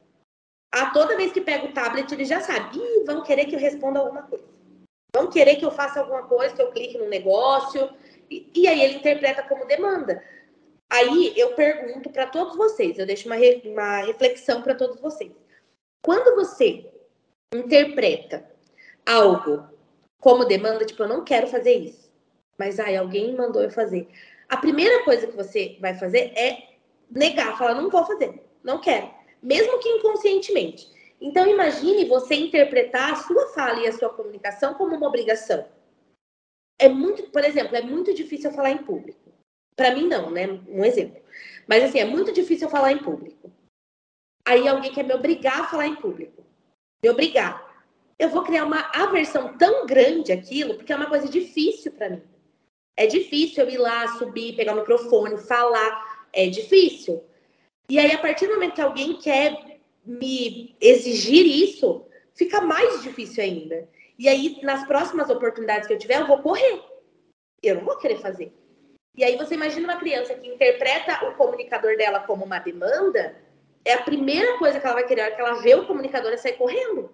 Ah, 0.72 0.90
toda 0.92 1.14
vez 1.14 1.30
que 1.30 1.42
pega 1.42 1.66
o 1.66 1.74
tablet, 1.74 2.10
ele 2.10 2.24
já 2.24 2.40
sabe. 2.40 2.78
Ih, 2.78 3.04
vão 3.04 3.22
querer 3.22 3.44
que 3.44 3.54
eu 3.54 3.60
responda 3.60 4.00
alguma 4.00 4.22
coisa. 4.22 4.46
Vão 5.14 5.28
querer 5.28 5.56
que 5.56 5.64
eu 5.64 5.70
faça 5.70 6.00
alguma 6.00 6.22
coisa, 6.22 6.54
que 6.54 6.62
eu 6.62 6.72
clique 6.72 6.96
no 6.96 7.06
negócio. 7.06 7.90
E, 8.30 8.50
e 8.54 8.66
aí 8.66 8.80
ele 8.82 8.94
interpreta 8.94 9.42
como 9.42 9.66
demanda. 9.66 10.24
Aí 10.90 11.34
eu 11.36 11.54
pergunto 11.54 12.08
para 12.08 12.26
todos 12.26 12.56
vocês, 12.56 12.98
eu 12.98 13.04
deixo 13.04 13.26
uma, 13.26 13.34
re, 13.34 13.60
uma 13.66 13.98
reflexão 13.98 14.62
para 14.62 14.74
todos 14.74 14.98
vocês. 14.98 15.32
Quando 16.02 16.34
você 16.34 16.90
interpreta 17.54 18.50
algo 19.04 19.68
como 20.18 20.46
demanda, 20.46 20.86
tipo, 20.86 21.02
eu 21.02 21.08
não 21.08 21.24
quero 21.24 21.46
fazer 21.46 21.74
isso, 21.74 22.10
mas 22.58 22.80
ai, 22.80 22.96
alguém 22.96 23.36
mandou 23.36 23.62
eu 23.62 23.70
fazer. 23.70 24.08
A 24.48 24.56
primeira 24.56 25.04
coisa 25.04 25.26
que 25.26 25.36
você 25.36 25.76
vai 25.78 25.94
fazer 25.94 26.32
é 26.34 26.77
negar, 27.10 27.56
falar, 27.56 27.74
não 27.74 27.90
vou 27.90 28.04
fazer, 28.04 28.42
não 28.62 28.80
quero, 28.80 29.10
mesmo 29.42 29.78
que 29.78 29.88
inconscientemente. 29.88 30.88
Então, 31.20 31.46
imagine 31.46 32.04
você 32.04 32.36
interpretar 32.36 33.12
a 33.12 33.16
sua 33.16 33.48
fala 33.48 33.80
e 33.80 33.86
a 33.88 33.92
sua 33.92 34.10
comunicação 34.10 34.74
como 34.74 34.94
uma 34.94 35.08
obrigação. 35.08 35.66
É 36.78 36.88
muito, 36.88 37.24
por 37.30 37.44
exemplo, 37.44 37.74
é 37.76 37.82
muito 37.82 38.14
difícil 38.14 38.50
eu 38.50 38.56
falar 38.56 38.70
em 38.70 38.78
público. 38.78 39.32
Para 39.74 39.94
mim, 39.94 40.06
não, 40.06 40.30
né? 40.30 40.46
Um 40.68 40.84
exemplo. 40.84 41.20
Mas, 41.66 41.82
assim, 41.82 41.98
é 41.98 42.04
muito 42.04 42.32
difícil 42.32 42.66
eu 42.66 42.70
falar 42.70 42.92
em 42.92 42.98
público. 42.98 43.50
Aí 44.46 44.66
alguém 44.66 44.92
quer 44.92 45.04
me 45.04 45.12
obrigar 45.12 45.60
a 45.60 45.68
falar 45.68 45.86
em 45.88 45.96
público. 45.96 46.44
Me 47.02 47.10
obrigar. 47.10 47.66
Eu 48.18 48.28
vou 48.28 48.42
criar 48.42 48.64
uma 48.64 48.90
aversão 48.94 49.56
tão 49.58 49.86
grande 49.86 50.32
aquilo, 50.32 50.74
porque 50.74 50.92
é 50.92 50.96
uma 50.96 51.08
coisa 51.08 51.28
difícil 51.28 51.92
para 51.92 52.10
mim. 52.10 52.22
É 52.96 53.06
difícil 53.06 53.64
eu 53.64 53.70
ir 53.70 53.78
lá, 53.78 54.08
subir, 54.18 54.56
pegar 54.56 54.72
o 54.72 54.76
microfone, 54.76 55.36
falar 55.38 56.07
é 56.38 56.48
difícil. 56.48 57.24
E 57.90 57.98
aí, 57.98 58.12
a 58.12 58.18
partir 58.18 58.46
do 58.46 58.54
momento 58.54 58.74
que 58.74 58.80
alguém 58.80 59.18
quer 59.18 59.80
me 60.04 60.76
exigir 60.80 61.44
isso, 61.44 62.06
fica 62.34 62.60
mais 62.60 63.02
difícil 63.02 63.42
ainda. 63.42 63.88
E 64.16 64.28
aí, 64.28 64.60
nas 64.62 64.86
próximas 64.86 65.28
oportunidades 65.28 65.88
que 65.88 65.94
eu 65.94 65.98
tiver, 65.98 66.20
eu 66.20 66.26
vou 66.28 66.40
correr. 66.40 66.80
Eu 67.60 67.76
não 67.76 67.84
vou 67.84 67.96
querer 67.96 68.20
fazer. 68.20 68.52
E 69.16 69.24
aí, 69.24 69.36
você 69.36 69.54
imagina 69.54 69.92
uma 69.92 69.98
criança 69.98 70.34
que 70.34 70.46
interpreta 70.46 71.26
o 71.26 71.34
comunicador 71.34 71.96
dela 71.96 72.20
como 72.20 72.44
uma 72.44 72.60
demanda, 72.60 73.36
é 73.84 73.94
a 73.94 74.02
primeira 74.02 74.58
coisa 74.58 74.78
que 74.78 74.86
ela 74.86 74.94
vai 74.94 75.06
querer, 75.06 75.22
é 75.22 75.30
que 75.32 75.40
ela 75.40 75.54
vê 75.54 75.74
o 75.74 75.86
comunicador 75.86 76.32
é 76.32 76.36
sair 76.36 76.56
correndo. 76.56 77.10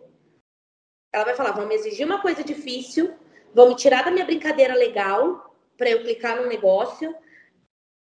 Ela 1.12 1.24
vai 1.24 1.34
falar: 1.34 1.52
vão 1.52 1.66
me 1.66 1.74
exigir 1.74 2.04
uma 2.04 2.20
coisa 2.20 2.44
difícil, 2.44 3.14
vão 3.54 3.68
me 3.68 3.76
tirar 3.76 4.04
da 4.04 4.10
minha 4.10 4.26
brincadeira 4.26 4.74
legal 4.74 5.56
para 5.78 5.88
eu 5.88 6.02
clicar 6.02 6.36
no 6.36 6.46
negócio, 6.46 7.14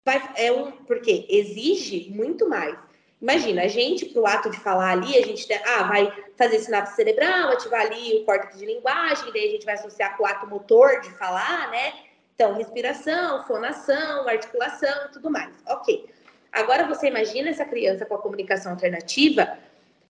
vai, 0.05 0.33
é 0.35 0.51
um, 0.51 0.71
porque 0.71 1.25
exige 1.29 2.09
muito 2.11 2.47
mais. 2.47 2.77
Imagina, 3.21 3.63
a 3.63 3.67
gente, 3.67 4.05
para 4.05 4.21
o 4.21 4.25
ato 4.25 4.49
de 4.49 4.59
falar 4.59 4.91
ali, 4.91 5.15
a 5.15 5.21
gente 5.21 5.47
ah, 5.53 5.83
vai 5.83 6.11
fazer 6.35 6.59
sinapse 6.59 6.95
cerebral, 6.95 7.51
ativar 7.51 7.81
ali 7.81 8.15
o 8.15 8.25
córtex 8.25 8.57
de 8.57 8.65
linguagem, 8.65 9.31
daí 9.31 9.47
a 9.47 9.51
gente 9.51 9.65
vai 9.65 9.75
associar 9.75 10.17
com 10.17 10.23
o 10.23 10.25
ato 10.25 10.47
motor 10.47 11.01
de 11.01 11.11
falar, 11.11 11.69
né? 11.69 11.93
Então, 12.33 12.55
respiração, 12.55 13.45
fonação, 13.45 14.27
articulação 14.27 15.11
tudo 15.13 15.29
mais. 15.29 15.53
Ok. 15.67 16.09
Agora 16.51 16.87
você 16.87 17.07
imagina 17.07 17.49
essa 17.49 17.63
criança 17.63 18.05
com 18.05 18.15
a 18.15 18.21
comunicação 18.21 18.71
alternativa, 18.71 19.57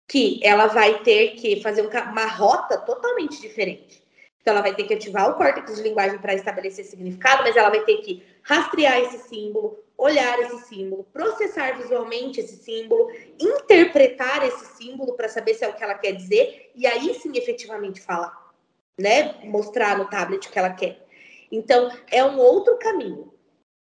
que 0.07 0.41
ela 0.43 0.67
vai 0.67 1.01
ter 1.03 1.35
que 1.35 1.61
fazer 1.61 1.83
uma 1.83 2.27
rota 2.27 2.79
totalmente 2.79 3.41
diferente. 3.41 4.00
Então, 4.41 4.55
ela 4.55 4.63
vai 4.63 4.75
ter 4.75 4.85
que 4.85 4.95
ativar 4.95 5.31
o 5.31 5.35
córtex 5.35 5.77
de 5.77 5.83
linguagem 5.83 6.19
para 6.19 6.35
estabelecer 6.35 6.85
significado, 6.85 7.43
mas 7.43 7.57
ela 7.57 7.69
vai 7.69 7.85
ter 7.85 7.99
que 7.99 8.23
rastrear 8.43 8.99
esse 9.01 9.29
símbolo, 9.29 9.79
olhar 9.99 10.39
esse 10.41 10.67
símbolo, 10.67 11.05
processar 11.13 11.77
visualmente 11.77 12.41
esse 12.41 12.57
símbolo, 12.57 13.11
interpretar 13.39 14.47
esse 14.47 14.65
símbolo 14.77 15.13
para 15.15 15.29
saber 15.29 15.55
se 15.55 15.65
é 15.65 15.69
o 15.69 15.75
que 15.75 15.85
ela 15.85 15.95
quer 15.95 16.13
dizer 16.13 16.71
e 16.75 16.87
aí 16.87 17.13
sim 17.15 17.33
efetivamente 17.37 18.01
falar, 18.01 18.35
né? 18.99 19.35
Mostrar 19.45 19.99
no 19.99 20.09
tablet 20.09 20.49
o 20.49 20.51
que 20.51 20.59
ela 20.59 20.71
quer. 20.71 21.07
Então, 21.53 21.91
é 22.11 22.25
um 22.25 22.39
outro 22.39 22.79
caminho. 22.79 23.35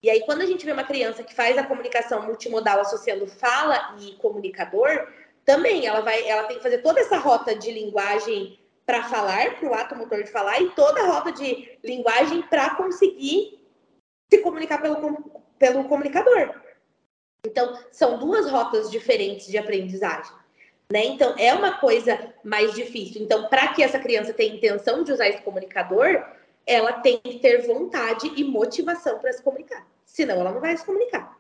E 0.01 0.09
aí, 0.09 0.21
quando 0.25 0.41
a 0.41 0.45
gente 0.45 0.65
vê 0.65 0.73
uma 0.73 0.83
criança 0.83 1.23
que 1.23 1.33
faz 1.33 1.57
a 1.57 1.63
comunicação 1.63 2.25
multimodal 2.25 2.81
associando 2.81 3.25
fala 3.25 3.95
e 4.01 4.11
comunicador, 4.17 5.07
também 5.45 5.85
ela 5.85 6.01
vai, 6.01 6.27
ela 6.27 6.43
tem 6.43 6.57
que 6.57 6.63
fazer 6.63 6.79
toda 6.79 6.99
essa 6.99 7.17
rota 7.17 7.55
de 7.55 7.71
linguagem 7.71 8.59
para 8.85 9.03
falar, 9.03 9.59
para 9.59 9.69
o 9.69 9.73
ato 9.73 9.95
motor 9.95 10.23
de 10.23 10.31
falar, 10.31 10.59
e 10.61 10.69
toda 10.71 11.01
a 11.01 11.07
rota 11.07 11.31
de 11.31 11.77
linguagem 11.83 12.41
para 12.43 12.75
conseguir 12.75 13.59
se 14.31 14.39
comunicar 14.39 14.81
pelo, 14.81 15.31
pelo 15.57 15.83
comunicador. 15.85 16.61
Então, 17.45 17.77
são 17.91 18.17
duas 18.17 18.49
rotas 18.49 18.89
diferentes 18.89 19.47
de 19.47 19.57
aprendizagem. 19.57 20.33
Né? 20.91 21.05
Então, 21.05 21.35
é 21.37 21.53
uma 21.53 21.77
coisa 21.79 22.33
mais 22.43 22.73
difícil. 22.73 23.21
Então, 23.21 23.47
para 23.47 23.69
que 23.69 23.83
essa 23.83 23.99
criança 23.99 24.33
tenha 24.33 24.55
intenção 24.55 25.03
de 25.03 25.11
usar 25.11 25.27
esse 25.27 25.41
comunicador, 25.41 26.25
ela 26.65 26.93
tem 26.93 27.19
que 27.19 27.39
ter 27.39 27.65
vontade 27.65 28.31
e 28.35 28.43
motivação 28.43 29.19
para 29.19 29.33
se 29.33 29.41
comunicar. 29.41 29.85
Senão, 30.05 30.39
ela 30.39 30.51
não 30.51 30.61
vai 30.61 30.75
se 30.77 30.85
comunicar. 30.85 31.37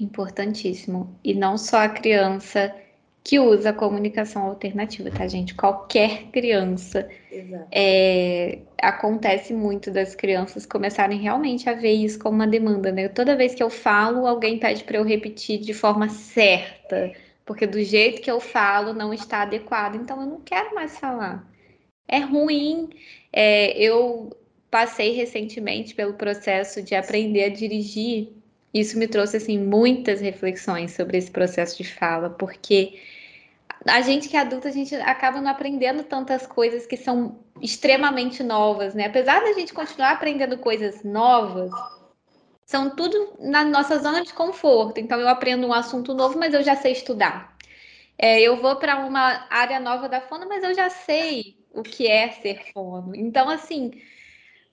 Importantíssimo. 0.00 1.18
E 1.24 1.34
não 1.34 1.58
só 1.58 1.78
a 1.78 1.88
criança 1.88 2.74
que 3.22 3.38
usa 3.38 3.70
a 3.70 3.72
comunicação 3.72 4.46
alternativa, 4.46 5.10
tá, 5.10 5.26
gente? 5.26 5.54
Qualquer 5.54 6.24
criança. 6.30 7.08
É, 7.70 8.60
acontece 8.80 9.52
muito 9.52 9.90
das 9.90 10.14
crianças 10.14 10.64
começarem 10.64 11.18
realmente 11.18 11.68
a 11.68 11.74
ver 11.74 11.92
isso 11.92 12.18
como 12.18 12.36
uma 12.36 12.46
demanda, 12.46 12.90
né? 12.90 13.08
Toda 13.08 13.36
vez 13.36 13.54
que 13.54 13.62
eu 13.62 13.70
falo, 13.70 14.26
alguém 14.26 14.58
pede 14.58 14.84
para 14.84 14.96
eu 14.96 15.04
repetir 15.04 15.60
de 15.60 15.74
forma 15.74 16.08
certa, 16.08 17.12
porque 17.44 17.66
do 17.66 17.82
jeito 17.82 18.22
que 18.22 18.30
eu 18.30 18.40
falo 18.40 18.94
não 18.94 19.12
está 19.12 19.42
adequado, 19.42 19.96
então 19.96 20.20
eu 20.20 20.26
não 20.26 20.40
quero 20.40 20.74
mais 20.74 20.98
falar. 20.98 21.46
É 22.06 22.18
ruim. 22.18 22.88
É, 23.32 23.78
eu 23.78 24.30
passei 24.70 25.12
recentemente 25.12 25.94
pelo 25.94 26.14
processo 26.14 26.82
de 26.82 26.94
aprender 26.94 27.44
a 27.44 27.48
dirigir. 27.48 28.32
Isso 28.72 28.98
me 28.98 29.08
trouxe 29.08 29.38
assim 29.38 29.58
muitas 29.58 30.20
reflexões 30.20 30.92
sobre 30.92 31.16
esse 31.18 31.30
processo 31.30 31.76
de 31.76 31.84
fala, 31.84 32.30
porque 32.30 33.00
a 33.86 34.00
gente 34.02 34.28
que 34.28 34.36
é 34.36 34.40
adulta, 34.40 34.68
a 34.68 34.72
gente 34.72 34.94
acaba 34.94 35.40
não 35.40 35.50
aprendendo 35.50 36.02
tantas 36.02 36.46
coisas 36.46 36.86
que 36.86 36.96
são 36.96 37.38
extremamente 37.60 38.42
novas, 38.42 38.94
né? 38.94 39.06
Apesar 39.06 39.40
da 39.40 39.52
gente 39.52 39.72
continuar 39.72 40.12
aprendendo 40.12 40.58
coisas 40.58 41.02
novas, 41.02 41.70
são 42.66 42.94
tudo 42.94 43.34
na 43.38 43.64
nossa 43.64 43.98
zona 43.98 44.22
de 44.22 44.32
conforto. 44.34 45.00
Então, 45.00 45.18
eu 45.18 45.28
aprendo 45.28 45.66
um 45.66 45.72
assunto 45.72 46.14
novo, 46.14 46.38
mas 46.38 46.52
eu 46.52 46.62
já 46.62 46.76
sei 46.76 46.92
estudar. 46.92 47.56
É, 48.18 48.40
eu 48.40 48.60
vou 48.60 48.76
para 48.76 49.06
uma 49.06 49.46
área 49.48 49.80
nova 49.80 50.08
da 50.08 50.20
fono, 50.20 50.46
mas 50.48 50.62
eu 50.62 50.74
já 50.74 50.90
sei 50.90 51.56
o 51.72 51.82
que 51.82 52.06
é 52.06 52.30
ser 52.30 52.72
fono. 52.72 53.14
Então, 53.14 53.48
assim, 53.48 53.92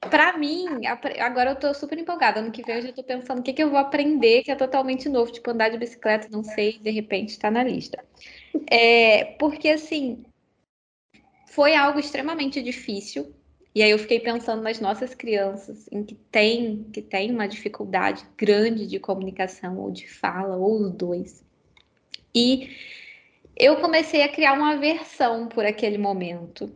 para 0.09 0.37
mim, 0.37 0.85
agora 1.19 1.51
eu 1.51 1.55
tô 1.55 1.73
super 1.73 1.97
empolgada. 1.97 2.39
Ano 2.39 2.51
que 2.51 2.63
vem 2.63 2.75
eu 2.75 2.81
já 2.81 2.93
tô 2.93 3.03
pensando 3.03 3.39
o 3.39 3.43
que, 3.43 3.53
que 3.53 3.63
eu 3.63 3.69
vou 3.69 3.79
aprender 3.79 4.43
que 4.43 4.51
é 4.51 4.55
totalmente 4.55 5.09
novo, 5.09 5.31
tipo 5.31 5.49
andar 5.51 5.69
de 5.69 5.77
bicicleta, 5.77 6.27
não 6.31 6.43
sei, 6.43 6.79
de 6.79 6.91
repente 6.91 7.29
está 7.29 7.49
na 7.51 7.63
lista. 7.63 8.03
É, 8.69 9.25
porque 9.39 9.69
assim, 9.69 10.25
foi 11.47 11.75
algo 11.75 11.99
extremamente 11.99 12.61
difícil. 12.61 13.33
E 13.73 13.83
aí 13.83 13.91
eu 13.91 13.99
fiquei 13.99 14.21
pensando 14.21 14.61
nas 14.61 14.79
nossas 14.79 15.13
crianças, 15.13 15.87
em 15.91 16.01
que 16.03 16.15
tem, 16.15 16.85
que 16.93 17.01
tem 17.01 17.29
uma 17.31 17.45
dificuldade 17.45 18.25
grande 18.37 18.87
de 18.87 18.99
comunicação 18.99 19.77
ou 19.77 19.91
de 19.91 20.07
fala, 20.07 20.55
ou 20.55 20.81
os 20.81 20.91
dois. 20.91 21.43
E 22.33 22.69
eu 23.57 23.77
comecei 23.77 24.21
a 24.23 24.29
criar 24.29 24.53
uma 24.53 24.73
aversão 24.73 25.47
por 25.47 25.65
aquele 25.65 25.97
momento 25.97 26.71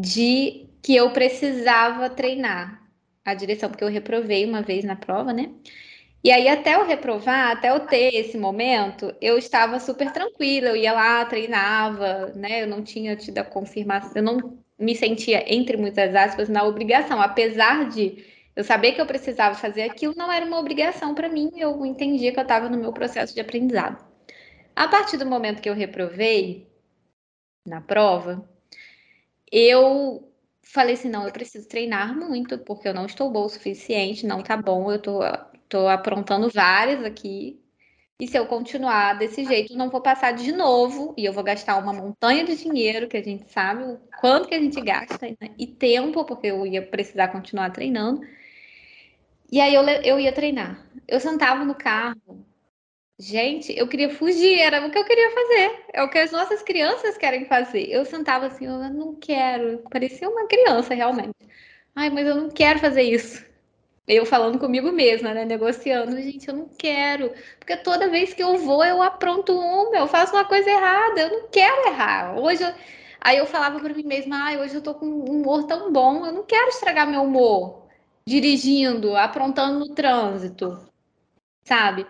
de 0.00 0.66
que 0.86 0.94
eu 0.94 1.10
precisava 1.10 2.08
treinar 2.08 2.80
a 3.24 3.34
direção, 3.34 3.68
porque 3.68 3.82
eu 3.82 3.88
reprovei 3.88 4.44
uma 4.44 4.62
vez 4.62 4.84
na 4.84 4.94
prova, 4.94 5.32
né? 5.32 5.50
E 6.22 6.30
aí, 6.30 6.46
até 6.46 6.76
eu 6.76 6.86
reprovar, 6.86 7.50
até 7.50 7.70
eu 7.70 7.80
ter 7.80 8.14
esse 8.14 8.38
momento, 8.38 9.12
eu 9.20 9.36
estava 9.36 9.80
super 9.80 10.12
tranquila, 10.12 10.68
eu 10.68 10.76
ia 10.76 10.92
lá, 10.92 11.24
treinava, 11.24 12.28
né? 12.36 12.62
Eu 12.62 12.68
não 12.68 12.84
tinha 12.84 13.16
tido 13.16 13.38
a 13.38 13.44
confirmação, 13.44 14.12
eu 14.14 14.22
não 14.22 14.58
me 14.78 14.94
sentia, 14.94 15.52
entre 15.52 15.76
muitas 15.76 16.14
aspas, 16.14 16.48
na 16.48 16.62
obrigação, 16.62 17.20
apesar 17.20 17.88
de 17.88 18.24
eu 18.54 18.62
saber 18.62 18.92
que 18.92 19.00
eu 19.00 19.06
precisava 19.06 19.56
fazer 19.56 19.82
aquilo, 19.82 20.14
não 20.16 20.30
era 20.30 20.46
uma 20.46 20.60
obrigação 20.60 21.16
para 21.16 21.28
mim, 21.28 21.50
eu 21.56 21.84
entendia 21.84 22.30
que 22.30 22.38
eu 22.38 22.42
estava 22.44 22.68
no 22.68 22.78
meu 22.78 22.92
processo 22.92 23.34
de 23.34 23.40
aprendizado. 23.40 24.06
A 24.76 24.86
partir 24.86 25.16
do 25.16 25.26
momento 25.26 25.60
que 25.60 25.68
eu 25.68 25.74
reprovei 25.74 26.68
na 27.66 27.80
prova, 27.80 28.48
eu 29.50 30.32
falei 30.72 30.94
assim, 30.94 31.08
não, 31.08 31.26
eu 31.26 31.32
preciso 31.32 31.68
treinar 31.68 32.14
muito, 32.16 32.58
porque 32.58 32.88
eu 32.88 32.94
não 32.94 33.06
estou 33.06 33.30
boa 33.30 33.46
o 33.46 33.48
suficiente, 33.48 34.26
não 34.26 34.42
tá 34.42 34.56
bom, 34.56 34.90
eu 34.92 35.00
tô 35.00 35.20
Tô 35.68 35.88
aprontando 35.88 36.48
várias 36.48 37.04
aqui. 37.04 37.60
E 38.18 38.26
se 38.26 38.38
eu 38.38 38.46
continuar 38.46 39.14
desse 39.18 39.44
jeito, 39.44 39.76
não 39.76 39.90
vou 39.90 40.00
passar 40.00 40.32
de 40.32 40.50
novo 40.52 41.14
e 41.18 41.24
eu 41.24 41.32
vou 41.32 41.44
gastar 41.44 41.76
uma 41.76 41.92
montanha 41.92 42.44
de 42.44 42.56
dinheiro, 42.56 43.08
que 43.08 43.16
a 43.16 43.22
gente 43.22 43.50
sabe 43.52 43.82
o 43.82 44.00
quanto 44.20 44.48
que 44.48 44.54
a 44.54 44.60
gente 44.60 44.80
gasta, 44.80 45.26
né? 45.40 45.50
e 45.58 45.66
tempo, 45.66 46.24
porque 46.24 46.46
eu 46.46 46.66
ia 46.66 46.80
precisar 46.82 47.28
continuar 47.28 47.70
treinando. 47.70 48.22
E 49.50 49.60
aí 49.60 49.74
eu, 49.74 49.82
eu 49.82 50.20
ia 50.20 50.32
treinar. 50.32 50.86
Eu 51.06 51.20
sentava 51.20 51.64
no 51.64 51.74
carro. 51.74 52.45
Gente, 53.18 53.76
eu 53.76 53.88
queria 53.88 54.10
fugir, 54.10 54.58
era 54.60 54.86
o 54.86 54.90
que 54.90 54.98
eu 54.98 55.04
queria 55.04 55.30
fazer. 55.30 55.84
É 55.92 56.02
o 56.02 56.10
que 56.10 56.18
as 56.18 56.30
nossas 56.32 56.62
crianças 56.62 57.16
querem 57.16 57.46
fazer. 57.46 57.88
Eu 57.90 58.04
sentava 58.04 58.46
assim, 58.46 58.66
eu 58.66 58.78
não 58.90 59.14
quero. 59.14 59.78
Parecia 59.90 60.28
uma 60.28 60.46
criança, 60.46 60.94
realmente. 60.94 61.34
Ai, 61.94 62.10
mas 62.10 62.26
eu 62.26 62.36
não 62.36 62.50
quero 62.50 62.78
fazer 62.78 63.02
isso 63.02 63.46
eu 64.06 64.24
falando 64.24 64.58
comigo 64.58 64.92
mesma, 64.92 65.34
né? 65.34 65.44
Negociando, 65.44 66.16
gente, 66.20 66.46
eu 66.48 66.54
não 66.54 66.68
quero. 66.78 67.32
Porque 67.58 67.76
toda 67.76 68.08
vez 68.08 68.32
que 68.32 68.42
eu 68.42 68.56
vou, 68.58 68.84
eu 68.84 69.02
apronto 69.02 69.52
uma, 69.58 69.96
eu 69.96 70.06
faço 70.06 70.34
uma 70.34 70.44
coisa 70.44 70.70
errada, 70.70 71.20
eu 71.22 71.30
não 71.30 71.48
quero 71.48 71.88
errar. 71.88 72.38
Hoje 72.38 72.62
eu... 72.62 72.72
Aí 73.20 73.38
eu 73.38 73.46
falava 73.46 73.80
para 73.80 73.92
mim 73.92 74.04
mesma, 74.04 74.50
ah, 74.50 74.60
hoje 74.60 74.76
eu 74.76 74.82
tô 74.82 74.94
com 74.94 75.06
um 75.06 75.24
humor 75.24 75.64
tão 75.66 75.92
bom, 75.92 76.24
eu 76.24 76.32
não 76.32 76.44
quero 76.44 76.68
estragar 76.68 77.08
meu 77.08 77.22
humor 77.22 77.88
dirigindo, 78.24 79.16
aprontando 79.16 79.80
no 79.80 79.94
trânsito, 79.94 80.78
sabe? 81.64 82.06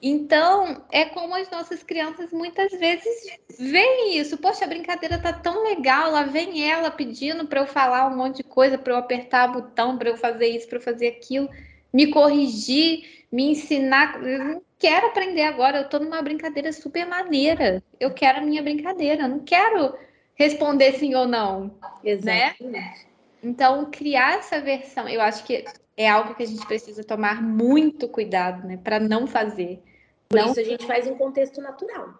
Então, 0.00 0.84
é 0.92 1.06
como 1.06 1.34
as 1.34 1.50
nossas 1.50 1.82
crianças 1.82 2.30
muitas 2.30 2.70
vezes 2.72 3.38
veem 3.58 4.18
isso. 4.18 4.36
Poxa, 4.36 4.64
a 4.64 4.68
brincadeira 4.68 5.18
tá 5.18 5.32
tão 5.32 5.64
legal, 5.64 6.10
lá 6.10 6.24
vem 6.24 6.68
ela 6.68 6.90
pedindo 6.90 7.46
para 7.46 7.60
eu 7.60 7.66
falar 7.66 8.06
um 8.06 8.16
monte 8.16 8.36
de 8.36 8.42
coisa, 8.42 8.76
para 8.76 8.92
eu 8.92 8.98
apertar 8.98 9.48
botão, 9.48 9.96
para 9.96 10.10
eu 10.10 10.16
fazer 10.16 10.48
isso, 10.48 10.68
para 10.68 10.78
eu 10.78 10.82
fazer 10.82 11.08
aquilo, 11.08 11.48
me 11.92 12.08
corrigir, 12.08 13.24
me 13.32 13.50
ensinar. 13.50 14.22
Eu 14.22 14.44
não 14.44 14.62
quero 14.78 15.06
aprender 15.06 15.42
agora, 15.42 15.78
eu 15.78 15.88
tô 15.88 15.98
numa 15.98 16.20
brincadeira 16.20 16.72
super 16.72 17.06
maneira. 17.06 17.82
Eu 17.98 18.12
quero 18.12 18.38
a 18.38 18.42
minha 18.42 18.62
brincadeira, 18.62 19.22
eu 19.22 19.28
não 19.28 19.40
quero 19.40 19.94
responder 20.34 20.92
sim 20.92 21.14
ou 21.14 21.26
não. 21.26 21.74
Exato. 22.04 22.64
Né? 22.64 22.94
Então, 23.42 23.90
criar 23.90 24.38
essa 24.38 24.60
versão, 24.60 25.08
eu 25.08 25.20
acho 25.22 25.44
que 25.44 25.64
é 25.96 26.08
algo 26.08 26.34
que 26.34 26.42
a 26.42 26.46
gente 26.46 26.66
precisa 26.66 27.02
tomar 27.02 27.42
muito 27.42 28.08
cuidado, 28.08 28.66
né, 28.66 28.78
para 28.82 29.00
não 29.00 29.26
fazer. 29.26 29.82
Por 30.28 30.38
não... 30.38 30.50
isso 30.50 30.60
a 30.60 30.64
gente 30.64 30.86
faz 30.86 31.06
em 31.06 31.16
contexto 31.16 31.60
natural, 31.60 32.14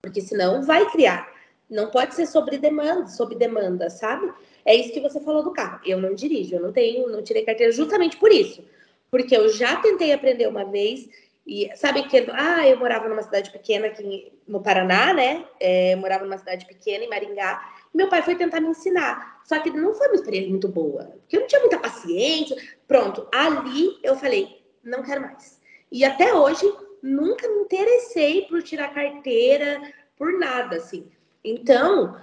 porque 0.00 0.20
senão 0.20 0.62
vai 0.62 0.88
criar. 0.90 1.28
Não 1.68 1.90
pode 1.90 2.14
ser 2.14 2.26
sobre 2.26 2.56
demanda, 2.56 3.08
sob 3.08 3.34
demanda, 3.34 3.90
sabe? 3.90 4.32
É 4.64 4.74
isso 4.74 4.92
que 4.92 5.00
você 5.00 5.20
falou 5.20 5.42
do 5.42 5.52
carro. 5.52 5.80
Eu 5.84 6.00
não 6.00 6.14
dirijo, 6.14 6.54
eu 6.54 6.62
não 6.62 6.72
tenho, 6.72 7.08
não 7.08 7.22
tirei 7.22 7.44
carteira 7.44 7.72
justamente 7.72 8.16
por 8.16 8.32
isso, 8.32 8.64
porque 9.10 9.36
eu 9.36 9.48
já 9.48 9.76
tentei 9.76 10.12
aprender 10.12 10.46
uma 10.46 10.64
vez 10.64 11.08
e 11.46 11.70
sabe 11.76 12.02
que 12.04 12.26
ah, 12.32 12.68
eu 12.68 12.78
morava 12.78 13.08
numa 13.08 13.22
cidade 13.22 13.50
pequena 13.50 13.86
aqui 13.86 14.30
no 14.46 14.62
Paraná, 14.62 15.14
né? 15.14 15.46
É, 15.58 15.96
morava 15.96 16.24
numa 16.24 16.36
cidade 16.36 16.66
pequena 16.66 17.04
em 17.04 17.08
Maringá 17.08 17.60
meu 17.94 18.08
pai 18.08 18.22
foi 18.22 18.36
tentar 18.36 18.60
me 18.60 18.68
ensinar. 18.68 19.40
Só 19.44 19.58
que 19.58 19.70
não 19.70 19.94
foi 19.94 20.08
uma 20.08 20.16
experiência 20.16 20.50
muito 20.50 20.68
boa, 20.68 21.04
porque 21.20 21.36
eu 21.36 21.40
não 21.40 21.46
tinha 21.46 21.60
muita 21.60 21.78
paciência. 21.78 22.56
Pronto, 22.86 23.26
ali 23.32 23.98
eu 24.02 24.16
falei, 24.16 24.62
não 24.84 25.02
quero 25.02 25.22
mais. 25.22 25.60
E 25.90 26.04
até 26.04 26.34
hoje, 26.34 26.70
nunca 27.02 27.48
me 27.48 27.62
interessei 27.62 28.42
por 28.42 28.62
tirar 28.62 28.92
carteira, 28.92 29.80
por 30.16 30.38
nada, 30.38 30.76
assim. 30.76 31.10
Então, 31.42 32.16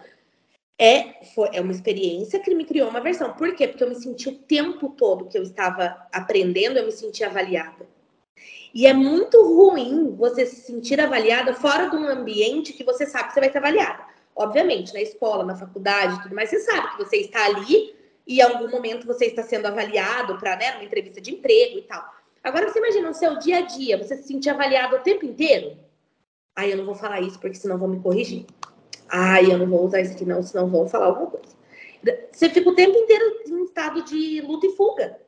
é, 0.78 1.24
foi, 1.34 1.50
é 1.54 1.62
uma 1.62 1.72
experiência 1.72 2.40
que 2.40 2.54
me 2.54 2.66
criou 2.66 2.90
uma 2.90 3.02
versão. 3.02 3.34
Por 3.34 3.56
quê? 3.56 3.68
Porque 3.68 3.84
eu 3.84 3.90
me 3.90 3.96
senti 3.96 4.30
o 4.30 4.38
tempo 4.38 4.90
todo 4.90 5.26
que 5.26 5.38
eu 5.38 5.44
estava 5.44 5.96
aprendendo, 6.12 6.78
eu 6.78 6.86
me 6.86 6.92
senti 6.92 7.24
avaliada. 7.24 7.88
E 8.74 8.86
é 8.86 8.94
muito 8.94 9.42
ruim 9.42 10.14
você 10.18 10.46
se 10.46 10.58
sentir 10.58 11.00
avaliada 11.00 11.54
fora 11.54 11.90
de 11.90 11.96
um 11.96 12.08
ambiente 12.08 12.74
que 12.74 12.84
você 12.84 13.06
sabe 13.06 13.30
que 13.30 13.34
você 13.34 13.40
vai 13.40 13.52
ser 13.52 13.60
avaliada. 13.60 14.04
Obviamente, 14.36 14.94
na 14.94 15.02
escola, 15.02 15.44
na 15.44 15.56
faculdade, 15.56 16.22
tudo 16.24 16.36
mais, 16.36 16.50
você 16.50 16.60
sabe 16.60 16.92
que 16.92 17.04
você 17.04 17.18
está 17.18 17.46
ali 17.46 17.96
e 18.28 18.40
em 18.40 18.42
algum 18.42 18.70
momento 18.70 19.08
você 19.08 19.26
está 19.26 19.44
sendo 19.44 19.68
avaliado 19.68 20.38
para 20.38 20.58
né, 20.58 20.74
uma 20.74 20.84
entrevista 20.84 21.22
de 21.22 21.32
emprego 21.32 21.78
e 21.78 21.84
tal. 21.84 22.04
Agora 22.44 22.70
você 22.70 22.80
imagina 22.80 23.08
no 23.08 23.14
seu 23.14 23.40
dia 23.40 23.60
a 23.60 23.62
dia, 23.62 23.98
você 23.98 24.18
se 24.18 24.28
sentir 24.28 24.50
avaliado 24.50 24.96
o 24.96 25.00
tempo 25.00 25.26
inteiro? 25.26 25.78
Ai, 26.56 26.74
eu 26.74 26.78
não 26.78 26.86
vou 26.86 26.96
falar 26.96 27.22
isso 27.22 27.40
porque 27.40 27.56
senão 27.56 27.78
vão 27.78 27.88
me 27.88 28.00
corrigir. 28.00 28.46
Ai, 29.08 29.52
eu 29.52 29.58
não 29.58 29.68
vou 29.68 29.86
usar 29.86 30.02
isso 30.02 30.14
aqui 30.14 30.26
não, 30.26 30.44
senão 30.44 30.70
vão 30.70 30.88
falar 30.88 31.08
alguma 31.08 31.28
coisa. 31.28 31.56
Você 32.32 32.50
fica 32.50 32.70
o 32.70 32.76
tempo 32.76 32.98
inteiro 32.98 33.42
em 33.48 33.64
estado 33.64 34.04
de 34.04 34.42
luta 34.42 34.68
e 34.68 34.76
fuga. 34.76 35.20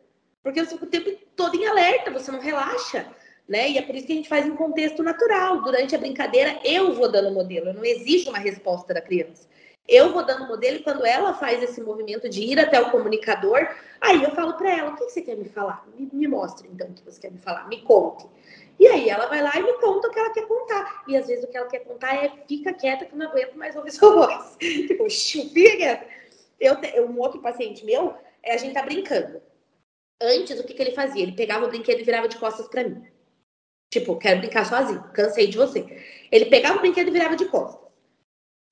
Porque 0.43 0.63
você 0.63 0.71
fica 0.71 0.85
o 0.85 0.89
tempo 0.89 1.11
todo 1.35 1.55
em 1.55 1.65
alerta, 1.65 2.11
você 2.11 2.31
não 2.31 2.39
relaxa 2.39 3.05
né? 3.47 3.69
E 3.69 3.77
é 3.77 3.81
por 3.81 3.95
isso 3.95 4.05
que 4.05 4.13
a 4.13 4.15
gente 4.15 4.29
faz 4.29 4.45
em 4.45 4.55
contexto 4.55 5.01
natural. 5.01 5.61
Durante 5.61 5.95
a 5.95 5.99
brincadeira, 5.99 6.59
eu 6.63 6.93
vou 6.93 7.09
dando 7.09 7.31
modelo, 7.31 7.69
eu 7.69 7.73
não 7.73 7.85
exijo 7.85 8.29
uma 8.29 8.39
resposta 8.39 8.93
da 8.93 9.01
criança. 9.01 9.47
Eu 9.87 10.11
vou 10.11 10.25
dando 10.25 10.47
modelo 10.47 10.77
e 10.77 10.83
quando 10.83 11.05
ela 11.05 11.33
faz 11.33 11.63
esse 11.63 11.81
movimento 11.81 12.27
de 12.27 12.41
ir 12.41 12.59
até 12.59 12.79
o 12.79 12.91
comunicador, 12.91 13.69
aí 14.01 14.21
eu 14.21 14.31
falo 14.31 14.53
para 14.55 14.77
ela: 14.77 14.91
o 14.91 14.95
que 14.95 15.05
você 15.05 15.21
quer 15.21 15.37
me 15.37 15.47
falar? 15.47 15.87
Me, 15.95 16.09
me 16.11 16.27
mostre 16.27 16.67
então 16.71 16.87
o 16.87 16.93
que 16.93 17.05
você 17.05 17.21
quer 17.21 17.31
me 17.31 17.37
falar, 17.37 17.69
me 17.69 17.81
conte. 17.81 18.27
E 18.77 18.85
aí 18.85 19.09
ela 19.09 19.27
vai 19.27 19.41
lá 19.41 19.55
e 19.55 19.63
me 19.63 19.73
conta 19.79 20.07
o 20.07 20.11
que 20.11 20.19
ela 20.19 20.33
quer 20.33 20.45
contar. 20.45 21.03
E 21.07 21.15
às 21.15 21.27
vezes 21.27 21.45
o 21.45 21.47
que 21.47 21.57
ela 21.57 21.67
quer 21.67 21.79
contar 21.79 22.15
é 22.15 22.31
fica 22.47 22.73
quieta 22.73 23.05
que 23.05 23.15
não 23.15 23.27
aguento 23.27 23.55
mais 23.55 23.75
ouvir 23.75 23.91
sua 23.91 24.13
voz. 24.27 24.57
tipo, 24.59 25.09
fica 25.09 25.77
quieta. 25.77 26.05
Eu, 26.59 26.75
um 27.07 27.19
outro 27.19 27.39
paciente 27.39 27.85
meu, 27.85 28.13
a 28.45 28.57
gente 28.57 28.73
tá 28.73 28.83
brincando. 28.83 29.41
Antes, 30.21 30.59
o 30.59 30.63
que, 30.63 30.73
que 30.73 30.81
ele 30.81 30.91
fazia? 30.91 31.23
Ele 31.23 31.31
pegava 31.31 31.65
o 31.65 31.69
brinquedo 31.69 31.99
e 31.99 32.03
virava 32.03 32.27
de 32.27 32.37
costas 32.37 32.67
para 32.67 32.83
mim. 32.83 33.05
Tipo, 33.99 34.15
quero 34.17 34.39
brincar 34.39 34.65
sozinho, 34.65 35.03
cansei 35.11 35.47
de 35.47 35.57
você. 35.57 35.83
Ele 36.31 36.45
pegava 36.45 36.77
o 36.77 36.81
brinquedo 36.81 37.07
e 37.07 37.11
virava 37.11 37.35
de 37.35 37.45
costas. 37.45 37.87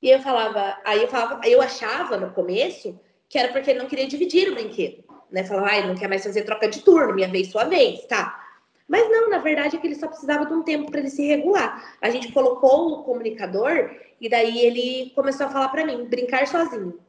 E 0.02 0.10
eu 0.10 0.20
falava, 0.20 0.80
aí 0.86 1.02
eu 1.02 1.08
falava, 1.08 1.48
eu 1.48 1.62
achava 1.62 2.16
no 2.16 2.32
começo 2.32 3.00
que 3.28 3.40
era 3.40 3.52
porque 3.52 3.72
ele 3.72 3.80
não 3.80 3.88
queria 3.88 4.08
dividir 4.08 4.52
o 4.52 4.54
brinquedo. 4.54 5.04
Né? 5.32 5.44
Falava, 5.44 5.70
ah, 5.70 5.78
ele 5.80 5.88
não 5.88 5.96
quer 5.96 6.08
mais 6.08 6.24
fazer 6.24 6.44
troca 6.44 6.70
de 6.70 6.82
turno, 6.82 7.16
minha 7.16 7.28
vez, 7.28 7.50
sua 7.50 7.64
vez, 7.64 8.06
tá? 8.06 8.40
Mas 8.88 9.10
não, 9.10 9.32
na 9.32 9.40
verdade 9.40 9.76
é 9.76 9.80
que 9.80 9.88
ele 9.88 9.96
só 9.96 10.08
precisava 10.08 10.46
de 10.46 10.54
um 10.54 10.62
tempo 10.62 10.92
para 10.92 11.00
ele 11.00 11.10
se 11.10 11.26
regular. 11.26 11.98
A 12.00 12.12
gente 12.12 12.32
colocou 12.32 12.92
o 12.92 13.04
comunicador 13.04 13.90
e 14.22 14.30
daí 14.30 14.60
ele 14.60 15.12
começou 15.16 15.48
a 15.48 15.50
falar 15.50 15.70
para 15.70 15.86
mim, 15.86 16.06
brincar 16.06 16.46
sozinho. 16.46 17.00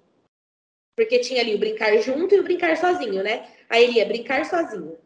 Porque 0.96 1.18
tinha 1.18 1.42
ali 1.42 1.54
o 1.54 1.58
brincar 1.58 1.94
junto 1.98 2.34
e 2.34 2.40
o 2.40 2.42
brincar 2.42 2.74
sozinho, 2.78 3.22
né? 3.22 3.46
Aí 3.68 3.84
ele 3.84 3.98
ia 3.98 4.06
brincar 4.06 4.46
sozinho. 4.46 4.96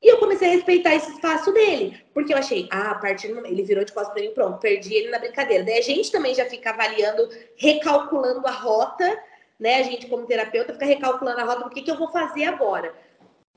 E 0.00 0.08
eu 0.08 0.18
comecei 0.18 0.48
a 0.48 0.52
respeitar 0.52 0.94
esse 0.94 1.10
espaço 1.10 1.52
dele, 1.52 2.00
porque 2.14 2.32
eu 2.32 2.38
achei, 2.38 2.68
ah, 2.70 2.92
a 2.92 2.94
partir 2.94 3.28
do 3.28 3.34
momento, 3.34 3.52
ele 3.52 3.64
virou 3.64 3.84
de 3.84 3.92
costas 3.92 4.14
para 4.14 4.22
mim, 4.22 4.32
pronto, 4.32 4.60
perdi 4.60 4.94
ele 4.94 5.10
na 5.10 5.18
brincadeira. 5.18 5.64
Daí 5.64 5.78
a 5.78 5.82
gente 5.82 6.12
também 6.12 6.34
já 6.34 6.44
fica 6.44 6.70
avaliando, 6.70 7.28
recalculando 7.56 8.46
a 8.46 8.52
rota, 8.52 9.20
né? 9.58 9.80
A 9.80 9.82
gente, 9.82 10.06
como 10.06 10.24
terapeuta, 10.24 10.72
fica 10.72 10.86
recalculando 10.86 11.40
a 11.40 11.44
rota, 11.44 11.66
o 11.66 11.70
que, 11.70 11.82
que 11.82 11.90
eu 11.90 11.98
vou 11.98 12.12
fazer 12.12 12.44
agora? 12.44 12.94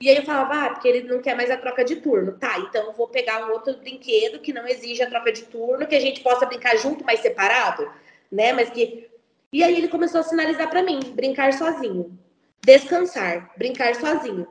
E 0.01 0.09
aí 0.09 0.17
eu 0.17 0.23
falava, 0.23 0.65
ah, 0.65 0.69
porque 0.71 0.87
ele 0.87 1.07
não 1.07 1.21
quer 1.21 1.35
mais 1.35 1.51
a 1.51 1.57
troca 1.57 1.85
de 1.85 1.97
turno. 1.97 2.31
Tá, 2.31 2.57
então 2.57 2.87
eu 2.87 2.93
vou 2.93 3.07
pegar 3.07 3.45
um 3.45 3.51
outro 3.51 3.77
brinquedo 3.77 4.39
que 4.39 4.51
não 4.51 4.67
exige 4.67 5.03
a 5.03 5.09
troca 5.09 5.31
de 5.31 5.43
turno, 5.43 5.85
que 5.85 5.95
a 5.95 5.99
gente 5.99 6.21
possa 6.21 6.47
brincar 6.47 6.75
junto, 6.77 7.05
mas 7.05 7.19
separado, 7.19 7.87
né? 8.31 8.51
Mas 8.51 8.71
que. 8.71 9.11
E 9.53 9.63
aí 9.63 9.77
ele 9.77 9.89
começou 9.89 10.21
a 10.21 10.23
sinalizar 10.23 10.69
para 10.71 10.81
mim, 10.81 10.99
brincar 11.13 11.53
sozinho. 11.53 12.17
Descansar, 12.65 13.51
brincar 13.57 13.93
sozinho. 13.93 14.47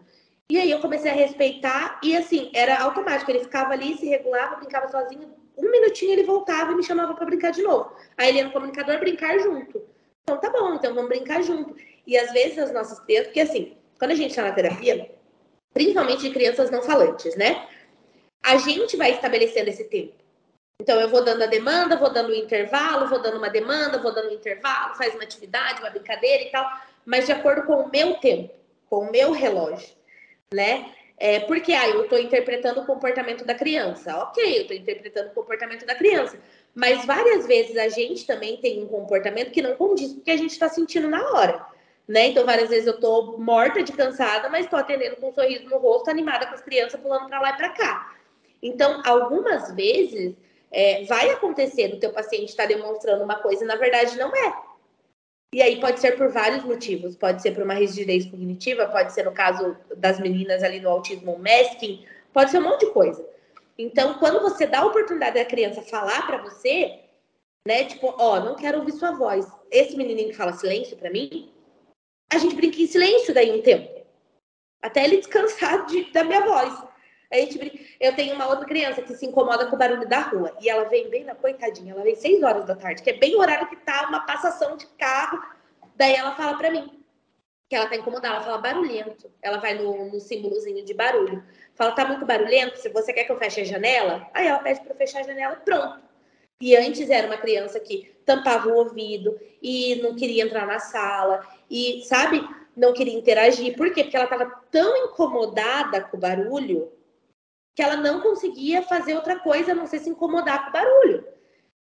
E 0.51 0.59
aí 0.59 0.69
eu 0.69 0.81
comecei 0.81 1.09
a 1.09 1.15
respeitar, 1.15 2.01
e 2.03 2.17
assim, 2.17 2.51
era 2.53 2.77
automático. 2.83 3.31
Ele 3.31 3.39
ficava 3.39 3.73
ali, 3.73 3.97
se 3.97 4.07
regulava, 4.07 4.57
brincava 4.57 4.89
sozinho. 4.89 5.33
Um 5.57 5.71
minutinho 5.71 6.11
ele 6.11 6.25
voltava 6.25 6.73
e 6.73 6.75
me 6.75 6.83
chamava 6.83 7.15
para 7.15 7.25
brincar 7.25 7.53
de 7.53 7.63
novo. 7.63 7.95
Aí 8.19 8.31
ele 8.31 8.39
ia 8.39 8.45
no 8.47 8.51
comunicador 8.51 8.99
brincar 8.99 9.39
junto. 9.39 9.81
Então 10.25 10.41
tá 10.41 10.51
bom, 10.51 10.75
então 10.75 10.93
vamos 10.93 11.09
brincar 11.09 11.41
junto. 11.45 11.77
E 12.05 12.19
às 12.19 12.33
vezes 12.33 12.59
as 12.59 12.73
nossas 12.73 12.99
crianças, 12.99 13.29
porque 13.29 13.41
assim, 13.41 13.77
quando 13.97 14.11
a 14.11 14.15
gente 14.17 14.31
está 14.31 14.43
na 14.43 14.51
terapia, 14.51 15.15
principalmente 15.73 16.23
de 16.23 16.31
crianças 16.31 16.69
não 16.69 16.83
falantes, 16.83 17.37
né? 17.37 17.69
A 18.43 18.57
gente 18.57 18.97
vai 18.97 19.13
estabelecendo 19.13 19.71
esse 19.71 19.85
tempo. 19.85 20.15
Então 20.83 21.01
eu 21.01 21.09
vou 21.09 21.23
dando 21.23 21.45
a 21.45 21.47
demanda, 21.47 21.97
vou 21.97 22.13
dando 22.13 22.31
o 22.31 22.35
intervalo, 22.35 23.07
vou 23.07 23.23
dando 23.23 23.39
uma 23.39 23.51
demanda, 23.51 24.03
vou 24.03 24.13
dando 24.13 24.31
um 24.31 24.35
intervalo, 24.35 24.97
faz 24.97 25.15
uma 25.15 25.23
atividade, 25.23 25.81
uma 25.81 25.91
brincadeira 25.91 26.43
e 26.43 26.51
tal, 26.51 26.69
mas 27.07 27.27
de 27.27 27.33
acordo 27.33 27.63
com 27.67 27.75
o 27.75 27.89
meu 27.89 28.15
tempo, 28.15 28.53
com 28.89 29.05
o 29.05 29.13
meu 29.13 29.31
relógio 29.31 30.00
né? 30.53 30.93
É, 31.17 31.39
porque 31.41 31.73
ah, 31.73 31.89
eu 31.89 32.05
estou 32.05 32.19
interpretando 32.19 32.81
o 32.81 32.87
comportamento 32.87 33.45
da 33.45 33.55
criança. 33.55 34.17
Ok, 34.17 34.43
eu 34.43 34.63
estou 34.63 34.77
interpretando 34.77 35.29
o 35.29 35.35
comportamento 35.35 35.87
da 35.87 35.95
criança. 35.95 36.39
Mas 36.75 37.05
várias 37.05 37.47
vezes 37.47 37.77
a 37.77 37.89
gente 37.89 38.27
também 38.27 38.57
tem 38.57 38.83
um 38.83 38.87
comportamento 38.87 39.51
que 39.51 39.63
não 39.63 39.77
condiz 39.77 40.13
com 40.13 40.21
o 40.21 40.23
que 40.23 40.31
a 40.31 40.37
gente 40.37 40.51
está 40.51 40.69
sentindo 40.69 41.09
na 41.09 41.23
hora. 41.33 41.65
Né? 42.09 42.29
Então, 42.29 42.45
várias 42.45 42.69
vezes 42.69 42.87
eu 42.87 42.95
estou 42.95 43.39
morta 43.39 43.83
de 43.83 43.93
cansada, 43.93 44.49
mas 44.49 44.65
estou 44.65 44.79
atendendo 44.79 45.17
com 45.17 45.29
um 45.29 45.33
sorriso 45.33 45.69
no 45.69 45.79
rosto, 45.79 46.11
animada 46.11 46.47
com 46.47 46.55
as 46.55 46.63
crianças 46.63 47.01
pulando 47.01 47.29
para 47.29 47.41
lá 47.41 47.51
e 47.51 47.57
para 47.57 47.69
cá. 47.69 48.17
Então, 48.61 49.01
algumas 49.05 49.73
vezes 49.73 50.35
é, 50.73 51.05
vai 51.05 51.31
acontecer 51.31 51.89
do 51.89 52.01
teu 52.01 52.11
paciente 52.13 52.49
estar 52.49 52.65
tá 52.65 52.69
demonstrando 52.69 53.23
uma 53.23 53.37
coisa 53.37 53.63
e 53.63 53.67
na 53.67 53.77
verdade 53.77 54.19
não 54.19 54.35
é. 54.35 54.70
E 55.53 55.61
aí 55.61 55.81
pode 55.81 55.99
ser 55.99 56.17
por 56.17 56.29
vários 56.29 56.65
motivos. 56.65 57.17
Pode 57.17 57.43
ser 57.43 57.53
por 57.53 57.65
uma 57.65 57.75
rigidez 57.75 58.27
cognitiva, 58.27 58.87
pode 58.87 59.13
ser 59.13 59.25
no 59.25 59.33
caso 59.33 59.77
das 59.97 60.21
meninas 60.21 60.63
ali 60.63 60.81
no 60.81 60.89
autismo 60.89 61.39
masking, 61.39 62.07
pode 62.33 62.51
ser 62.51 62.59
um 62.59 62.69
monte 62.69 62.87
de 62.87 62.93
coisa. 62.93 63.25
Então, 63.77 64.15
quando 64.19 64.41
você 64.41 64.67
dá 64.67 64.81
a 64.81 64.87
oportunidade 64.87 65.37
da 65.37 65.45
criança 65.45 65.83
falar 65.83 66.27
para 66.27 66.43
você, 66.43 67.01
né, 67.67 67.85
tipo, 67.85 68.15
ó, 68.19 68.39
não 68.39 68.55
quero 68.55 68.79
ouvir 68.79 68.93
sua 68.93 69.13
voz. 69.13 69.47
Esse 69.71 69.97
menininho 69.97 70.29
que 70.29 70.37
fala 70.37 70.53
silêncio 70.53 70.97
para 70.97 71.11
mim, 71.11 71.51
a 72.33 72.39
gente 72.39 72.55
brinca 72.55 72.81
em 72.81 72.87
silêncio 72.87 73.35
daí 73.35 73.51
um 73.51 73.63
tempo. 73.63 74.01
Até 74.83 75.05
ele 75.05 75.19
descansar 75.19 75.87
de, 75.87 76.11
da 76.13 76.25
minha 76.25 76.41
voz. 76.43 76.91
A 77.31 77.37
gente 77.37 77.59
brinca. 77.59 77.79
Eu 78.01 78.15
tenho 78.17 78.35
uma 78.35 78.49
outra 78.49 78.67
criança 78.67 79.03
que 79.03 79.15
se 79.15 79.25
incomoda 79.25 79.67
com 79.67 79.77
o 79.77 79.79
barulho 79.79 80.09
da 80.09 80.21
rua. 80.21 80.57
E 80.61 80.69
ela 80.69 80.85
vem 80.85 81.09
bem 81.09 81.25
na 81.25 81.35
coitadinha, 81.35 81.93
ela 81.93 82.03
vem 82.03 82.17
6 82.17 82.43
horas 82.43 82.65
da 82.65 82.75
tarde, 82.75 83.03
que 83.03 83.11
é 83.11 83.13
bem 83.13 83.37
o 83.37 83.39
horário 83.39 83.69
que 83.69 83.77
tá 83.77 84.07
uma 84.09 84.27
passação 84.27 84.77
de 84.77 84.87
carro. 84.99 85.41
Daí 85.95 86.15
ela 86.15 86.35
fala 86.35 86.57
para 86.57 86.71
mim 86.71 87.01
que 87.69 87.77
ela 87.77 87.87
tá 87.87 87.95
incomodada, 87.95 88.35
ela 88.35 88.45
fala 88.45 88.59
barulhento. 88.59 89.31
Ela 89.41 89.59
vai 89.59 89.75
no, 89.75 90.11
no 90.11 90.19
símbolozinho 90.19 90.85
de 90.85 90.93
barulho. 90.93 91.45
Fala, 91.77 91.93
tá 91.93 92.05
muito 92.05 92.27
barulhento, 92.27 92.77
se 92.77 92.89
você 92.89 93.13
quer 93.13 93.23
que 93.23 93.31
eu 93.31 93.39
feche 93.39 93.61
a 93.61 93.65
janela, 93.65 94.29
aí 94.35 94.49
ela 94.49 94.59
pede 94.59 94.81
para 94.81 94.95
fechar 94.97 95.21
a 95.21 95.23
janela, 95.23 95.55
pronto. 95.55 96.03
E 96.61 96.77
antes 96.77 97.09
era 97.09 97.29
uma 97.29 97.39
criança 97.39 97.79
que 97.79 98.13
tampava 98.27 98.69
o 98.69 98.75
ouvido 98.75 99.39
e 99.63 99.95
não 100.03 100.17
queria 100.17 100.43
entrar 100.43 100.67
na 100.67 100.81
sala 100.81 101.47
e, 101.71 102.03
sabe, 102.05 102.47
não 102.77 102.93
queria 102.93 103.17
interagir. 103.17 103.77
Por 103.77 103.95
quê? 103.95 104.03
Porque 104.03 104.17
ela 104.17 104.25
estava 104.25 104.47
tão 104.71 105.07
incomodada 105.07 106.03
com 106.03 106.17
o 106.17 106.21
barulho 106.21 106.93
que 107.75 107.83
ela 107.83 107.97
não 107.97 108.21
conseguia 108.21 108.83
fazer 108.83 109.15
outra 109.15 109.39
coisa 109.39 109.73
a 109.73 109.75
não 109.75 109.87
ser 109.87 110.01
se 110.01 110.11
incomodar 110.11 110.65
com 110.65 110.71
o 110.71 110.73
barulho. 110.73 111.25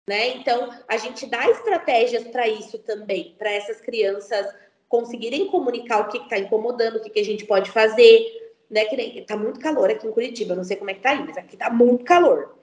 Né? 0.07 0.29
Então, 0.37 0.69
a 0.87 0.97
gente 0.97 1.25
dá 1.25 1.49
estratégias 1.49 2.23
para 2.27 2.47
isso 2.47 2.79
também, 2.79 3.35
para 3.37 3.51
essas 3.51 3.81
crianças 3.81 4.47
conseguirem 4.87 5.47
comunicar 5.47 5.99
o 5.99 6.07
que 6.07 6.17
está 6.17 6.37
incomodando, 6.37 6.95
o 6.95 7.01
que, 7.01 7.09
que, 7.09 7.19
a 7.19 7.25
gente 7.25 7.45
pode 7.45 7.69
fazer, 7.71 8.25
né? 8.69 8.85
Que 8.85 8.95
nem, 8.95 9.25
tá 9.25 9.35
muito 9.35 9.59
calor 9.59 9.89
aqui 9.89 10.07
em 10.07 10.11
Curitiba, 10.11 10.55
não 10.55 10.63
sei 10.63 10.77
como 10.77 10.89
é 10.89 10.93
que 10.93 11.01
tá 11.01 11.09
aí, 11.09 11.25
mas 11.25 11.37
aqui 11.37 11.57
tá 11.57 11.69
muito 11.69 12.05
calor. 12.05 12.57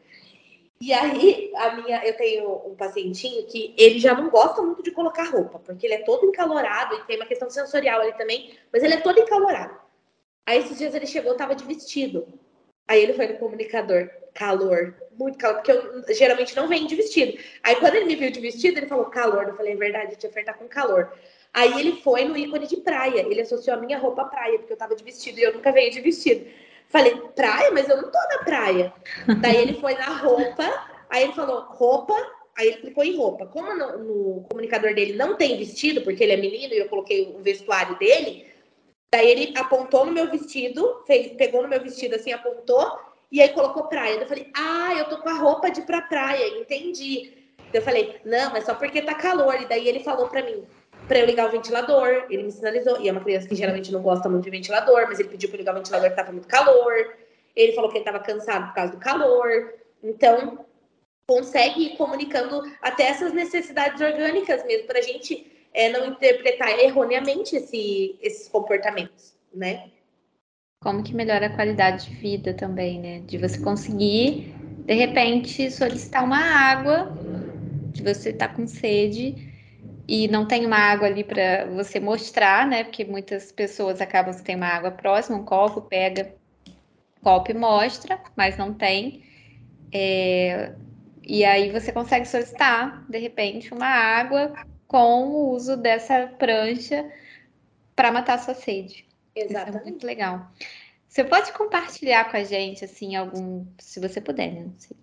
E 0.81 0.93
aí, 0.93 1.53
a 1.57 1.77
minha, 1.77 2.05
eu 2.05 2.17
tenho 2.17 2.63
um 2.67 2.75
pacientinho 2.75 3.47
que 3.47 3.75
ele 3.77 3.99
já 3.99 4.15
não 4.15 4.29
gosta 4.29 4.61
muito 4.61 4.83
de 4.83 4.91
colocar 4.91 5.25
roupa, 5.25 5.59
porque 5.59 5.87
ele 5.87 5.95
é 5.95 6.03
todo 6.03 6.27
encalorado 6.27 6.95
e 6.95 7.05
tem 7.05 7.17
uma 7.17 7.27
questão 7.27 7.49
sensorial 7.49 8.01
ali 8.01 8.13
também, 8.15 8.57
mas 8.73 8.83
ele 8.83 8.95
é 8.95 9.01
todo 9.01 9.21
encalorado. 9.21 9.79
Aí 10.47 10.59
esses 10.59 10.77
dias 10.77 10.95
ele 10.95 11.07
chegou, 11.07 11.35
tava 11.37 11.55
de 11.55 11.65
vestido. 11.65 12.27
Aí 12.87 13.03
ele 13.03 13.15
foi 13.15 13.27
no 13.29 13.39
comunicador, 13.39 14.11
calor, 14.35 14.95
muito 15.17 15.39
calor, 15.39 15.57
porque 15.57 15.73
eu 15.73 16.15
geralmente 16.15 16.55
não 16.55 16.69
venho 16.69 16.87
de 16.87 16.95
vestido. 16.95 17.39
Aí 17.63 17.77
quando 17.77 17.95
ele 17.95 18.07
me 18.07 18.17
viu 18.17 18.31
de 18.31 18.41
vestido, 18.41 18.79
ele 18.79 18.87
falou 18.87 19.07
calor. 19.07 19.49
Eu 19.49 19.57
falei, 19.57 19.73
é 19.73 19.77
verdade, 19.77 20.13
gente 20.13 20.27
ofertar 20.27 20.59
com 20.59 20.69
calor. 20.69 21.13
Aí 21.53 21.79
ele 21.79 22.01
foi 22.03 22.25
no 22.25 22.37
ícone 22.37 22.67
de 22.67 22.79
praia, 22.79 23.21
ele 23.21 23.41
associou 23.41 23.77
a 23.77 23.81
minha 23.81 23.97
roupa 23.97 24.23
à 24.23 24.25
praia, 24.25 24.59
porque 24.59 24.73
eu 24.73 24.77
tava 24.77 24.97
de 24.97 25.05
vestido 25.05 25.39
e 25.39 25.43
eu 25.45 25.55
nunca 25.55 25.71
venho 25.71 25.91
de 25.93 26.01
vestido. 26.01 26.47
Falei, 26.89 27.17
praia? 27.35 27.71
Mas 27.71 27.89
eu 27.89 27.97
não 27.97 28.11
tô 28.11 28.19
na 28.19 28.39
praia. 28.39 28.93
Daí 29.41 29.57
ele 29.57 29.75
foi 29.81 29.95
na 29.95 30.17
roupa, 30.17 30.65
aí 31.09 31.23
ele 31.23 31.33
falou, 31.33 31.61
roupa, 31.61 32.15
aí 32.57 32.69
ele 32.69 32.77
clicou 32.79 33.05
em 33.05 33.17
roupa. 33.17 33.47
Como 33.47 33.73
no, 33.73 33.99
no 33.99 34.41
comunicador 34.49 34.95
dele 34.95 35.13
não 35.15 35.37
tem 35.37 35.57
vestido, 35.57 36.03
porque 36.03 36.25
ele 36.25 36.33
é 36.33 36.37
menino 36.37 36.75
e 36.75 36.79
eu 36.79 36.89
coloquei 36.89 37.35
o 37.37 37.43
vestuário 37.43 37.97
dele, 37.99 38.47
Daí 39.15 39.31
ele 39.31 39.55
apontou 39.57 40.05
no 40.05 40.11
meu 40.11 40.29
vestido, 40.29 41.05
fez, 41.07 41.29
pegou 41.35 41.63
no 41.63 41.69
meu 41.69 41.81
vestido 41.81 42.17
assim, 42.17 42.33
apontou, 42.33 42.99
e 43.31 43.41
aí 43.41 43.51
colocou 43.51 43.85
praia. 43.85 44.15
Eu 44.15 44.27
falei, 44.27 44.51
ah, 44.57 44.93
eu 44.99 45.05
tô 45.05 45.19
com 45.19 45.29
a 45.29 45.35
roupa 45.35 45.71
de 45.71 45.83
ir 45.83 45.85
pra 45.85 46.03
praia, 46.03 46.59
entendi. 46.59 47.33
Eu 47.73 47.81
falei, 47.81 48.21
não, 48.25 48.51
mas 48.51 48.65
só 48.65 48.75
porque 48.75 49.01
tá 49.01 49.15
calor. 49.15 49.55
E 49.63 49.69
daí 49.69 49.87
ele 49.87 50.01
falou 50.01 50.27
pra 50.27 50.43
mim, 50.43 50.65
pra 51.07 51.21
eu 51.21 51.27
ligar 51.27 51.47
o 51.47 51.53
ventilador, 51.53 52.27
ele 52.29 52.43
me 52.43 52.51
sinalizou. 52.51 53.01
E 53.01 53.09
é 53.09 53.13
uma 53.13 53.21
criança 53.21 53.47
que 53.47 53.55
geralmente 53.55 53.93
não 53.93 54.03
gosta 54.03 54.29
muito 54.29 54.43
de 54.43 54.51
ventilador, 54.51 55.07
mas 55.07 55.21
ele 55.21 55.29
pediu 55.29 55.49
pra 55.49 55.59
eu 55.59 55.61
ligar 55.61 55.75
o 55.75 55.77
ventilador 55.77 56.11
que 56.11 56.17
tava 56.17 56.33
muito 56.33 56.49
calor. 56.49 57.15
Ele 57.55 57.73
falou 57.73 57.93
que 57.93 57.99
ele 57.99 58.05
tava 58.05 58.19
cansado 58.19 58.67
por 58.67 58.75
causa 58.75 58.93
do 58.95 58.99
calor. 58.99 59.75
Então, 60.03 60.67
consegue 61.25 61.85
ir 61.85 61.97
comunicando 61.97 62.63
até 62.83 63.05
essas 63.05 63.33
necessidades 63.33 64.01
orgânicas 64.01 64.65
mesmo, 64.65 64.89
pra 64.89 65.01
gente 65.01 65.54
é, 65.75 65.89
não 65.89 66.07
interpretar 66.07 66.79
erroneamente 66.79 67.57
esse, 67.57 68.17
esses 68.23 68.49
comportamentos, 68.49 69.35
né? 69.53 69.91
Como 70.81 71.03
que 71.03 71.15
melhora 71.15 71.47
a 71.47 71.55
qualidade 71.55 72.09
de 72.09 72.15
vida 72.15 72.55
também, 72.55 73.01
né? 73.01 73.21
De 73.21 73.37
você 73.37 73.59
conseguir, 73.61 74.55
de 74.87 74.95
repente, 74.95 75.71
solicitar 75.71 76.23
uma 76.23 76.39
água, 76.39 77.13
de 77.93 78.03
você 78.03 78.31
estar 78.31 78.49
tá 78.49 78.55
com 78.55 78.67
sede 78.67 79.53
e 80.07 80.29
não 80.29 80.47
tem 80.47 80.65
uma 80.65 80.77
água 80.77 81.09
ali 81.09 81.25
para 81.25 81.65
você 81.67 81.99
mostrar, 81.99 82.69
né? 82.69 82.85
Porque 82.85 83.05
muitas 83.05 83.51
pessoas 83.51 84.01
acabam 84.01 84.33
se 84.33 84.45
tem 84.45 84.55
uma 84.55 84.69
água 84.69 84.93
próxima, 84.93 85.39
um 85.39 85.45
copo, 85.45 85.83
pega 85.83 86.33
copo 87.23 87.51
e 87.51 87.55
mostra, 87.55 88.21
mas 88.37 88.57
não 88.57 88.73
tem. 88.75 89.25
É, 89.91 90.75
e 91.27 91.45
aí 91.45 91.73
você 91.73 91.91
consegue 91.91 92.27
solicitar, 92.27 93.05
de 93.09 93.19
repente, 93.19 93.73
uma 93.73 93.87
água 93.87 94.53
com 94.95 95.25
o 95.25 95.51
uso 95.51 95.77
dessa 95.77 96.29
prancha 96.39 97.05
para 97.97 98.13
matar 98.13 98.35
a 98.35 98.39
sua 98.39 98.55
sede. 98.55 99.05
Exatamente. 99.35 99.71
Isso 99.71 99.79
é 99.79 99.91
muito 99.91 100.07
legal. 100.07 100.53
Você 101.09 101.25
pode 101.25 101.51
compartilhar 101.53 102.31
com 102.31 102.37
a 102.37 102.45
gente, 102.45 102.85
assim, 102.85 103.17
algum, 103.17 103.67
se 103.77 103.99
você 103.99 104.21
puder, 104.21 104.53
né? 104.53 104.61
Não 104.67 104.75
sei, 104.79 104.97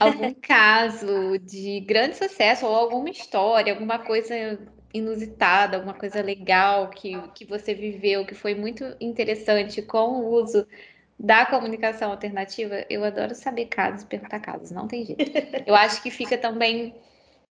algum 0.00 0.32
caso 0.40 1.38
de 1.38 1.80
grande 1.80 2.16
sucesso 2.16 2.64
ou 2.64 2.74
alguma 2.74 3.10
história, 3.10 3.74
alguma 3.74 3.98
coisa 3.98 4.58
inusitada, 4.94 5.76
alguma 5.76 5.92
coisa 5.92 6.22
legal 6.22 6.88
que, 6.88 7.20
que 7.34 7.44
você 7.44 7.74
viveu, 7.74 8.24
que 8.24 8.34
foi 8.34 8.54
muito 8.54 8.96
interessante 8.98 9.82
com 9.82 10.12
o 10.12 10.28
uso 10.32 10.66
da 11.20 11.44
comunicação 11.44 12.10
alternativa, 12.10 12.86
eu 12.88 13.04
adoro 13.04 13.34
saber 13.34 13.66
casos, 13.66 14.02
perguntar 14.02 14.40
casos, 14.40 14.70
não 14.70 14.88
tem 14.88 15.04
jeito. 15.04 15.30
Eu 15.66 15.74
acho 15.74 16.02
que 16.02 16.10
fica 16.10 16.38
também 16.38 16.94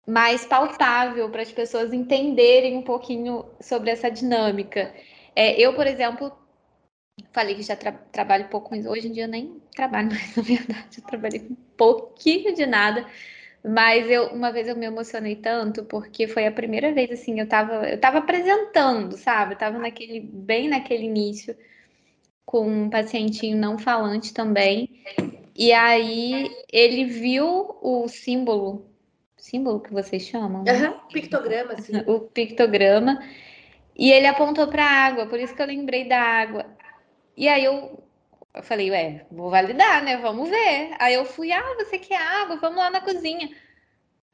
mais 0.07 0.45
palpável 0.45 1.29
para 1.29 1.41
as 1.41 1.51
pessoas 1.51 1.93
entenderem 1.93 2.77
um 2.77 2.81
pouquinho 2.81 3.45
sobre 3.61 3.89
essa 3.89 4.09
dinâmica. 4.11 4.93
É, 5.35 5.59
eu, 5.59 5.73
por 5.73 5.87
exemplo, 5.87 6.31
falei 7.31 7.55
que 7.55 7.63
já 7.63 7.75
tra 7.75 7.91
trabalho 7.91 8.49
pouco 8.49 8.75
isso. 8.75 8.89
Hoje 8.89 9.07
em 9.07 9.11
dia 9.11 9.23
eu 9.23 9.29
nem 9.29 9.61
trabalho 9.75 10.09
mais, 10.09 10.35
na 10.37 10.43
verdade. 10.43 10.97
Eu 10.97 11.03
trabalhei 11.05 11.41
um 11.49 11.55
pouquinho 11.77 12.53
de 12.53 12.65
nada. 12.65 13.05
Mas 13.65 14.09
eu, 14.09 14.27
uma 14.33 14.51
vez 14.51 14.67
eu 14.67 14.75
me 14.75 14.85
emocionei 14.85 15.37
tanto, 15.37 15.85
porque 15.85 16.27
foi 16.27 16.45
a 16.45 16.51
primeira 16.51 16.91
vez, 16.93 17.09
assim, 17.11 17.39
eu 17.39 17.45
estava 17.45 17.89
eu 17.89 17.97
tava 17.99 18.17
apresentando, 18.17 19.17
sabe? 19.17 19.53
Eu 19.53 19.57
tava 19.57 19.79
naquele, 19.79 20.19
bem 20.19 20.67
naquele 20.67 21.05
início 21.05 21.55
com 22.45 22.67
um 22.67 22.89
pacientinho 22.89 23.57
não 23.57 23.79
falante 23.79 24.33
também. 24.33 24.89
E 25.55 25.71
aí 25.71 26.49
ele 26.71 27.05
viu 27.05 27.77
o 27.81 28.07
símbolo, 28.07 28.92
símbolo 29.53 29.79
que 29.79 29.93
vocês 29.93 30.23
chamam? 30.23 30.63
Né? 30.63 30.89
Uhum, 30.89 30.99
pictograma, 31.11 31.79
sim. 31.79 31.93
O 32.07 32.21
pictograma. 32.21 33.21
E 33.95 34.11
ele 34.11 34.25
apontou 34.25 34.67
para 34.67 34.83
a 34.83 35.05
água, 35.05 35.27
por 35.27 35.39
isso 35.39 35.55
que 35.55 35.61
eu 35.61 35.67
lembrei 35.67 36.07
da 36.07 36.19
água. 36.19 36.65
E 37.37 37.47
aí 37.47 37.63
eu, 37.63 38.03
eu 38.55 38.63
falei, 38.63 38.89
ué, 38.89 39.25
vou 39.31 39.51
validar, 39.51 40.03
né? 40.03 40.17
Vamos 40.17 40.49
ver. 40.49 40.95
Aí 40.99 41.13
eu 41.13 41.25
fui, 41.25 41.51
ah, 41.51 41.75
você 41.77 41.99
quer 41.99 42.17
água? 42.17 42.55
Vamos 42.57 42.77
lá 42.77 42.89
na 42.89 43.01
cozinha. 43.01 43.49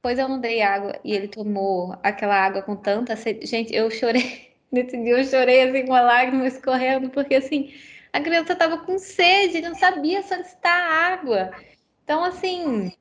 Pois 0.01 0.17
eu 0.17 0.29
não 0.29 0.39
dei 0.39 0.61
água 0.61 0.97
e 1.03 1.13
ele 1.13 1.27
tomou 1.27 1.93
aquela 2.01 2.35
água 2.35 2.61
com 2.61 2.75
tanta 2.75 3.17
sede. 3.17 3.45
Gente, 3.45 3.75
eu 3.75 3.91
chorei. 3.91 4.49
Nesse 4.71 4.95
dia 4.97 5.17
eu 5.17 5.23
chorei 5.25 5.63
assim 5.63 5.85
com 5.85 5.93
a 5.93 6.01
lágrima 6.01 6.47
escorrendo, 6.47 7.09
porque 7.09 7.35
assim, 7.35 7.73
a 8.13 8.21
criança 8.21 8.53
estava 8.53 8.77
com 8.77 8.97
sede, 8.97 9.61
não 9.61 9.75
sabia 9.75 10.23
solicitar 10.23 10.71
água. 10.71 11.51
Então, 12.03 12.23
assim, 12.23 12.93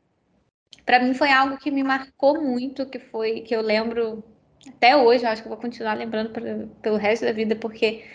para 0.89 1.01
mim 1.01 1.13
foi 1.13 1.31
algo 1.31 1.59
que 1.59 1.71
me 1.71 1.83
marcou 1.83 2.41
muito, 2.41 2.87
que 2.87 2.99
foi 2.99 3.43
que 3.43 3.55
eu 3.55 3.61
lembro 3.61 4.25
até 4.67 4.97
hoje, 4.97 5.23
eu 5.23 5.29
acho 5.29 5.43
que 5.43 5.49
vou 5.49 5.59
continuar 5.59 5.93
lembrando 5.93 6.31
pra, 6.31 6.43
pelo 6.81 6.97
resto 6.97 7.27
da 7.27 7.33
vida, 7.33 7.55
porque 7.55 8.07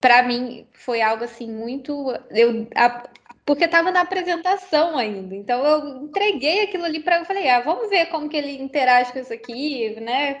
para 0.00 0.22
mim 0.22 0.66
foi 0.72 1.02
algo 1.02 1.24
assim 1.24 1.46
muito 1.46 2.10
eu 2.30 2.66
a, 2.74 3.06
porque 3.44 3.64
estava 3.64 3.90
na 3.90 4.00
apresentação 4.00 4.96
ainda. 4.96 5.34
Então 5.36 5.62
eu 5.62 6.04
entreguei 6.04 6.62
aquilo 6.62 6.86
ali 6.86 7.00
para 7.00 7.18
eu 7.18 7.26
falei, 7.26 7.50
ah, 7.50 7.60
vamos 7.60 7.90
ver 7.90 8.06
como 8.06 8.30
que 8.30 8.36
ele 8.38 8.62
interage 8.62 9.12
com 9.12 9.18
isso 9.18 9.34
aqui, 9.34 9.90
né? 10.00 10.40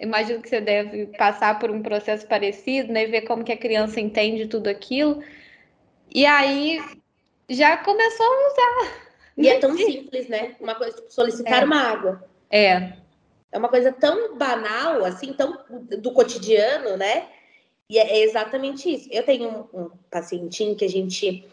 imagino 0.00 0.40
que 0.40 0.48
você 0.48 0.60
deve 0.60 1.06
passar 1.18 1.58
por 1.58 1.70
um 1.70 1.82
processo 1.82 2.26
parecido, 2.26 2.90
né? 2.90 3.04
Ver 3.04 3.22
como 3.22 3.44
que 3.44 3.52
a 3.52 3.58
criança 3.58 4.00
entende 4.00 4.46
tudo 4.46 4.68
aquilo. 4.68 5.22
E 6.14 6.24
aí 6.24 6.80
já 7.50 7.76
começou 7.76 8.26
a 8.26 8.48
usar. 8.48 9.11
E 9.36 9.48
é 9.48 9.58
tão 9.58 9.76
simples, 9.76 10.28
né? 10.28 10.56
Uma 10.60 10.74
coisa 10.74 10.96
tipo 10.96 11.12
solicitar 11.12 11.62
é. 11.62 11.64
uma 11.64 11.80
água. 11.80 12.24
É. 12.50 12.92
É 13.50 13.58
uma 13.58 13.68
coisa 13.68 13.92
tão 13.92 14.36
banal, 14.36 15.04
assim, 15.04 15.32
tão 15.32 15.58
do 15.98 16.12
cotidiano, 16.12 16.96
né? 16.96 17.28
E 17.88 17.98
é 17.98 18.20
exatamente 18.22 18.92
isso. 18.92 19.08
Eu 19.12 19.22
tenho 19.22 19.68
um, 19.72 19.80
um 19.82 19.90
pacientinho 20.10 20.74
que 20.74 20.84
a 20.84 20.88
gente. 20.88 21.46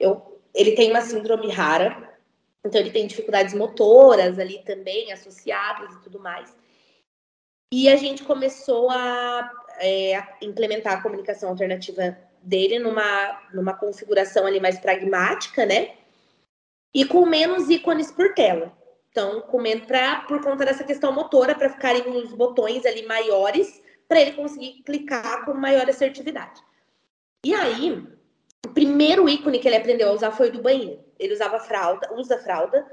Eu, 0.00 0.40
ele 0.54 0.72
tem 0.72 0.90
uma 0.90 1.02
síndrome 1.02 1.50
rara, 1.50 2.16
então 2.64 2.80
ele 2.80 2.90
tem 2.90 3.06
dificuldades 3.06 3.54
motoras 3.54 4.38
ali 4.38 4.62
também, 4.64 5.12
associadas 5.12 5.92
e 5.92 6.02
tudo 6.02 6.18
mais. 6.18 6.54
E 7.72 7.88
a 7.88 7.96
gente 7.96 8.22
começou 8.22 8.90
a, 8.90 9.50
é, 9.78 10.16
a 10.16 10.28
implementar 10.42 10.94
a 10.94 11.02
comunicação 11.02 11.50
alternativa 11.50 12.16
dele 12.42 12.78
numa, 12.78 13.40
numa 13.52 13.74
configuração 13.74 14.46
ali 14.46 14.60
mais 14.60 14.78
pragmática, 14.78 15.64
né? 15.64 15.94
E 16.94 17.04
com 17.04 17.24
menos 17.26 17.70
ícones 17.70 18.10
por 18.10 18.34
tela. 18.34 18.72
Então, 19.10 19.42
comendo 19.42 19.86
pra, 19.86 20.22
por 20.22 20.42
conta 20.42 20.64
dessa 20.64 20.84
questão 20.84 21.12
motora, 21.12 21.54
para 21.54 21.68
ficarem 21.68 22.08
os 22.08 22.32
botões 22.32 22.86
ali 22.86 23.06
maiores, 23.06 23.82
para 24.08 24.20
ele 24.20 24.32
conseguir 24.32 24.82
clicar 24.84 25.44
com 25.44 25.54
maior 25.54 25.88
assertividade. 25.88 26.62
E 27.44 27.54
aí, 27.54 28.06
o 28.64 28.68
primeiro 28.70 29.28
ícone 29.28 29.58
que 29.58 29.68
ele 29.68 29.76
aprendeu 29.76 30.08
a 30.08 30.12
usar 30.12 30.32
foi 30.32 30.48
o 30.48 30.52
do 30.52 30.62
banheiro. 30.62 31.00
Ele 31.18 31.34
usava 31.34 31.58
fralda, 31.58 32.12
usa 32.14 32.38
fralda, 32.38 32.86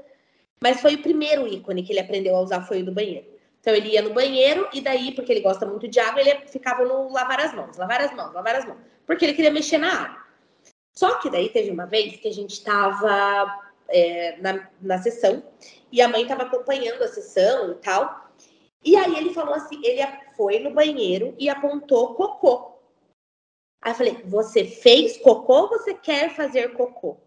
mas 0.60 0.80
foi 0.80 0.96
o 0.96 1.02
primeiro 1.02 1.46
ícone 1.48 1.82
que 1.82 1.92
ele 1.92 2.00
aprendeu 2.00 2.36
a 2.36 2.40
usar 2.40 2.62
foi 2.62 2.82
o 2.82 2.84
do 2.84 2.92
banheiro. 2.92 3.26
Então 3.60 3.74
ele 3.74 3.90
ia 3.90 4.02
no 4.02 4.12
banheiro 4.12 4.68
e 4.72 4.80
daí, 4.80 5.12
porque 5.12 5.32
ele 5.32 5.40
gosta 5.40 5.66
muito 5.66 5.86
de 5.88 6.00
água, 6.00 6.20
ele 6.20 6.46
ficava 6.48 6.84
no 6.84 7.12
lavar 7.12 7.40
as 7.40 7.54
mãos, 7.54 7.76
lavar 7.76 8.00
as 8.00 8.14
mãos, 8.14 8.32
lavar 8.32 8.56
as 8.56 8.64
mãos, 8.64 8.78
porque 9.06 9.24
ele 9.24 9.34
queria 9.34 9.50
mexer 9.50 9.78
na 9.78 10.02
água. 10.02 10.22
Só 10.92 11.18
que 11.18 11.30
daí 11.30 11.48
teve 11.48 11.70
uma 11.70 11.86
vez 11.86 12.16
que 12.16 12.28
a 12.28 12.32
gente 12.32 12.52
estava 12.52 13.69
é, 13.90 14.36
na, 14.38 14.68
na 14.80 15.02
sessão 15.02 15.42
e 15.92 16.00
a 16.00 16.08
mãe 16.08 16.22
estava 16.22 16.44
acompanhando 16.44 17.02
a 17.02 17.08
sessão 17.08 17.72
e 17.72 17.74
tal. 17.76 18.30
E 18.84 18.96
aí 18.96 19.16
ele 19.16 19.34
falou 19.34 19.54
assim, 19.54 19.80
ele 19.84 20.00
foi 20.36 20.58
no 20.60 20.72
banheiro 20.72 21.34
e 21.38 21.48
apontou 21.48 22.14
cocô. 22.14 22.78
Aí 23.82 23.92
eu 23.92 23.96
falei, 23.96 24.22
você 24.24 24.64
fez 24.64 25.16
cocô 25.18 25.62
ou 25.62 25.68
você 25.68 25.94
quer 25.94 26.34
fazer 26.34 26.72
cocô? 26.74 27.18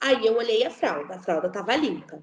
Aí 0.00 0.26
eu 0.26 0.36
olhei 0.36 0.64
a 0.64 0.70
fralda, 0.70 1.14
a 1.14 1.18
fralda 1.18 1.48
estava 1.48 1.76
limpa. 1.76 2.22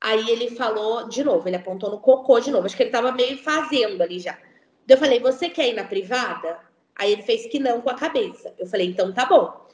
Aí 0.00 0.30
ele 0.30 0.50
falou 0.56 1.08
de 1.08 1.22
novo, 1.22 1.46
ele 1.46 1.56
apontou 1.56 1.90
no 1.90 2.00
cocô 2.00 2.40
de 2.40 2.50
novo. 2.50 2.66
Acho 2.66 2.76
que 2.76 2.82
ele 2.82 2.90
tava 2.90 3.12
meio 3.12 3.36
fazendo 3.38 4.02
ali 4.02 4.18
já. 4.18 4.38
Eu 4.88 4.96
falei, 4.96 5.20
você 5.20 5.48
quer 5.48 5.68
ir 5.68 5.74
na 5.74 5.84
privada? 5.84 6.58
Aí 6.96 7.12
ele 7.12 7.22
fez 7.22 7.46
que 7.46 7.58
não 7.58 7.80
com 7.80 7.90
a 7.90 7.94
cabeça. 7.94 8.54
Eu 8.58 8.66
falei, 8.66 8.88
então 8.88 9.12
tá 9.12 9.26
bom. 9.26 9.66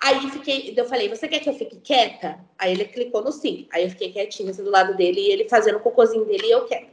Aí 0.00 0.30
fiquei, 0.30 0.74
eu 0.76 0.84
falei, 0.84 1.08
você 1.08 1.26
quer 1.26 1.40
que 1.40 1.48
eu 1.48 1.54
fique 1.54 1.80
quieta? 1.80 2.38
Aí 2.58 2.72
ele 2.72 2.84
clicou 2.84 3.22
no 3.22 3.32
sim. 3.32 3.66
Aí 3.72 3.84
eu 3.84 3.90
fiquei 3.90 4.12
quietinha 4.12 4.50
assim, 4.50 4.62
do 4.62 4.70
lado 4.70 4.96
dele 4.96 5.20
e 5.20 5.30
ele 5.32 5.48
fazendo 5.48 5.76
o 5.76 5.80
cocôzinho 5.80 6.24
dele 6.24 6.46
e 6.46 6.50
eu 6.50 6.66
quero. 6.66 6.86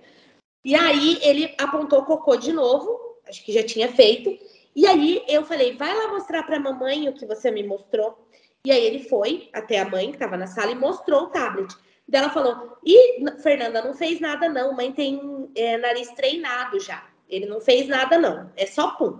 E 0.64 0.76
aí 0.76 1.20
ele 1.22 1.54
apontou 1.58 1.99
o 1.99 2.06
cocô 2.06 2.38
de 2.38 2.54
novo, 2.54 3.18
acho 3.28 3.43
que 3.43 3.51
já 3.51 3.64
tinha 3.64 3.91
feito. 3.91 4.38
E 4.76 4.88
aí 4.88 5.24
eu 5.28 5.43
falei, 5.43 5.76
vai 5.76 5.93
lá 5.93 6.08
mostrar 6.08 6.43
pra 6.43 6.60
mamãe 6.60 7.10
o 7.10 7.14
que 7.14 7.26
você 7.26 7.51
me 7.51 7.64
mostrou. 7.64 8.28
E 8.66 8.72
aí 8.72 8.84
ele 8.86 8.99
foi 9.10 9.49
até 9.51 9.80
a 9.80 9.89
mãe 9.89 10.12
que 10.12 10.18
tava 10.18 10.38
na 10.38 10.47
sala 10.47 10.72
e 10.72 10.76
mostrou 10.76 11.24
o 11.24 11.30
tablet. 11.30 11.76
Daí 12.08 12.22
ela 12.22 12.32
falou: 12.32 12.78
e 12.86 13.30
Fernanda 13.41 13.84
não 13.84 13.93
fez 13.93 14.20
nada, 14.20 14.47
não. 14.47 14.74
Mãe 14.74 14.91
tem 14.91 15.49
é, 15.56 15.78
nariz 15.78 16.10
treinado 16.12 16.80
já. 16.80 17.06
Ele 17.28 17.45
não 17.45 17.60
fez 17.60 17.88
nada, 17.88 18.18
não. 18.18 18.51
É 18.56 18.66
só 18.66 18.91
pum. 18.91 19.20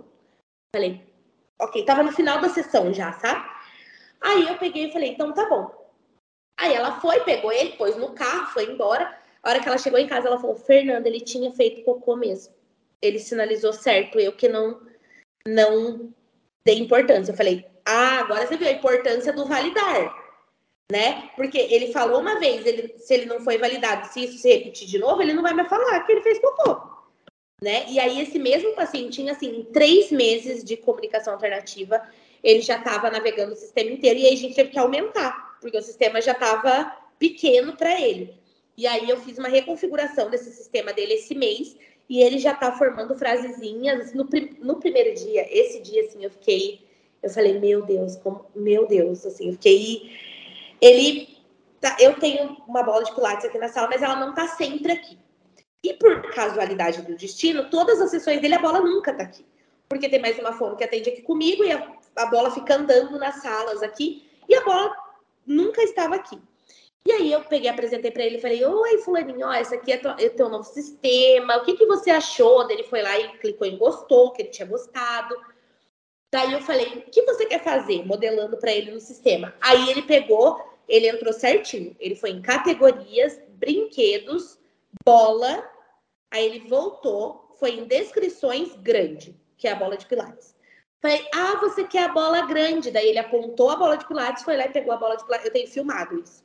Falei, 0.74 1.02
ok, 1.60 1.84
tava 1.84 2.02
no 2.02 2.12
final 2.12 2.40
da 2.40 2.48
sessão 2.48 2.92
já, 2.92 3.12
sabe? 3.12 3.53
Aí 4.24 4.48
eu 4.48 4.56
peguei 4.56 4.86
e 4.86 4.92
falei, 4.92 5.10
então 5.10 5.32
tá 5.32 5.48
bom. 5.48 5.70
Aí 6.58 6.72
ela 6.74 7.00
foi, 7.00 7.20
pegou 7.20 7.52
ele, 7.52 7.76
pôs 7.76 7.96
no 7.96 8.12
carro, 8.14 8.52
foi 8.52 8.70
embora. 8.70 9.16
A 9.42 9.50
hora 9.50 9.60
que 9.60 9.68
ela 9.68 9.78
chegou 9.78 9.98
em 9.98 10.06
casa, 10.06 10.28
ela 10.28 10.38
falou: 10.38 10.56
Fernanda, 10.56 11.08
ele 11.08 11.20
tinha 11.20 11.52
feito 11.52 11.84
cocô 11.84 12.16
mesmo. 12.16 12.54
Ele 13.02 13.18
sinalizou 13.18 13.72
certo, 13.72 14.18
eu 14.18 14.32
que 14.32 14.48
não, 14.48 14.80
não 15.46 16.14
dei 16.64 16.78
importância. 16.78 17.32
Eu 17.32 17.36
falei: 17.36 17.66
Ah, 17.84 18.20
agora 18.20 18.46
você 18.46 18.56
viu 18.56 18.68
a 18.68 18.72
importância 18.72 19.32
do 19.32 19.44
validar 19.46 20.24
né? 20.90 21.30
Porque 21.34 21.58
ele 21.58 21.92
falou 21.92 22.20
uma 22.20 22.38
vez, 22.38 22.64
ele, 22.66 22.98
se 22.98 23.14
ele 23.14 23.26
não 23.26 23.40
foi 23.40 23.58
validado, 23.58 24.06
se 24.12 24.24
isso 24.24 24.38
se 24.38 24.52
repetir 24.52 24.86
de 24.86 24.98
novo, 24.98 25.22
ele 25.22 25.32
não 25.32 25.42
vai 25.42 25.54
me 25.54 25.64
falar 25.68 26.00
que 26.00 26.12
ele 26.12 26.22
fez 26.22 26.38
cocô, 26.38 26.80
né? 27.62 27.86
E 27.88 27.98
aí 27.98 28.20
esse 28.20 28.38
mesmo 28.38 28.74
pacientinho, 28.74 29.32
assim, 29.32 29.60
em 29.60 29.64
três 29.64 30.10
meses 30.10 30.62
de 30.62 30.76
comunicação 30.76 31.32
alternativa, 31.32 32.02
ele 32.44 32.60
já 32.60 32.76
estava 32.76 33.10
navegando 33.10 33.54
o 33.54 33.56
sistema 33.56 33.90
inteiro 33.90 34.20
e 34.20 34.26
aí 34.26 34.34
a 34.34 34.36
gente 34.36 34.54
teve 34.54 34.70
que 34.70 34.78
aumentar, 34.78 35.58
porque 35.60 35.78
o 35.78 35.82
sistema 35.82 36.20
já 36.20 36.32
estava 36.32 36.94
pequeno 37.18 37.74
para 37.76 37.98
ele. 37.98 38.38
E 38.76 38.86
aí 38.86 39.08
eu 39.08 39.16
fiz 39.20 39.38
uma 39.38 39.48
reconfiguração 39.48 40.28
desse 40.28 40.52
sistema 40.52 40.92
dele 40.92 41.14
esse 41.14 41.34
mês 41.34 41.76
e 42.08 42.20
ele 42.20 42.38
já 42.38 42.52
está 42.52 42.70
formando 42.72 43.16
frasezinhas 43.16 44.12
no, 44.12 44.28
no 44.60 44.76
primeiro 44.76 45.14
dia. 45.14 45.46
Esse 45.50 45.80
dia, 45.80 46.02
assim, 46.02 46.22
eu 46.22 46.30
fiquei, 46.30 46.84
eu 47.22 47.30
falei, 47.30 47.58
meu 47.58 47.82
Deus, 47.82 48.16
como, 48.16 48.44
meu 48.54 48.86
Deus, 48.86 49.24
assim, 49.24 49.46
eu 49.46 49.52
fiquei 49.54 50.12
ele 50.80 51.38
tá, 51.80 51.96
eu 51.98 52.14
tenho 52.18 52.58
uma 52.68 52.82
bola 52.82 53.04
de 53.04 53.14
pilates 53.14 53.46
aqui 53.46 53.56
na 53.56 53.68
sala, 53.68 53.88
mas 53.88 54.02
ela 54.02 54.16
não 54.16 54.34
tá 54.34 54.48
sempre 54.48 54.92
aqui. 54.92 55.18
E 55.82 55.94
por 55.94 56.30
casualidade 56.32 57.00
do 57.02 57.16
destino, 57.16 57.70
todas 57.70 58.00
as 58.00 58.10
sessões 58.10 58.40
dele 58.40 58.54
a 58.54 58.58
bola 58.58 58.80
nunca 58.80 59.14
tá 59.14 59.22
aqui. 59.22 59.46
Porque 59.88 60.08
tem 60.08 60.20
mais 60.20 60.38
uma 60.38 60.52
fono 60.52 60.76
que 60.76 60.84
atende 60.84 61.10
aqui 61.10 61.22
comigo 61.22 61.64
e 61.64 61.72
a, 61.72 61.90
a 62.16 62.26
bola 62.26 62.50
fica 62.50 62.76
andando 62.76 63.18
nas 63.18 63.36
salas 63.42 63.82
aqui 63.82 64.28
e 64.48 64.54
a 64.54 64.64
bola 64.64 64.94
nunca 65.46 65.82
estava 65.82 66.14
aqui. 66.14 66.40
E 67.06 67.12
aí 67.12 67.32
eu 67.32 67.42
peguei, 67.44 67.68
apresentei 67.68 68.10
para 68.10 68.24
ele 68.24 68.38
e 68.38 68.40
falei: 68.40 68.64
Oi, 68.64 68.98
fulaninho, 68.98 69.46
ó, 69.46 69.52
esse 69.52 69.74
aqui 69.74 69.92
é, 69.92 69.98
tua, 69.98 70.16
é 70.18 70.28
teu 70.28 70.48
novo 70.48 70.64
sistema. 70.64 71.56
O 71.56 71.64
que, 71.64 71.74
que 71.74 71.86
você 71.86 72.10
achou? 72.10 72.68
Ele 72.70 72.84
foi 72.84 73.02
lá 73.02 73.18
e 73.18 73.38
clicou 73.38 73.66
em 73.66 73.76
gostou, 73.76 74.32
que 74.32 74.42
ele 74.42 74.48
tinha 74.48 74.66
gostado. 74.66 75.34
Daí 76.32 76.52
eu 76.52 76.62
falei: 76.62 76.86
O 76.86 77.10
que 77.10 77.22
você 77.22 77.44
quer 77.46 77.62
fazer? 77.62 78.06
Modelando 78.06 78.56
para 78.56 78.72
ele 78.72 78.90
no 78.90 79.00
sistema. 79.00 79.54
Aí 79.60 79.90
ele 79.90 80.02
pegou 80.02 80.72
ele 80.86 81.08
entrou 81.08 81.32
certinho. 81.32 81.96
Ele 81.98 82.14
foi 82.14 82.28
em 82.28 82.42
categorias, 82.42 83.40
brinquedos, 83.56 84.58
bola, 85.02 85.66
Aí 86.34 86.46
ele 86.46 86.68
voltou, 86.68 87.54
foi 87.60 87.78
em 87.78 87.84
descrições 87.84 88.74
grande, 88.74 89.40
que 89.56 89.68
é 89.68 89.70
a 89.70 89.76
bola 89.76 89.96
de 89.96 90.04
pilates. 90.04 90.53
Falei, 91.04 91.28
ah, 91.34 91.58
você 91.60 91.84
quer 91.84 92.04
a 92.04 92.12
bola 92.14 92.46
grande. 92.46 92.90
Daí 92.90 93.10
ele 93.10 93.18
apontou 93.18 93.68
a 93.68 93.76
bola 93.76 93.98
de 93.98 94.08
pilates, 94.08 94.42
foi 94.42 94.56
lá 94.56 94.64
e 94.64 94.72
pegou 94.72 94.90
a 94.90 94.96
bola 94.96 95.16
de 95.16 95.24
pilates. 95.24 95.44
Eu 95.44 95.52
tenho 95.52 95.68
filmado 95.68 96.18
isso. 96.18 96.42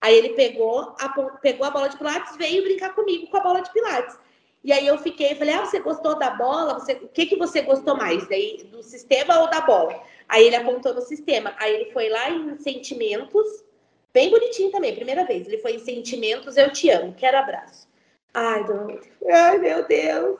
Aí 0.00 0.16
ele 0.16 0.30
pegou 0.30 0.94
a, 0.98 1.08
pegou 1.42 1.66
a 1.66 1.70
bola 1.70 1.90
de 1.90 1.98
pilates, 1.98 2.34
veio 2.38 2.62
brincar 2.62 2.94
comigo 2.94 3.26
com 3.26 3.36
a 3.36 3.40
bola 3.40 3.60
de 3.60 3.70
pilates. 3.70 4.18
E 4.64 4.72
aí 4.72 4.86
eu 4.86 4.96
fiquei, 4.96 5.34
falei, 5.34 5.52
ah, 5.52 5.66
você 5.66 5.78
gostou 5.80 6.18
da 6.18 6.30
bola? 6.30 6.78
Você, 6.78 6.94
o 6.94 7.08
que, 7.08 7.26
que 7.26 7.36
você 7.36 7.60
gostou 7.60 7.98
mais? 7.98 8.26
Daí, 8.30 8.66
do 8.72 8.82
sistema 8.82 9.40
ou 9.40 9.50
da 9.50 9.60
bola? 9.60 10.02
Aí 10.26 10.46
ele 10.46 10.56
apontou 10.56 10.94
no 10.94 11.02
sistema. 11.02 11.54
Aí 11.58 11.74
ele 11.74 11.92
foi 11.92 12.08
lá 12.08 12.30
em 12.30 12.56
sentimentos, 12.56 13.62
bem 14.10 14.30
bonitinho 14.30 14.70
também, 14.70 14.94
primeira 14.94 15.26
vez. 15.26 15.46
Ele 15.46 15.58
foi 15.58 15.72
em 15.72 15.80
sentimentos, 15.80 16.56
eu 16.56 16.72
te 16.72 16.88
amo, 16.88 17.12
quero 17.12 17.36
abraço. 17.36 17.86
Ai, 18.32 18.64
dona... 18.64 18.98
Ai, 19.30 19.58
meu 19.58 19.86
Deus. 19.86 20.38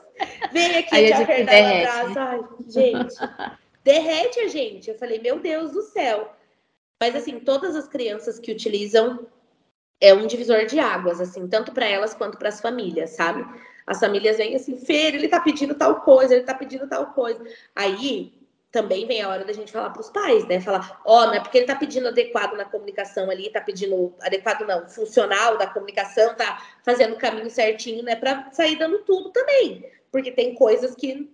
Vem 0.53 0.77
aqui 0.79 0.95
Aí 0.95 1.07
te 1.07 1.12
a 1.12 1.16
gente 1.19 1.43
um 1.43 1.45
derrete. 1.45 1.87
abraço. 1.87 2.19
Ai, 2.19 2.41
gente. 2.66 3.14
Derrete 3.85 4.41
a 4.41 4.49
gente. 4.49 4.91
Eu 4.91 4.99
falei, 4.99 5.21
meu 5.21 5.39
Deus 5.39 5.73
do 5.73 5.83
céu. 5.83 6.33
Mas 7.01 7.14
assim, 7.14 7.39
todas 7.41 7.77
as 7.77 7.89
crianças 7.89 8.39
que 8.39 8.51
utilizam 8.51 9.27
é 10.01 10.12
um 10.14 10.27
divisor 10.27 10.66
de 10.66 10.79
águas, 10.79 11.21
assim, 11.21 11.47
tanto 11.49 11.73
para 11.73 11.87
elas 11.87 12.14
quanto 12.14 12.39
para 12.39 12.49
as 12.49 12.61
famílias, 12.61 13.11
sabe? 13.11 13.45
As 13.87 14.01
famílias 14.01 14.37
vêm 14.37 14.55
assim, 14.55 14.77
Fer, 14.77 15.14
ele 15.14 15.29
tá 15.29 15.41
pedindo 15.41 15.75
tal 15.75 16.03
coisa, 16.03 16.35
ele 16.35 16.45
tá 16.45 16.55
pedindo 16.55 16.89
tal 16.89 17.07
coisa. 17.12 17.43
Aí 17.75 18.33
também 18.71 19.07
vem 19.07 19.23
a 19.23 19.29
hora 19.29 19.45
da 19.45 19.53
gente 19.53 19.73
falar 19.73 19.91
para 19.91 20.01
os 20.01 20.11
pais, 20.11 20.47
né? 20.47 20.61
Falar, 20.61 21.01
ó, 21.05 21.27
não 21.27 21.35
é 21.35 21.41
porque 21.41 21.59
ele 21.59 21.66
tá 21.66 21.75
pedindo 21.75 22.09
adequado 22.09 22.55
na 22.55 22.66
comunicação 22.66 23.31
ali, 23.31 23.51
tá 23.51 23.61
pedindo 23.61 24.14
adequado 24.21 24.66
não, 24.66 24.89
funcional 24.89 25.57
da 25.57 25.66
comunicação, 25.66 26.35
tá 26.35 26.62
fazendo 26.85 27.14
o 27.14 27.19
caminho 27.19 27.49
certinho, 27.51 28.03
né? 28.03 28.14
Para 28.14 28.51
sair 28.53 28.77
dando 28.77 28.99
tudo 29.01 29.31
também, 29.31 29.91
porque 30.11 30.33
tem 30.33 30.55
coisas 30.55 30.95
que, 30.95 31.31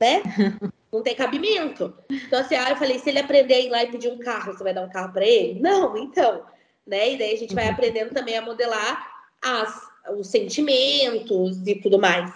né? 0.00 0.22
Não 0.92 1.02
tem 1.02 1.14
cabimento. 1.14 1.92
Então, 2.10 2.40
assim, 2.40 2.54
ah, 2.54 2.70
eu 2.70 2.76
falei, 2.76 2.98
se 2.98 3.10
ele 3.10 3.18
aprender 3.18 3.54
a 3.54 3.60
ir 3.60 3.68
lá 3.68 3.84
e 3.84 3.90
pedir 3.90 4.08
um 4.08 4.18
carro, 4.18 4.52
você 4.52 4.64
vai 4.64 4.72
dar 4.72 4.82
um 4.82 4.88
carro 4.88 5.12
para 5.12 5.26
ele? 5.26 5.60
Não, 5.60 5.96
então, 5.96 6.44
né? 6.86 7.12
E 7.12 7.18
daí 7.18 7.34
a 7.34 7.38
gente 7.38 7.54
vai 7.54 7.68
aprendendo 7.68 8.14
também 8.14 8.36
a 8.36 8.42
modelar 8.42 9.06
as, 9.42 9.78
os 10.16 10.28
sentimentos 10.28 11.66
e 11.66 11.74
tudo 11.74 11.98
mais. 11.98 12.32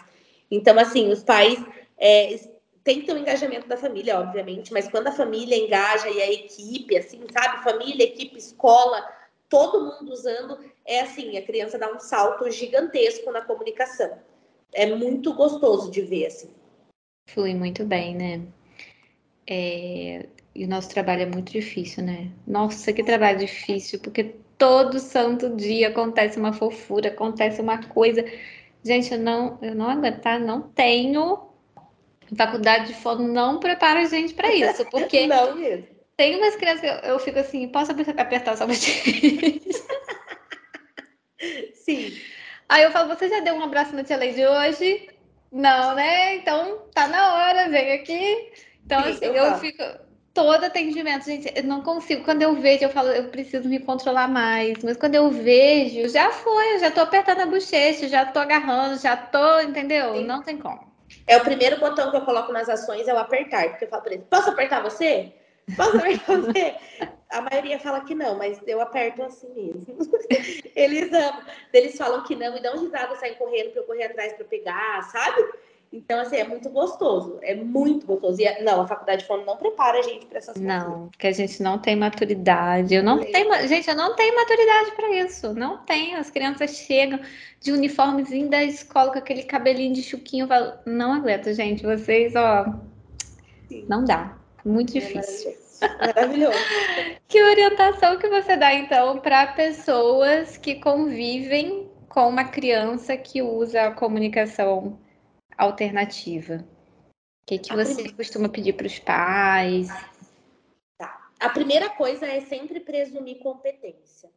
Então, 0.50 0.78
assim, 0.78 1.10
os 1.10 1.22
pais 1.22 1.64
é, 1.96 2.38
tem 2.82 3.00
que 3.00 3.06
ter 3.06 3.12
um 3.12 3.18
engajamento 3.18 3.68
da 3.68 3.76
família, 3.76 4.18
obviamente, 4.18 4.72
mas 4.72 4.88
quando 4.88 5.06
a 5.06 5.12
família 5.12 5.56
engaja 5.56 6.08
e 6.08 6.20
a 6.20 6.30
equipe, 6.30 6.96
assim, 6.96 7.20
sabe? 7.32 7.62
Família, 7.62 8.04
equipe, 8.04 8.36
escola, 8.36 9.08
todo 9.48 9.80
mundo 9.80 10.12
usando, 10.12 10.58
é 10.84 11.00
assim, 11.00 11.36
a 11.36 11.42
criança 11.42 11.78
dá 11.78 11.92
um 11.92 12.00
salto 12.00 12.50
gigantesco 12.50 13.30
na 13.30 13.42
comunicação. 13.42 14.18
É 14.72 14.86
muito 14.94 15.34
gostoso 15.34 15.90
de 15.90 16.02
ver, 16.02 16.26
assim. 16.26 16.50
Flui 17.28 17.54
muito 17.54 17.84
bem, 17.84 18.14
né? 18.14 18.42
É, 19.46 20.26
E 20.54 20.64
o 20.64 20.68
nosso 20.68 20.88
trabalho 20.90 21.22
é 21.22 21.26
muito 21.26 21.52
difícil, 21.52 22.04
né? 22.04 22.30
Nossa, 22.46 22.92
que 22.92 23.02
trabalho 23.04 23.38
difícil, 23.38 24.00
porque 24.00 24.34
todo 24.58 24.98
santo 24.98 25.56
dia 25.56 25.88
acontece 25.88 26.38
uma 26.38 26.52
fofura, 26.52 27.08
acontece 27.08 27.60
uma 27.60 27.82
coisa. 27.88 28.24
Gente, 28.84 29.12
eu 29.12 29.18
não, 29.18 29.58
eu 29.62 29.74
não 29.74 29.88
aguento, 29.88 30.20
tá? 30.20 30.38
Não 30.38 30.62
tenho. 30.62 31.48
Faculdade 32.36 32.88
de 32.88 32.94
fono 32.94 33.26
não 33.26 33.58
prepara 33.58 34.02
a 34.02 34.04
gente 34.04 34.34
para 34.34 34.54
isso, 34.54 34.84
porque 34.86 35.26
Não 35.28 35.56
mesmo. 35.56 35.86
tem 36.16 36.36
umas 36.36 36.54
crianças 36.54 36.80
que 36.80 36.86
eu, 36.86 37.12
eu 37.12 37.18
fico 37.18 37.38
assim, 37.38 37.66
posso 37.68 37.90
apertar 37.92 38.56
só 38.56 38.66
ti? 38.68 39.60
Sim. 41.74 42.12
Aí 42.70 42.84
eu 42.84 42.92
falo, 42.92 43.08
você 43.08 43.28
já 43.28 43.40
deu 43.40 43.56
um 43.56 43.64
abraço 43.64 43.96
na 43.96 44.04
tia 44.04 44.16
Leide 44.16 44.46
hoje? 44.46 45.08
Não, 45.50 45.92
né? 45.96 46.36
Então 46.36 46.82
tá 46.94 47.08
na 47.08 47.34
hora, 47.34 47.68
vem 47.68 47.94
aqui. 47.94 48.52
Então, 48.86 49.02
Sim, 49.02 49.10
assim, 49.10 49.24
eu 49.24 49.34
eu, 49.34 49.54
fico. 49.56 49.82
Todo 50.32 50.62
atendimento, 50.62 51.24
gente, 51.24 51.52
eu 51.56 51.64
não 51.64 51.82
consigo. 51.82 52.22
Quando 52.22 52.42
eu 52.42 52.54
vejo, 52.54 52.84
eu 52.84 52.90
falo, 52.90 53.08
eu 53.08 53.24
preciso 53.24 53.68
me 53.68 53.80
controlar 53.80 54.28
mais. 54.28 54.78
Mas 54.84 54.96
quando 54.96 55.16
eu 55.16 55.28
vejo, 55.28 56.08
já 56.08 56.30
foi, 56.30 56.76
eu 56.76 56.78
já 56.78 56.92
tô 56.92 57.00
apertando 57.00 57.40
a 57.40 57.46
bochecha, 57.46 58.08
já 58.08 58.24
tô 58.24 58.38
agarrando, 58.38 58.96
já 59.00 59.16
tô, 59.16 59.60
entendeu? 59.62 60.14
Sim. 60.14 60.26
Não 60.26 60.40
tem 60.40 60.56
como. 60.56 60.88
É 61.26 61.36
o 61.36 61.40
primeiro 61.40 61.80
botão 61.80 62.12
que 62.12 62.16
eu 62.18 62.24
coloco 62.24 62.52
nas 62.52 62.68
ações 62.68 63.08
é 63.08 63.12
o 63.12 63.18
apertar, 63.18 63.70
porque 63.70 63.86
eu 63.86 63.88
falo 63.88 64.02
para 64.04 64.14
eles: 64.14 64.26
posso 64.30 64.50
apertar 64.50 64.80
você? 64.80 65.32
Posso 65.76 65.96
apertar 65.96 66.36
você? 66.38 66.76
A 67.30 67.40
maioria 67.42 67.78
fala 67.78 68.00
que 68.00 68.14
não, 68.14 68.36
mas 68.36 68.60
eu 68.66 68.80
aperto 68.80 69.22
assim 69.22 69.48
mesmo. 69.54 69.86
Eles 70.74 71.12
amam. 71.12 71.42
Eles 71.72 71.96
falam 71.96 72.24
que 72.24 72.34
não 72.34 72.56
e 72.56 72.60
dão 72.60 72.78
risada, 72.78 73.14
saem 73.16 73.34
correndo 73.34 73.70
para 73.70 73.80
eu 73.80 73.86
correr 73.86 74.04
atrás 74.04 74.32
para 74.32 74.44
pegar, 74.44 75.02
sabe? 75.10 75.44
Então, 75.92 76.20
assim, 76.20 76.36
é 76.36 76.44
muito 76.44 76.70
gostoso. 76.70 77.38
É 77.42 77.54
muito 77.54 78.06
gostoso. 78.06 78.40
E, 78.40 78.62
não, 78.62 78.82
a 78.82 78.86
faculdade 78.86 79.22
de 79.22 79.28
fono 79.28 79.44
não 79.44 79.56
prepara 79.56 79.98
a 79.98 80.02
gente 80.02 80.26
para 80.26 80.38
essas 80.38 80.54
coisas. 80.56 80.68
Não, 80.68 81.08
porque 81.08 81.26
a 81.26 81.32
gente 81.32 81.60
não 81.60 81.78
tem 81.78 81.96
maturidade. 81.96 82.94
Eu 82.94 83.02
não 83.02 83.20
Sim. 83.20 83.32
tenho, 83.32 83.68
gente, 83.68 83.88
eu 83.88 83.96
não 83.96 84.14
tenho 84.14 84.36
maturidade 84.36 84.92
para 84.92 85.10
isso. 85.16 85.52
Não 85.52 85.78
tenho. 85.78 86.16
As 86.16 86.30
crianças 86.30 86.76
chegam 86.76 87.18
de 87.60 87.72
uniformezinho 87.72 88.48
da 88.48 88.62
escola 88.62 89.10
com 89.10 89.18
aquele 89.18 89.42
cabelinho 89.42 89.92
de 89.92 90.02
chuquinho. 90.02 90.48
Não 90.86 91.12
aguento, 91.12 91.52
gente. 91.52 91.84
Vocês, 91.84 92.36
ó, 92.36 92.66
Sim. 93.68 93.84
não 93.88 94.04
dá. 94.04 94.36
Muito 94.64 94.96
É 94.96 95.00
difícil. 95.00 95.56
Maravilhoso. 95.80 96.58
Que 97.28 97.42
orientação 97.42 98.18
que 98.18 98.28
você 98.28 98.56
dá, 98.56 98.74
então, 98.74 99.18
para 99.20 99.52
pessoas 99.54 100.56
que 100.56 100.80
convivem 100.80 101.90
com 102.08 102.28
uma 102.28 102.44
criança 102.44 103.16
que 103.16 103.40
usa 103.40 103.86
a 103.86 103.94
comunicação 103.94 104.98
alternativa? 105.56 106.64
O 107.42 107.46
que 107.46 107.58
que 107.58 107.74
você 107.74 107.94
primeira- 107.94 108.16
costuma 108.16 108.48
pedir 108.48 108.72
para 108.74 108.86
os 108.86 108.98
pais? 108.98 109.88
A 111.38 111.48
primeira 111.48 111.88
coisa 111.88 112.26
é 112.26 112.42
sempre 112.42 112.80
presumir 112.80 113.38
competência. 113.38 114.30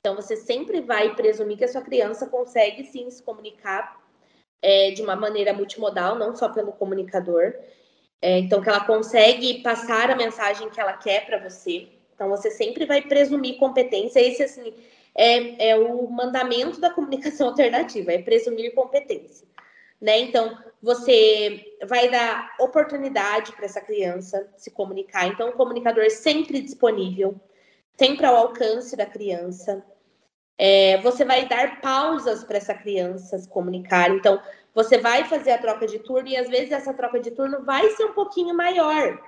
Então, 0.00 0.16
você 0.16 0.34
sempre 0.36 0.80
vai 0.80 1.14
presumir 1.14 1.58
que 1.58 1.64
a 1.64 1.68
sua 1.68 1.82
criança 1.82 2.26
consegue 2.26 2.84
sim 2.84 3.10
se 3.10 3.22
comunicar 3.22 4.00
é, 4.62 4.92
de 4.92 5.02
uma 5.02 5.14
maneira 5.14 5.52
multimodal, 5.52 6.16
não 6.16 6.34
só 6.34 6.48
pelo 6.48 6.72
comunicador. 6.72 7.54
É, 8.20 8.38
então, 8.38 8.62
que 8.62 8.68
ela 8.68 8.84
consegue 8.84 9.62
passar 9.62 10.10
a 10.10 10.16
mensagem 10.16 10.70
que 10.70 10.80
ela 10.80 10.94
quer 10.94 11.26
para 11.26 11.38
você. 11.38 11.88
Então, 12.14 12.28
você 12.28 12.50
sempre 12.50 12.86
vai 12.86 13.02
presumir 13.02 13.58
competência. 13.58 14.20
Esse, 14.20 14.42
assim, 14.42 14.72
é, 15.14 15.70
é 15.70 15.76
o 15.76 16.08
mandamento 16.08 16.80
da 16.80 16.90
comunicação 16.90 17.48
alternativa, 17.48 18.12
é 18.12 18.18
presumir 18.22 18.74
competência. 18.74 19.46
Né? 20.00 20.20
Então, 20.20 20.56
você 20.82 21.74
vai 21.86 22.10
dar 22.10 22.54
oportunidade 22.60 23.52
para 23.52 23.64
essa 23.64 23.80
criança 23.80 24.48
se 24.56 24.70
comunicar. 24.70 25.26
Então, 25.26 25.48
o 25.48 25.54
comunicador 25.54 26.10
sempre 26.10 26.60
disponível, 26.60 27.34
sempre 27.96 28.26
ao 28.26 28.36
alcance 28.36 28.94
da 28.94 29.06
criança. 29.06 29.82
É, 30.58 30.98
você 31.02 31.24
vai 31.24 31.48
dar 31.48 31.80
pausas 31.80 32.44
para 32.44 32.56
essa 32.58 32.74
criança 32.74 33.38
se 33.38 33.48
comunicar. 33.48 34.10
Então, 34.10 34.40
você 34.76 34.98
vai 34.98 35.24
fazer 35.24 35.52
a 35.52 35.58
troca 35.58 35.86
de 35.86 35.98
turno 36.00 36.28
e 36.28 36.36
às 36.36 36.50
vezes 36.50 36.70
essa 36.70 36.92
troca 36.92 37.18
de 37.18 37.30
turno 37.30 37.64
vai 37.64 37.88
ser 37.92 38.04
um 38.04 38.12
pouquinho 38.12 38.54
maior, 38.54 39.18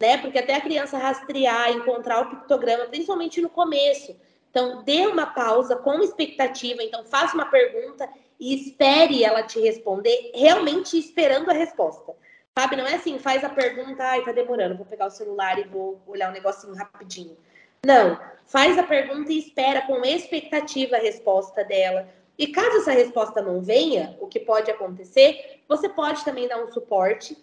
né? 0.00 0.16
Porque 0.16 0.38
até 0.38 0.54
a 0.54 0.60
criança 0.62 0.96
rastrear, 0.96 1.70
encontrar 1.72 2.22
o 2.22 2.30
pictograma, 2.30 2.86
principalmente 2.86 3.42
no 3.42 3.50
começo. 3.50 4.16
Então, 4.50 4.82
dê 4.84 5.06
uma 5.06 5.26
pausa 5.26 5.76
com 5.76 6.00
expectativa. 6.00 6.82
Então, 6.82 7.04
faça 7.04 7.34
uma 7.34 7.44
pergunta 7.44 8.08
e 8.40 8.54
espere 8.54 9.22
ela 9.22 9.42
te 9.42 9.60
responder, 9.60 10.30
realmente 10.34 10.98
esperando 10.98 11.50
a 11.50 11.54
resposta. 11.54 12.14
Sabe? 12.58 12.76
Não 12.76 12.86
é 12.86 12.94
assim, 12.94 13.18
faz 13.18 13.44
a 13.44 13.50
pergunta, 13.50 14.02
ai, 14.02 14.24
tá 14.24 14.32
demorando, 14.32 14.78
vou 14.78 14.86
pegar 14.86 15.08
o 15.08 15.10
celular 15.10 15.58
e 15.58 15.64
vou 15.64 16.00
olhar 16.06 16.30
um 16.30 16.32
negocinho 16.32 16.74
rapidinho. 16.74 17.36
Não, 17.84 18.18
faz 18.46 18.78
a 18.78 18.82
pergunta 18.82 19.30
e 19.30 19.38
espera 19.38 19.82
com 19.82 20.02
expectativa 20.06 20.96
a 20.96 21.00
resposta 21.00 21.62
dela. 21.62 22.08
E 22.38 22.48
caso 22.48 22.78
essa 22.78 22.92
resposta 22.92 23.40
não 23.40 23.62
venha, 23.62 24.16
o 24.20 24.26
que 24.26 24.40
pode 24.40 24.70
acontecer, 24.70 25.60
você 25.66 25.88
pode 25.88 26.24
também 26.24 26.46
dar 26.46 26.62
um 26.62 26.70
suporte, 26.70 27.36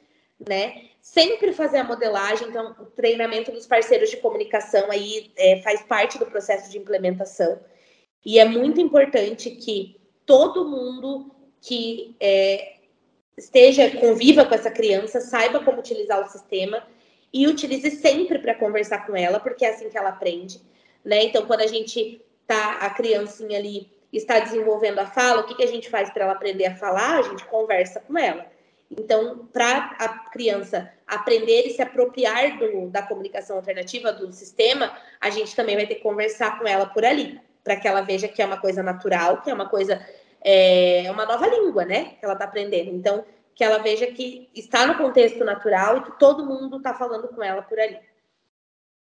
né? 0.47 0.89
Sempre 1.01 1.51
fazer 1.51 1.79
a 1.79 1.83
modelagem, 1.83 2.49
então 2.49 2.75
o 2.79 2.85
treinamento 2.85 3.51
dos 3.51 3.65
parceiros 3.65 4.09
de 4.09 4.17
comunicação 4.17 4.89
aí 4.91 5.31
é, 5.35 5.61
faz 5.61 5.81
parte 5.83 6.17
do 6.19 6.25
processo 6.25 6.69
de 6.69 6.77
implementação. 6.77 7.59
E 8.25 8.39
é 8.39 8.45
muito 8.45 8.79
importante 8.79 9.51
que 9.51 9.99
todo 10.25 10.67
mundo 10.67 11.31
que 11.61 12.15
é, 12.19 12.75
esteja 13.37 13.89
conviva 13.97 14.45
com 14.45 14.53
essa 14.53 14.69
criança 14.69 15.19
saiba 15.21 15.63
como 15.63 15.79
utilizar 15.79 16.21
o 16.21 16.29
sistema 16.29 16.85
e 17.31 17.47
utilize 17.47 17.89
sempre 17.91 18.37
para 18.37 18.53
conversar 18.53 19.07
com 19.07 19.15
ela, 19.15 19.39
porque 19.39 19.65
é 19.65 19.69
assim 19.69 19.89
que 19.89 19.97
ela 19.97 20.09
aprende, 20.09 20.61
né? 21.03 21.23
Então, 21.23 21.45
quando 21.45 21.61
a 21.61 21.67
gente 21.67 22.21
tá 22.45 22.77
a 22.79 22.89
criancinha 22.91 23.57
ali 23.57 23.89
está 24.17 24.39
desenvolvendo 24.39 24.99
a 24.99 25.05
fala, 25.05 25.41
o 25.41 25.45
que, 25.45 25.55
que 25.55 25.63
a 25.63 25.67
gente 25.67 25.89
faz 25.89 26.09
para 26.09 26.25
ela 26.25 26.33
aprender 26.33 26.65
a 26.65 26.75
falar? 26.75 27.19
A 27.19 27.21
gente 27.23 27.45
conversa 27.45 27.99
com 27.99 28.17
ela. 28.17 28.45
Então, 28.89 29.47
para 29.51 29.95
a 29.99 30.07
criança 30.29 30.91
aprender 31.07 31.63
e 31.65 31.71
se 31.71 31.81
apropriar 31.81 32.57
do, 32.57 32.89
da 32.89 33.01
comunicação 33.01 33.55
alternativa 33.55 34.11
do 34.11 34.31
sistema, 34.31 34.95
a 35.19 35.29
gente 35.29 35.55
também 35.55 35.75
vai 35.75 35.87
ter 35.87 35.95
que 35.95 36.01
conversar 36.01 36.59
com 36.59 36.67
ela 36.67 36.85
por 36.85 37.03
ali, 37.03 37.39
para 37.63 37.75
que 37.75 37.87
ela 37.87 38.01
veja 38.01 38.27
que 38.27 38.41
é 38.41 38.45
uma 38.45 38.57
coisa 38.57 38.83
natural, 38.83 39.41
que 39.41 39.49
é 39.49 39.53
uma 39.53 39.67
coisa 39.67 40.05
é 40.45 41.09
uma 41.09 41.25
nova 41.25 41.47
língua, 41.47 41.85
né? 41.85 42.15
Que 42.19 42.25
ela 42.25 42.33
está 42.33 42.45
aprendendo. 42.45 42.89
Então, 42.89 43.23
que 43.55 43.63
ela 43.63 43.77
veja 43.77 44.07
que 44.07 44.49
está 44.53 44.85
no 44.85 44.95
contexto 44.95 45.43
natural 45.43 45.97
e 45.97 46.01
que 46.03 46.19
todo 46.19 46.45
mundo 46.45 46.77
está 46.77 46.93
falando 46.93 47.29
com 47.29 47.41
ela 47.41 47.61
por 47.61 47.79
ali. 47.79 47.97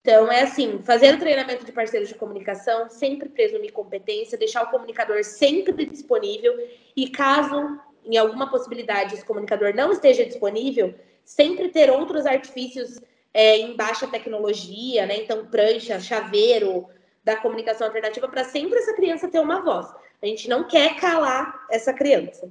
Então, 0.06 0.30
é 0.30 0.42
assim, 0.42 0.80
fazer 0.84 1.16
o 1.16 1.18
treinamento 1.18 1.64
de 1.64 1.72
parceiros 1.72 2.08
de 2.08 2.14
comunicação, 2.14 2.88
sempre 2.88 3.28
presumir 3.28 3.72
competência, 3.72 4.38
deixar 4.38 4.62
o 4.62 4.70
comunicador 4.70 5.24
sempre 5.24 5.84
disponível 5.84 6.56
e 6.96 7.10
caso, 7.10 7.76
em 8.04 8.16
alguma 8.16 8.48
possibilidade, 8.48 9.14
esse 9.14 9.24
comunicador 9.24 9.74
não 9.74 9.90
esteja 9.90 10.24
disponível, 10.24 10.94
sempre 11.24 11.70
ter 11.70 11.90
outros 11.90 12.24
artifícios 12.24 13.00
é, 13.34 13.56
em 13.56 13.74
baixa 13.74 14.06
tecnologia, 14.06 15.06
né? 15.06 15.16
Então, 15.16 15.44
prancha, 15.46 15.98
chaveiro 15.98 16.88
da 17.24 17.34
comunicação 17.34 17.88
alternativa, 17.88 18.28
para 18.28 18.44
sempre 18.44 18.78
essa 18.78 18.94
criança 18.94 19.26
ter 19.26 19.40
uma 19.40 19.60
voz. 19.60 19.92
A 20.22 20.26
gente 20.26 20.48
não 20.48 20.68
quer 20.68 20.94
calar 21.00 21.66
essa 21.68 21.92
criança. 21.92 22.48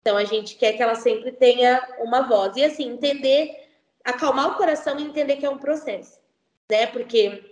Então, 0.00 0.16
a 0.16 0.24
gente 0.24 0.56
quer 0.56 0.72
que 0.72 0.82
ela 0.82 0.94
sempre 0.94 1.32
tenha 1.32 1.86
uma 1.98 2.22
voz. 2.22 2.56
E, 2.56 2.64
assim, 2.64 2.88
entender, 2.88 3.50
acalmar 4.02 4.52
o 4.52 4.54
coração 4.54 4.98
e 4.98 5.02
entender 5.02 5.36
que 5.36 5.44
é 5.44 5.50
um 5.50 5.58
processo 5.58 6.23
né? 6.70 6.86
Porque 6.86 7.42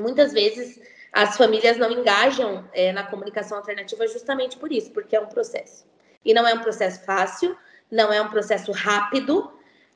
muitas 0.00 0.32
vezes 0.32 0.80
as 1.12 1.36
famílias 1.36 1.76
não 1.76 1.90
engajam 1.90 2.68
é, 2.72 2.92
na 2.92 3.04
comunicação 3.04 3.58
alternativa 3.58 4.06
justamente 4.06 4.56
por 4.56 4.72
isso, 4.72 4.90
porque 4.92 5.16
é 5.16 5.20
um 5.20 5.26
processo. 5.26 5.84
E 6.24 6.32
não 6.32 6.46
é 6.46 6.54
um 6.54 6.60
processo 6.60 7.04
fácil, 7.04 7.56
não 7.90 8.12
é 8.12 8.20
um 8.20 8.30
processo 8.30 8.70
rápido, 8.72 9.52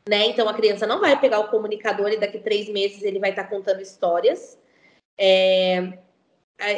né? 0.08 0.26
Então 0.26 0.48
a 0.48 0.54
criança 0.54 0.86
não 0.86 1.00
vai 1.00 1.18
pegar 1.18 1.40
o 1.40 1.48
comunicador 1.48 2.10
e 2.10 2.18
daqui 2.18 2.38
três 2.38 2.68
meses 2.68 3.02
ele 3.02 3.18
vai 3.18 3.30
estar 3.30 3.44
contando 3.44 3.80
histórias. 3.80 4.58
É... 5.18 5.98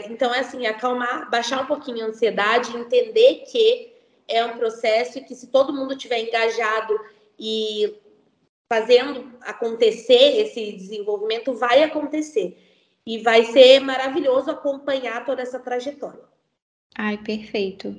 Então 0.07 0.35
é 0.35 0.41
assim, 0.41 0.67
acalmar, 0.67 1.31
baixar 1.31 1.61
um 1.63 1.67
pouquinho 1.67 2.05
a 2.05 2.09
ansiedade, 2.09 2.77
entender 2.77 3.45
que 3.51 3.93
é 4.29 4.45
um 4.45 4.57
processo 4.57 5.19
e 5.19 5.23
que 5.23 5.35
se 5.35 5.49
todo 5.49 5.73
mundo 5.73 5.97
tiver 5.97 6.21
engajado 6.21 6.99
e 7.39 7.95
fazendo 8.69 9.33
acontecer 9.43 10.41
esse 10.41 10.73
desenvolvimento 10.73 11.55
vai 11.55 11.83
acontecer. 11.83 12.57
E 13.07 13.19
vai 13.19 13.45
ser 13.45 13.81
maravilhoso 13.81 14.51
acompanhar 14.51 15.25
toda 15.25 15.41
essa 15.41 15.61
trajetória. 15.61 16.23
Ai, 16.99 17.19
perfeito. 17.19 17.97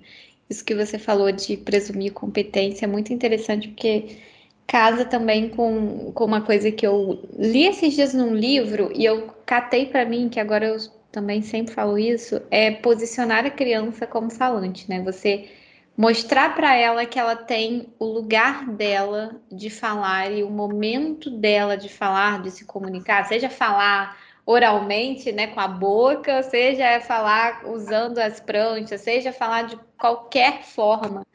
Isso 0.50 0.66
que 0.66 0.76
você 0.76 1.00
falou 1.00 1.32
de 1.32 1.56
presumir 1.58 2.14
competência 2.14 2.86
é 2.86 2.88
muito 2.88 3.14
interessante, 3.14 3.70
porque 3.70 4.18
casa 4.66 5.06
também 5.06 5.50
com, 5.50 6.12
com 6.12 6.26
uma 6.26 6.42
coisa 6.42 6.72
que 6.72 6.86
eu 6.86 7.24
li 7.38 7.66
esses 7.66 7.94
dias 7.94 8.14
num 8.14 8.36
livro 8.36 8.92
e 8.94 9.06
eu 9.06 9.28
catei 9.46 9.86
para 9.86 10.06
mim, 10.06 10.28
que 10.28 10.40
agora 10.40 10.68
eu 10.68 10.78
também 11.12 11.42
sempre 11.42 11.74
falo 11.74 11.98
isso, 11.98 12.42
é 12.52 12.72
posicionar 12.72 13.46
a 13.46 13.50
criança 13.50 14.06
como 14.06 14.30
falante, 14.30 14.90
né? 14.90 15.02
Você 15.04 15.50
mostrar 15.98 16.54
para 16.54 16.76
ela 16.76 17.08
que 17.08 17.18
ela 17.18 17.36
tem 17.36 17.92
o 17.98 18.06
lugar 18.06 18.68
dela 18.70 19.42
de 19.52 19.70
falar 19.72 20.32
e 20.32 20.44
o 20.44 20.50
momento 20.50 21.32
dela 21.32 21.76
de 21.76 21.90
falar, 21.90 22.44
de 22.44 22.52
se 22.52 22.66
comunicar, 22.66 23.26
seja 23.26 23.50
falar 23.50 24.16
oralmente, 24.46 25.32
né, 25.32 25.48
com 25.48 25.60
a 25.60 25.68
boca, 25.68 26.44
seja 26.44 27.02
falar 27.02 27.66
usando 27.66 28.20
as 28.20 28.40
pranchas, 28.40 29.02
seja 29.02 29.34
falar 29.34 29.64
de 29.64 29.78
qualquer 29.98 30.64
forma 30.64 31.26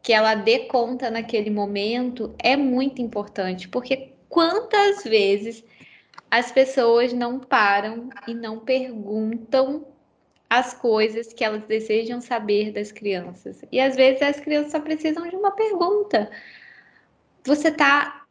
que 0.00 0.12
ela 0.12 0.34
dê 0.34 0.60
conta 0.60 1.10
naquele 1.10 1.50
momento, 1.50 2.34
é 2.38 2.56
muito 2.56 3.02
importante, 3.02 3.68
porque 3.68 4.14
quantas 4.28 5.04
vezes 5.04 5.64
as 6.30 6.50
pessoas 6.50 7.12
não 7.12 7.38
param 7.38 8.08
e 8.26 8.34
não 8.34 8.58
perguntam 8.60 9.91
as 10.58 10.74
coisas 10.74 11.32
que 11.32 11.42
elas 11.42 11.64
desejam 11.64 12.20
saber 12.20 12.72
das 12.72 12.92
crianças. 12.92 13.62
E 13.72 13.80
às 13.80 13.96
vezes 13.96 14.20
as 14.20 14.38
crianças 14.38 14.72
só 14.72 14.80
precisam 14.80 15.26
de 15.26 15.34
uma 15.34 15.52
pergunta. 15.52 16.30
Você 17.46 17.70
tá. 17.70 18.26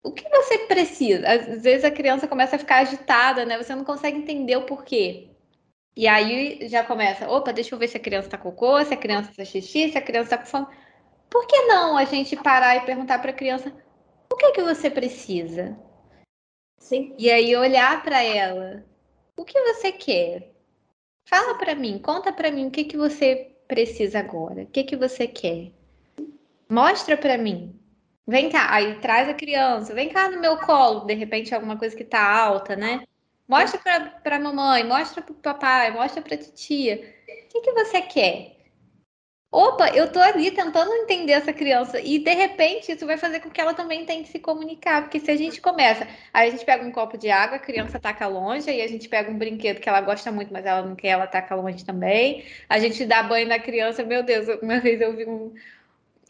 O 0.00 0.12
que 0.12 0.28
você 0.28 0.58
precisa? 0.58 1.28
Às 1.28 1.62
vezes 1.62 1.84
a 1.84 1.90
criança 1.90 2.28
começa 2.28 2.54
a 2.54 2.58
ficar 2.58 2.76
agitada, 2.78 3.44
né? 3.44 3.60
Você 3.60 3.74
não 3.74 3.82
consegue 3.82 4.16
entender 4.16 4.56
o 4.56 4.64
porquê. 4.64 5.30
E 5.96 6.06
aí 6.06 6.68
já 6.68 6.84
começa, 6.84 7.28
opa, 7.28 7.52
deixa 7.52 7.74
eu 7.74 7.78
ver 7.80 7.88
se 7.88 7.96
a 7.96 8.00
criança 8.00 8.28
tá 8.28 8.38
com 8.38 8.52
cocô, 8.52 8.84
se 8.84 8.94
a 8.94 8.96
criança 8.96 9.32
tá 9.36 9.44
xixi, 9.44 9.90
se 9.90 9.98
a 9.98 10.02
criança 10.02 10.30
tá 10.30 10.38
com 10.38 10.46
fome. 10.46 10.66
Por 11.28 11.46
que 11.48 11.62
não 11.62 11.96
a 11.96 12.04
gente 12.04 12.36
parar 12.36 12.76
e 12.76 12.86
perguntar 12.86 13.18
para 13.18 13.32
a 13.32 13.34
criança 13.34 13.72
o 14.32 14.36
que 14.36 14.52
que 14.52 14.62
você 14.62 14.88
precisa? 14.88 15.76
Sim. 16.78 17.12
E 17.18 17.28
aí 17.28 17.56
olhar 17.56 18.04
para 18.04 18.22
ela. 18.22 18.84
O 19.36 19.44
que 19.44 19.60
você 19.60 19.90
quer? 19.90 20.57
Fala 21.28 21.58
para 21.58 21.74
mim, 21.74 21.98
conta 21.98 22.32
para 22.32 22.50
mim 22.50 22.68
o 22.68 22.70
que, 22.70 22.84
que 22.84 22.96
você 22.96 23.54
precisa 23.68 24.18
agora, 24.18 24.62
o 24.62 24.66
que, 24.66 24.82
que 24.82 24.96
você 24.96 25.26
quer. 25.26 25.70
Mostra 26.66 27.18
para 27.18 27.36
mim. 27.36 27.78
Vem 28.26 28.48
cá, 28.48 28.72
aí 28.72 28.98
traz 28.98 29.28
a 29.28 29.34
criança, 29.34 29.92
vem 29.92 30.08
cá 30.08 30.30
no 30.30 30.40
meu 30.40 30.56
colo, 30.56 31.00
de 31.00 31.12
repente 31.12 31.54
alguma 31.54 31.76
coisa 31.76 31.94
que 31.94 32.04
tá 32.04 32.18
alta, 32.18 32.74
né? 32.74 33.04
Mostra 33.46 33.78
para 34.22 34.40
mamãe, 34.40 34.84
mostra 34.84 35.20
para 35.20 35.34
papai, 35.34 35.90
mostra 35.92 36.22
para 36.22 36.38
titia. 36.38 36.96
O 36.96 37.48
que, 37.48 37.60
que 37.60 37.72
você 37.72 38.00
quer? 38.00 38.57
Opa, 39.50 39.88
eu 39.96 40.12
tô 40.12 40.18
ali 40.20 40.50
tentando 40.50 40.92
entender 40.92 41.32
essa 41.32 41.54
criança 41.54 41.98
e 41.98 42.18
de 42.18 42.34
repente 42.34 42.92
isso 42.92 43.06
vai 43.06 43.16
fazer 43.16 43.40
com 43.40 43.48
que 43.50 43.58
ela 43.60 43.72
também 43.72 44.04
tente 44.04 44.28
se 44.28 44.38
comunicar, 44.38 45.02
porque 45.02 45.18
se 45.18 45.30
a 45.30 45.36
gente 45.36 45.58
começa, 45.60 46.06
aí 46.34 46.48
a 46.48 46.50
gente 46.50 46.66
pega 46.66 46.84
um 46.84 46.92
copo 46.92 47.16
de 47.16 47.30
água, 47.30 47.56
a 47.56 47.58
criança 47.58 47.98
taca 47.98 48.26
longe, 48.26 48.68
aí 48.68 48.82
a 48.82 48.86
gente 48.86 49.08
pega 49.08 49.30
um 49.30 49.38
brinquedo 49.38 49.80
que 49.80 49.88
ela 49.88 50.02
gosta 50.02 50.30
muito, 50.30 50.52
mas 50.52 50.66
ela 50.66 50.82
não 50.86 50.94
quer, 50.94 51.08
ela 51.08 51.26
taca 51.26 51.54
longe 51.54 51.82
também. 51.82 52.44
A 52.68 52.78
gente 52.78 53.06
dá 53.06 53.22
banho 53.22 53.48
na 53.48 53.58
criança, 53.58 54.04
meu 54.04 54.22
Deus, 54.22 54.46
uma 54.62 54.80
vez 54.80 55.00
eu 55.00 55.16
vi 55.16 55.24
um, 55.26 55.54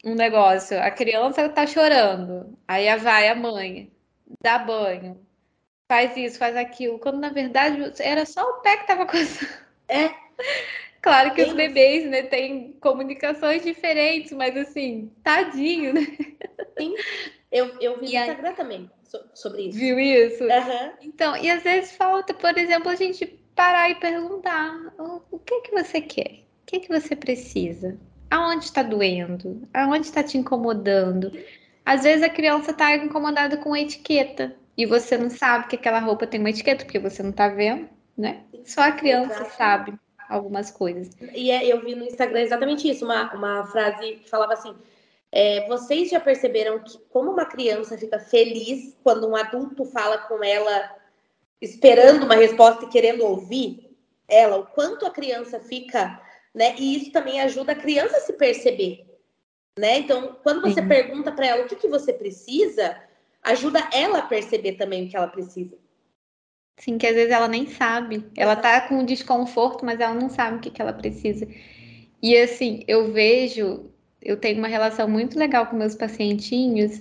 um 0.05 0.15
negócio, 0.15 0.79
a 0.81 0.91
criança 0.91 1.49
tá 1.49 1.67
chorando, 1.67 2.57
aí 2.67 2.95
vai 2.97 3.27
a 3.29 3.35
mãe, 3.35 3.91
dá 4.41 4.57
banho, 4.59 5.19
faz 5.89 6.17
isso, 6.17 6.39
faz 6.39 6.55
aquilo, 6.57 6.99
quando 6.99 7.19
na 7.19 7.29
verdade 7.29 7.93
era 7.99 8.25
só 8.25 8.43
o 8.43 8.61
pé 8.61 8.77
que 8.77 8.87
tava 8.87 9.05
coçando. 9.07 9.51
É. 9.89 10.13
Claro 11.01 11.33
que 11.33 11.41
os 11.41 11.53
bebês, 11.53 12.09
né, 12.09 12.23
têm 12.23 12.73
comunicações 12.81 13.63
diferentes, 13.63 14.31
mas 14.33 14.55
assim, 14.57 15.11
tadinho, 15.23 15.93
né? 15.93 16.01
Sim. 16.77 16.93
Eu, 17.51 17.67
eu 17.79 17.99
vi 17.99 18.07
no 18.07 18.13
Instagram 18.13 18.53
também 18.53 18.91
sobre 19.33 19.63
isso. 19.63 19.79
Viu 19.79 19.99
isso? 19.99 20.43
Uhum. 20.43 20.91
Então, 21.01 21.35
e 21.37 21.49
às 21.49 21.63
vezes 21.63 21.95
falta, 21.95 22.33
por 22.33 22.57
exemplo, 22.57 22.89
a 22.89 22.95
gente 22.95 23.25
parar 23.55 23.89
e 23.89 23.95
perguntar: 23.95 24.93
o 25.31 25.39
que 25.39 25.61
que 25.61 25.71
você 25.71 26.01
quer? 26.01 26.43
O 26.63 26.65
que 26.67 26.79
que 26.81 26.89
você 26.89 27.15
precisa? 27.15 27.97
Aonde 28.29 28.65
está 28.65 28.83
doendo? 28.83 29.67
Aonde 29.73 30.05
está 30.05 30.21
te 30.21 30.37
incomodando? 30.37 31.31
Às 31.83 32.03
vezes 32.03 32.23
a 32.23 32.29
criança 32.29 32.69
está 32.69 32.95
incomodada 32.95 33.57
com 33.57 33.73
a 33.73 33.79
etiqueta 33.79 34.55
e 34.77 34.85
você 34.85 35.17
não 35.17 35.29
sabe 35.29 35.67
que 35.67 35.75
aquela 35.75 35.99
roupa 35.99 36.27
tem 36.27 36.39
uma 36.39 36.51
etiqueta 36.51 36.85
porque 36.85 36.99
você 36.99 37.23
não 37.23 37.31
está 37.31 37.47
vendo, 37.47 37.89
né? 38.15 38.43
Só 38.63 38.81
a 38.81 38.91
criança 38.91 39.33
Exato. 39.33 39.57
sabe 39.57 39.99
algumas 40.29 40.69
coisas. 40.69 41.09
E 41.33 41.49
é, 41.49 41.65
eu 41.65 41.81
vi 41.81 41.95
no 41.95 42.05
Instagram 42.05 42.41
exatamente 42.41 42.87
isso, 42.87 43.03
uma, 43.03 43.33
uma 43.33 43.65
frase 43.65 44.17
que 44.17 44.29
falava 44.29 44.53
assim: 44.53 44.75
é, 45.31 45.67
vocês 45.67 46.09
já 46.09 46.19
perceberam 46.19 46.79
que 46.79 46.97
como 47.09 47.31
uma 47.31 47.45
criança 47.45 47.97
fica 47.97 48.19
feliz 48.19 48.95
quando 49.03 49.27
um 49.27 49.35
adulto 49.35 49.83
fala 49.85 50.19
com 50.19 50.43
ela 50.43 50.95
esperando 51.61 52.23
uma 52.23 52.35
resposta 52.35 52.85
e 52.85 52.89
querendo 52.89 53.25
ouvir 53.25 53.89
ela, 54.27 54.57
o 54.57 54.67
quanto 54.67 55.05
a 55.05 55.09
criança 55.09 55.59
fica, 55.59 56.21
né? 56.53 56.75
E 56.77 56.95
isso 56.95 57.11
também 57.11 57.41
ajuda 57.41 57.71
a 57.71 57.75
criança 57.75 58.17
a 58.17 58.21
se 58.21 58.33
perceber, 58.33 59.05
né? 59.77 59.97
Então, 59.97 60.37
quando 60.43 60.61
você 60.61 60.81
Sim. 60.81 60.87
pergunta 60.87 61.31
para 61.31 61.47
ela 61.47 61.65
o 61.65 61.67
que, 61.67 61.75
que 61.75 61.87
você 61.87 62.13
precisa, 62.13 62.95
ajuda 63.41 63.89
ela 63.91 64.19
a 64.19 64.27
perceber 64.27 64.73
também 64.73 65.05
o 65.05 65.09
que 65.09 65.17
ela 65.17 65.27
precisa. 65.27 65.75
Sim, 66.79 66.97
que 66.97 67.05
às 67.05 67.13
vezes 67.15 67.31
ela 67.31 67.47
nem 67.47 67.67
sabe. 67.67 68.25
Ela 68.35 68.55
tá 68.55 68.81
com 68.87 69.03
desconforto, 69.05 69.85
mas 69.85 69.99
ela 69.99 70.13
não 70.15 70.29
sabe 70.29 70.57
o 70.57 70.59
que, 70.61 70.71
que 70.71 70.81
ela 70.81 70.93
precisa. 70.93 71.47
E 72.21 72.37
assim, 72.37 72.83
eu 72.87 73.11
vejo, 73.11 73.91
eu 74.21 74.37
tenho 74.39 74.59
uma 74.59 74.67
relação 74.67 75.07
muito 75.09 75.37
legal 75.39 75.67
com 75.67 75.75
meus 75.77 75.95
pacientinhos 75.95 76.99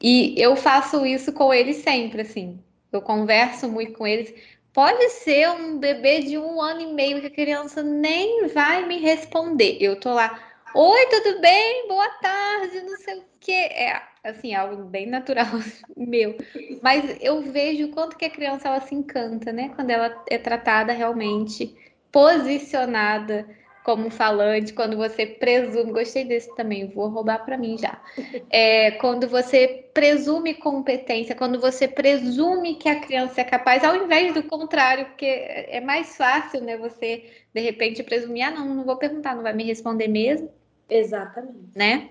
e 0.00 0.34
eu 0.40 0.56
faço 0.56 1.04
isso 1.06 1.32
com 1.32 1.52
eles 1.52 1.78
sempre, 1.78 2.22
assim. 2.22 2.58
Eu 2.92 3.02
converso 3.02 3.68
muito 3.68 3.92
com 3.94 4.06
eles. 4.06 4.32
Pode 4.72 5.08
ser 5.10 5.48
um 5.50 5.78
bebê 5.78 6.20
de 6.20 6.36
um 6.38 6.60
ano 6.60 6.82
e 6.82 6.92
meio 6.92 7.20
que 7.20 7.26
a 7.28 7.30
criança 7.30 7.82
nem 7.82 8.48
vai 8.48 8.86
me 8.86 8.98
responder. 8.98 9.78
Eu 9.80 9.98
tô 9.98 10.12
lá, 10.12 10.45
oi, 10.78 11.06
tudo 11.06 11.40
bem? 11.40 11.88
Boa 11.88 12.08
tarde, 12.20 12.82
não 12.82 12.96
sei 12.98 13.14
o 13.14 13.24
quê. 13.40 13.52
É, 13.52 14.02
assim, 14.22 14.54
algo 14.54 14.84
bem 14.84 15.06
natural 15.06 15.46
meu. 15.96 16.36
Mas 16.82 17.16
eu 17.20 17.40
vejo 17.40 17.86
o 17.86 17.90
quanto 17.92 18.16
que 18.16 18.26
a 18.26 18.30
criança 18.30 18.68
ela 18.68 18.80
se 18.82 18.94
encanta, 18.94 19.52
né? 19.52 19.70
Quando 19.74 19.90
ela 19.90 20.22
é 20.28 20.36
tratada 20.36 20.92
realmente, 20.92 21.74
posicionada 22.12 23.48
como 23.82 24.10
falante, 24.10 24.74
quando 24.74 24.96
você 24.96 25.24
presume, 25.24 25.92
gostei 25.92 26.24
desse 26.24 26.54
também, 26.56 26.88
vou 26.88 27.08
roubar 27.08 27.44
para 27.44 27.56
mim 27.56 27.78
já. 27.78 28.02
É, 28.50 28.90
quando 28.92 29.28
você 29.28 29.88
presume 29.94 30.54
competência, 30.54 31.36
quando 31.36 31.58
você 31.60 31.88
presume 31.88 32.74
que 32.74 32.88
a 32.88 33.00
criança 33.00 33.40
é 33.40 33.44
capaz, 33.44 33.82
ao 33.82 33.96
invés 33.96 34.34
do 34.34 34.42
contrário, 34.42 35.06
porque 35.06 35.24
é 35.24 35.80
mais 35.80 36.16
fácil, 36.16 36.60
né? 36.60 36.76
Você 36.76 37.30
de 37.54 37.60
repente 37.60 38.02
presumir, 38.02 38.42
ah, 38.42 38.50
não, 38.50 38.74
não 38.74 38.84
vou 38.84 38.96
perguntar, 38.98 39.34
não 39.34 39.42
vai 39.42 39.54
me 39.54 39.64
responder 39.64 40.08
mesmo. 40.08 40.50
Exatamente. 40.88 41.70
Né? 41.74 42.10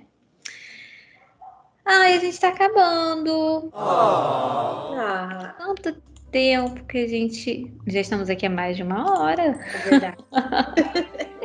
Ai, 1.86 2.16
a 2.16 2.20
gente 2.20 2.40
tá 2.40 2.50
acabando. 2.50 3.70
Oh. 3.72 4.96
Ah. 4.98 5.56
Quanto 5.58 5.94
tempo 6.32 6.84
que 6.86 6.98
a 6.98 7.08
gente. 7.08 7.72
Já 7.88 8.02
estamos 8.02 8.30
aqui 8.30 8.46
há 8.46 8.50
mais 8.50 8.76
de 8.76 8.84
uma 8.84 9.20
hora. 9.20 9.44
É 9.44 9.90
verdade. 9.90 10.18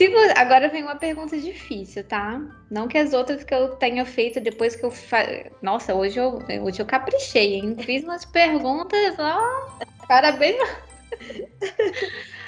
Se 0.00 0.08
você... 0.08 0.32
Agora 0.34 0.68
vem 0.70 0.82
uma 0.82 0.96
pergunta 0.96 1.38
difícil, 1.38 2.02
tá? 2.04 2.40
Não 2.70 2.88
que 2.88 2.96
as 2.96 3.12
outras 3.12 3.44
que 3.44 3.54
eu 3.54 3.76
tenha 3.76 4.06
feito 4.06 4.40
depois 4.40 4.74
que 4.74 4.82
eu 4.82 4.90
fa... 4.90 5.18
Nossa, 5.60 5.94
hoje 5.94 6.18
eu, 6.18 6.38
hoje 6.62 6.80
eu 6.80 6.86
caprichei, 6.86 7.56
hein? 7.56 7.76
Fiz 7.78 8.02
umas 8.02 8.24
perguntas, 8.24 9.16
ó. 9.18 9.78
Parabéns. 10.08 10.56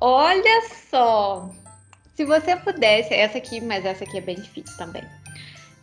Olha 0.00 0.62
só. 0.90 1.50
Se 2.14 2.24
você 2.24 2.56
pudesse, 2.56 3.12
essa 3.12 3.38
aqui, 3.38 3.60
mas 3.60 3.84
essa 3.84 4.04
aqui 4.04 4.18
é 4.18 4.20
bem 4.20 4.36
difícil 4.36 4.76
também. 4.76 5.04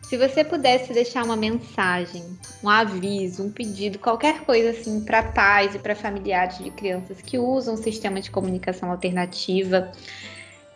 Se 0.02 0.18
você 0.18 0.44
pudesse 0.44 0.94
deixar 0.94 1.24
uma 1.24 1.36
mensagem, 1.36 2.24
um 2.64 2.70
aviso, 2.70 3.44
um 3.44 3.52
pedido, 3.52 3.98
qualquer 3.98 4.42
coisa 4.42 4.72
assim 4.72 5.04
para 5.04 5.24
pais 5.24 5.74
e 5.74 5.80
para 5.80 5.96
familiares 5.96 6.58
de 6.60 6.70
crianças 6.70 7.22
que 7.22 7.40
usam 7.40 7.74
o 7.74 7.78
sistema 7.78 8.22
de 8.22 8.30
comunicação 8.30 8.92
alternativa, 8.92 9.92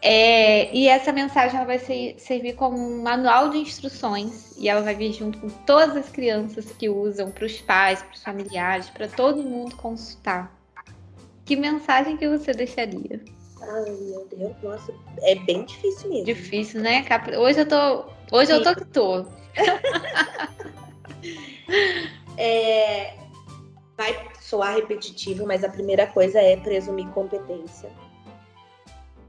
é, 0.02 0.74
e 0.76 0.88
essa 0.88 1.12
mensagem 1.12 1.58
ela 1.58 1.66
vai 1.66 1.80
ser, 1.80 2.16
servir 2.18 2.54
como 2.54 2.78
um 2.78 3.04
manual 3.04 3.50
de 3.50 3.58
instruções 3.58 4.56
e 4.58 4.70
ela 4.70 4.82
vai 4.82 4.96
vir 4.96 5.14
junto 5.14 5.38
com 5.40 5.50
todas 5.50 5.96
as 5.98 6.10
crianças 6.10 6.72
que 6.72 6.88
usam 6.88 7.30
para 7.30 7.46
os 7.46 7.60
pais, 7.62 8.02
para 8.02 8.16
os 8.16 8.24
familiares, 8.24 8.90
para 8.90 9.08
todo 9.08 9.44
mundo 9.44 9.76
consultar. 9.76 10.57
Que 11.48 11.56
mensagem 11.56 12.18
que 12.18 12.28
você 12.28 12.52
deixaria? 12.52 13.22
Ai, 13.62 13.92
meu 14.02 14.28
Deus, 14.28 14.54
nossa, 14.62 14.94
é 15.22 15.36
bem 15.36 15.64
difícil 15.64 16.10
mesmo. 16.10 16.26
Difícil, 16.26 16.82
né? 16.82 17.06
Hoje 17.40 17.62
eu 17.62 17.66
tô. 17.66 18.06
Hoje 18.34 18.52
eu 18.52 18.62
tô 18.62 18.76
que 18.76 18.84
tô. 18.86 19.26
é, 22.38 23.16
vai 23.96 24.28
soar 24.42 24.76
repetitivo, 24.76 25.48
mas 25.48 25.64
a 25.64 25.70
primeira 25.70 26.06
coisa 26.06 26.38
é 26.38 26.58
presumir 26.58 27.08
competência. 27.12 27.90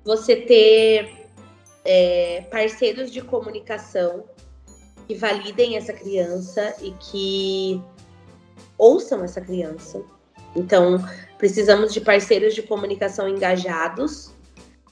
Você 0.05 0.35
ter 0.35 1.31
é, 1.85 2.41
parceiros 2.51 3.13
de 3.13 3.23
comunicação 3.23 4.25
que 5.07 5.15
validem 5.15 5.77
essa 5.77 5.93
criança 5.93 6.75
e 6.83 6.91
que 6.95 7.81
ouçam 8.77 9.23
essa 9.23 9.41
criança. 9.41 10.03
Então, 10.57 10.99
Precisamos 11.39 11.95
de 11.95 12.01
parceiros 12.01 12.55
de 12.55 12.63
comunicação 12.63 13.29
engajados 13.29 14.33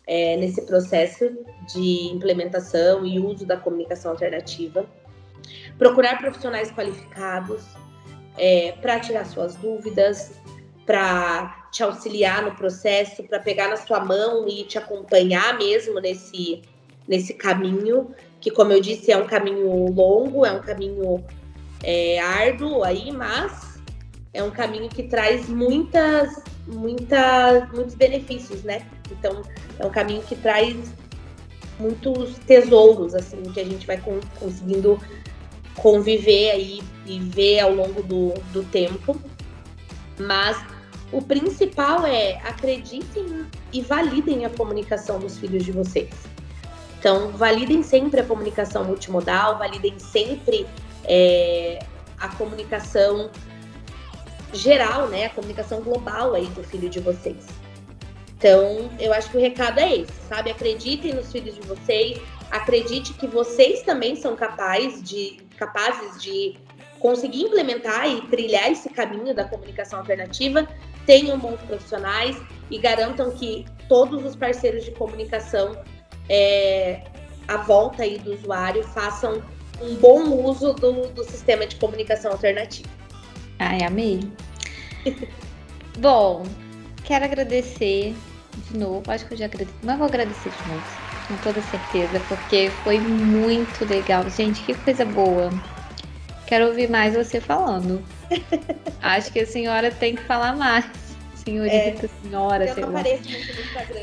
é, 0.07 0.37
nesse 0.37 0.63
processo 0.63 1.37
de 1.75 2.09
implementação 2.13 3.05
e 3.05 3.19
uso 3.19 3.45
da 3.45 3.57
comunicação 3.57 4.13
alternativa. 4.13 4.87
Procurar 5.77 6.19
profissionais 6.19 6.71
qualificados 6.71 7.65
é, 8.39 8.73
para 8.81 9.01
tirar 9.01 9.27
suas 9.27 9.57
dúvidas, 9.57 10.33
para 10.87 11.69
te 11.73 11.83
auxiliar 11.83 12.45
no 12.45 12.55
processo, 12.55 13.25
para 13.25 13.41
pegar 13.41 13.69
na 13.69 13.77
sua 13.77 13.99
mão 13.99 14.47
e 14.49 14.63
te 14.63 14.79
acompanhar 14.79 15.59
mesmo 15.59 15.99
nesse, 15.99 16.63
nesse 17.09 17.35
caminho, 17.35 18.15
que, 18.41 18.53
como 18.53 18.73
eu 18.73 18.81
disse, 18.81 19.11
é 19.11 19.19
um 19.19 19.27
caminho 19.27 19.93
longo, 19.93 20.47
é 20.47 20.53
um 20.53 20.61
caminho 20.61 21.25
é, 21.83 22.21
árduo 22.21 22.85
aí, 22.85 23.11
mas 23.11 23.76
é 24.37 24.43
um 24.43 24.51
caminho 24.51 24.89
que 24.89 25.05
traz 25.05 25.49
muitas, 25.49 26.43
muitas, 26.66 27.72
muitos 27.72 27.95
benefícios, 27.95 28.62
né? 28.62 28.87
Então, 29.11 29.43
é 29.78 29.87
um 29.87 29.91
caminho 29.91 30.22
que 30.22 30.37
traz 30.37 30.76
muitos 31.80 32.37
tesouros, 32.47 33.14
assim, 33.14 33.43
que 33.43 33.61
a 33.61 33.64
gente 33.64 33.87
vai 33.87 34.01
conseguindo 34.39 35.01
conviver 35.76 36.51
aí 36.51 36.82
e 37.07 37.18
ver 37.18 37.61
ao 37.61 37.74
longo 37.74 38.03
do, 38.03 38.34
do 38.53 38.62
tempo. 38.64 39.18
Mas 40.18 40.62
o 41.11 41.22
principal 41.22 42.05
é 42.07 42.34
acreditem 42.45 43.47
e 43.72 43.80
validem 43.80 44.45
a 44.45 44.51
comunicação 44.51 45.18
dos 45.18 45.39
filhos 45.39 45.64
de 45.64 45.72
vocês. 45.72 46.11
Então, 46.99 47.30
validem 47.30 47.82
sempre 47.82 48.20
a 48.20 48.24
comunicação 48.24 48.84
multimodal, 48.84 49.59
validem 49.59 49.99
sempre 49.99 50.66
é, 51.05 51.78
a 52.18 52.28
comunicação 52.28 53.30
geral, 54.57 55.09
né? 55.09 55.27
A 55.27 55.31
comunicação 55.31 55.81
global 55.81 56.35
aí 56.35 56.47
do 56.47 56.63
filho 56.63 56.89
de 56.89 57.01
vocês. 57.01 57.47
Então, 58.39 58.91
eu 58.99 59.13
acho 59.13 59.31
que 59.31 59.37
o 59.39 59.41
recado 59.41 59.79
é 59.79 59.97
esse, 59.97 60.13
sabe? 60.29 60.51
Acreditem 60.51 61.15
nos 61.15 61.33
filhos 61.33 61.55
de 61.55 61.63
vocês, 61.63 62.21
acredite 62.51 63.15
que 63.15 63.27
vocês 63.27 63.83
também 63.83 64.15
são 64.15 64.37
capazes 64.37 65.03
de, 65.03 65.39
capazes 65.57 66.23
de 66.23 66.55
conseguir 66.99 67.43
implementar 67.45 68.09
e 68.09 68.21
trilhar 68.23 68.71
esse 68.71 68.91
caminho 68.91 69.35
da 69.35 69.45
comunicação 69.45 70.01
alternativa, 70.01 70.69
tenham 71.07 71.39
bons 71.39 71.61
profissionais 71.63 72.37
e 72.71 72.79
garantam 72.79 73.31
que 73.31 73.65
todos 73.89 74.25
os 74.25 74.37
parceiros 74.37 74.85
de 74.85 74.91
comunicação 74.91 75.81
é, 76.29 77.03
à 77.47 77.59
volta 77.59 78.03
aí 78.03 78.19
do 78.19 78.35
usuário 78.35 78.83
façam 78.83 79.43
um 79.81 79.95
bom 79.97 80.25
uso 80.45 80.73
do, 80.75 81.09
do 81.09 81.25
sistema 81.25 81.67
de 81.67 81.77
comunicação 81.77 82.33
alternativa. 82.33 82.89
Ai, 83.59 83.83
amei. 83.83 84.21
Bom, 85.99 86.45
quero 87.05 87.25
agradecer 87.25 88.15
de 88.71 88.79
novo. 88.79 89.03
Acho 89.09 89.27
que 89.27 89.35
eu 89.35 89.39
já 89.39 89.47
agradeci, 89.47 89.77
mas 89.83 89.99
vou 89.99 90.07
agradecer 90.07 90.51
de 90.51 90.69
novo, 90.69 90.85
com 91.29 91.37
toda 91.37 91.61
certeza, 91.63 92.21
porque 92.29 92.71
foi 92.83 92.99
muito 93.01 93.85
legal. 93.85 94.29
Gente, 94.29 94.63
que 94.63 94.75
coisa 94.75 95.05
boa. 95.05 95.51
Quero 96.47 96.67
ouvir 96.67 96.89
mais 96.89 97.15
você 97.15 97.41
falando. 97.41 98.03
Acho 99.03 99.33
que 99.33 99.41
a 99.41 99.47
senhora 99.47 99.91
tem 99.91 100.15
que 100.15 100.23
falar 100.23 100.55
mais. 100.57 100.85
Senhorita, 101.35 102.07
é, 102.07 102.09
senhora, 102.23 102.75
sei 102.75 102.85
lá. 102.85 103.03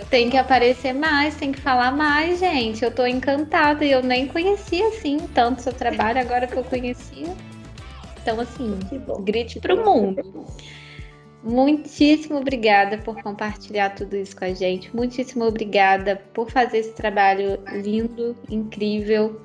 Tem 0.10 0.30
que 0.30 0.38
aparecer 0.38 0.93
mais, 0.93 1.36
tem 1.36 1.51
que 1.51 1.60
falar 1.60 1.91
mais, 1.91 2.39
gente. 2.39 2.84
Eu 2.84 2.91
tô 2.91 3.06
encantada 3.06 3.84
e 3.84 3.91
eu 3.91 4.01
nem 4.01 4.28
conhecia 4.28 4.88
assim 4.88 5.18
tanto 5.34 5.62
seu 5.62 5.74
trabalho 5.74 6.22
agora 6.22 6.47
que 6.47 6.56
eu 6.56 6.64
conhecia. 6.64 7.36
Então, 8.22 8.39
assim, 8.39 8.80
grite 9.20 9.60
para 9.60 9.76
o 9.76 9.84
mundo. 9.84 10.45
Muitíssimo 11.44 12.38
obrigada 12.38 12.98
por 13.00 13.22
compartilhar 13.22 13.89
tudo 13.89 14.16
isso 14.16 14.36
com 14.36 14.46
a 14.46 14.54
gente. 14.54 14.96
Muitíssimo 14.96 15.44
obrigada 15.44 16.16
por 16.34 16.50
fazer 16.50 16.78
esse 16.78 16.94
trabalho 16.94 17.60
lindo, 17.74 18.36
incrível, 18.50 19.41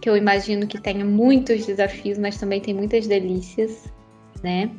que 0.00 0.10
eu 0.10 0.16
imagino 0.16 0.66
que 0.66 0.80
tenha 0.80 1.04
muitos 1.04 1.66
desafios, 1.66 2.18
mas 2.18 2.36
também 2.36 2.60
tem 2.60 2.74
muitas 2.74 3.06
delícias, 3.06 3.84
né? 4.42 4.70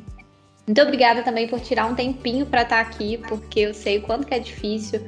Muito 0.66 0.80
obrigada 0.82 1.22
também 1.22 1.48
por 1.48 1.58
tirar 1.58 1.86
um 1.86 1.94
tempinho 1.94 2.44
para 2.44 2.62
estar 2.62 2.84
tá 2.84 2.90
aqui, 2.90 3.18
porque 3.28 3.60
eu 3.60 3.74
sei 3.74 3.98
o 3.98 4.02
quanto 4.02 4.26
que 4.26 4.34
é 4.34 4.38
difícil 4.38 5.00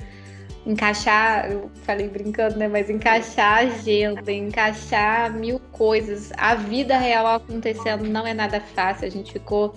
encaixar, 0.66 1.51
eu 1.51 1.71
falei 1.83 2.09
brincando, 2.09 2.57
né? 2.57 2.69
Mas 2.69 2.89
encaixar 2.89 3.59
agenda, 3.59 4.33
encaixar 4.33 5.33
mil 5.33 5.61
coisas. 5.73 6.33
A 6.37 6.55
vida 6.55 6.97
real 6.97 7.27
acontecendo 7.27 8.05
não 8.05 8.27
é 8.27 8.33
nada 8.33 8.61
fácil. 8.61 9.07
A 9.07 9.11
gente 9.11 9.33
ficou, 9.33 9.75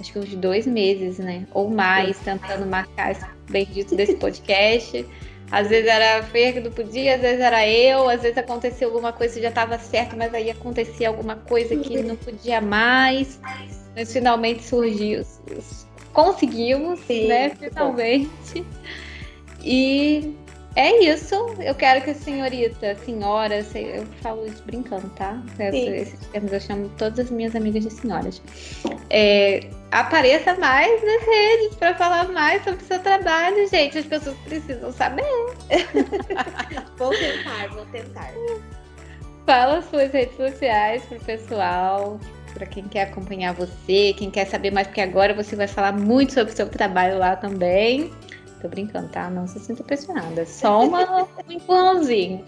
acho 0.00 0.12
que 0.12 0.18
uns 0.18 0.34
dois 0.34 0.66
meses, 0.66 1.18
né? 1.18 1.46
Ou 1.52 1.68
mais, 1.68 2.18
tentando 2.18 2.66
marcar 2.66 3.12
esse 3.12 3.24
bendito 3.48 3.94
desse 3.94 4.14
podcast. 4.16 5.06
Às 5.50 5.68
vezes 5.68 5.88
era 5.88 6.18
a 6.18 6.22
Fer 6.24 6.54
que 6.54 6.60
não 6.60 6.72
podia, 6.72 7.14
às 7.14 7.20
vezes 7.20 7.40
era 7.40 7.68
eu, 7.68 8.08
às 8.08 8.22
vezes 8.22 8.36
acontecia 8.36 8.86
alguma 8.86 9.12
coisa 9.12 9.34
que 9.34 9.42
já 9.42 9.48
estava 9.48 9.78
certo, 9.78 10.16
mas 10.16 10.34
aí 10.34 10.50
acontecia 10.50 11.08
alguma 11.08 11.36
coisa 11.36 11.76
que 11.76 12.02
não 12.02 12.16
podia 12.16 12.60
mais. 12.60 13.40
Mas 13.94 14.12
finalmente 14.12 14.64
surgiu. 14.64 15.24
Conseguimos, 16.12 16.98
Sim, 17.00 17.28
né? 17.28 17.50
Finalmente. 17.50 18.64
E 19.62 20.34
é 20.76 21.04
isso. 21.04 21.34
Eu 21.58 21.74
quero 21.74 22.04
que 22.04 22.10
a 22.10 22.14
senhorita, 22.14 22.94
senhora, 22.96 23.64
eu 23.74 24.06
falo 24.20 24.46
isso 24.46 24.62
brincando, 24.64 25.08
tá? 25.16 25.42
Esses 25.58 26.26
termos 26.26 26.52
eu 26.52 26.60
chamo 26.60 26.90
todas 26.98 27.18
as 27.18 27.30
minhas 27.30 27.56
amigas 27.56 27.84
de 27.84 27.90
senhoras. 27.90 28.42
É, 29.08 29.70
apareça 29.90 30.54
mais 30.56 31.02
nas 31.02 31.22
redes 31.26 31.76
para 31.76 31.94
falar 31.94 32.28
mais 32.28 32.62
sobre 32.62 32.84
o 32.84 32.86
seu 32.86 32.98
trabalho, 32.98 33.66
gente. 33.68 33.96
As 33.96 34.04
pessoas 34.04 34.36
precisam 34.44 34.92
saber. 34.92 35.24
vou 36.98 37.10
tentar, 37.10 37.68
vou 37.72 37.86
tentar. 37.86 38.30
Fala 39.46 39.80
suas 39.80 40.12
redes 40.12 40.36
sociais 40.36 41.02
pro 41.06 41.18
pessoal, 41.20 42.20
para 42.52 42.66
quem 42.66 42.84
quer 42.84 43.04
acompanhar 43.04 43.54
você, 43.54 44.12
quem 44.14 44.30
quer 44.30 44.44
saber 44.46 44.72
mais, 44.72 44.88
porque 44.88 45.00
agora 45.00 45.32
você 45.32 45.56
vai 45.56 45.68
falar 45.68 45.92
muito 45.92 46.34
sobre 46.34 46.52
o 46.52 46.56
seu 46.56 46.68
trabalho 46.68 47.18
lá 47.18 47.34
também. 47.34 48.12
Tô 48.66 48.68
brincando, 48.68 49.08
tá? 49.08 49.30
Não 49.30 49.46
se 49.46 49.58
sinta 49.60 49.82
pressionada. 49.82 50.42
É 50.42 50.44
só 50.44 50.82
uma, 50.82 51.22
um 51.22 51.28
empurrãozinho. 51.52 52.44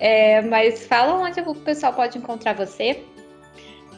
É, 0.00 0.40
mas 0.42 0.86
fala 0.86 1.14
onde 1.14 1.40
o 1.40 1.54
pessoal 1.54 1.92
pode 1.92 2.18
encontrar 2.18 2.54
você. 2.54 3.04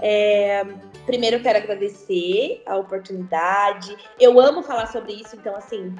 É, 0.01 0.65
primeiro 1.07 1.37
eu 1.37 1.43
quero 1.43 1.59
agradecer 1.59 2.63
a 2.67 2.77
oportunidade. 2.77 3.97
Eu 4.19 4.39
amo 4.39 4.63
falar 4.63 4.87
sobre 4.87 5.13
isso, 5.13 5.37
então 5.37 5.57
assim, 5.57 5.95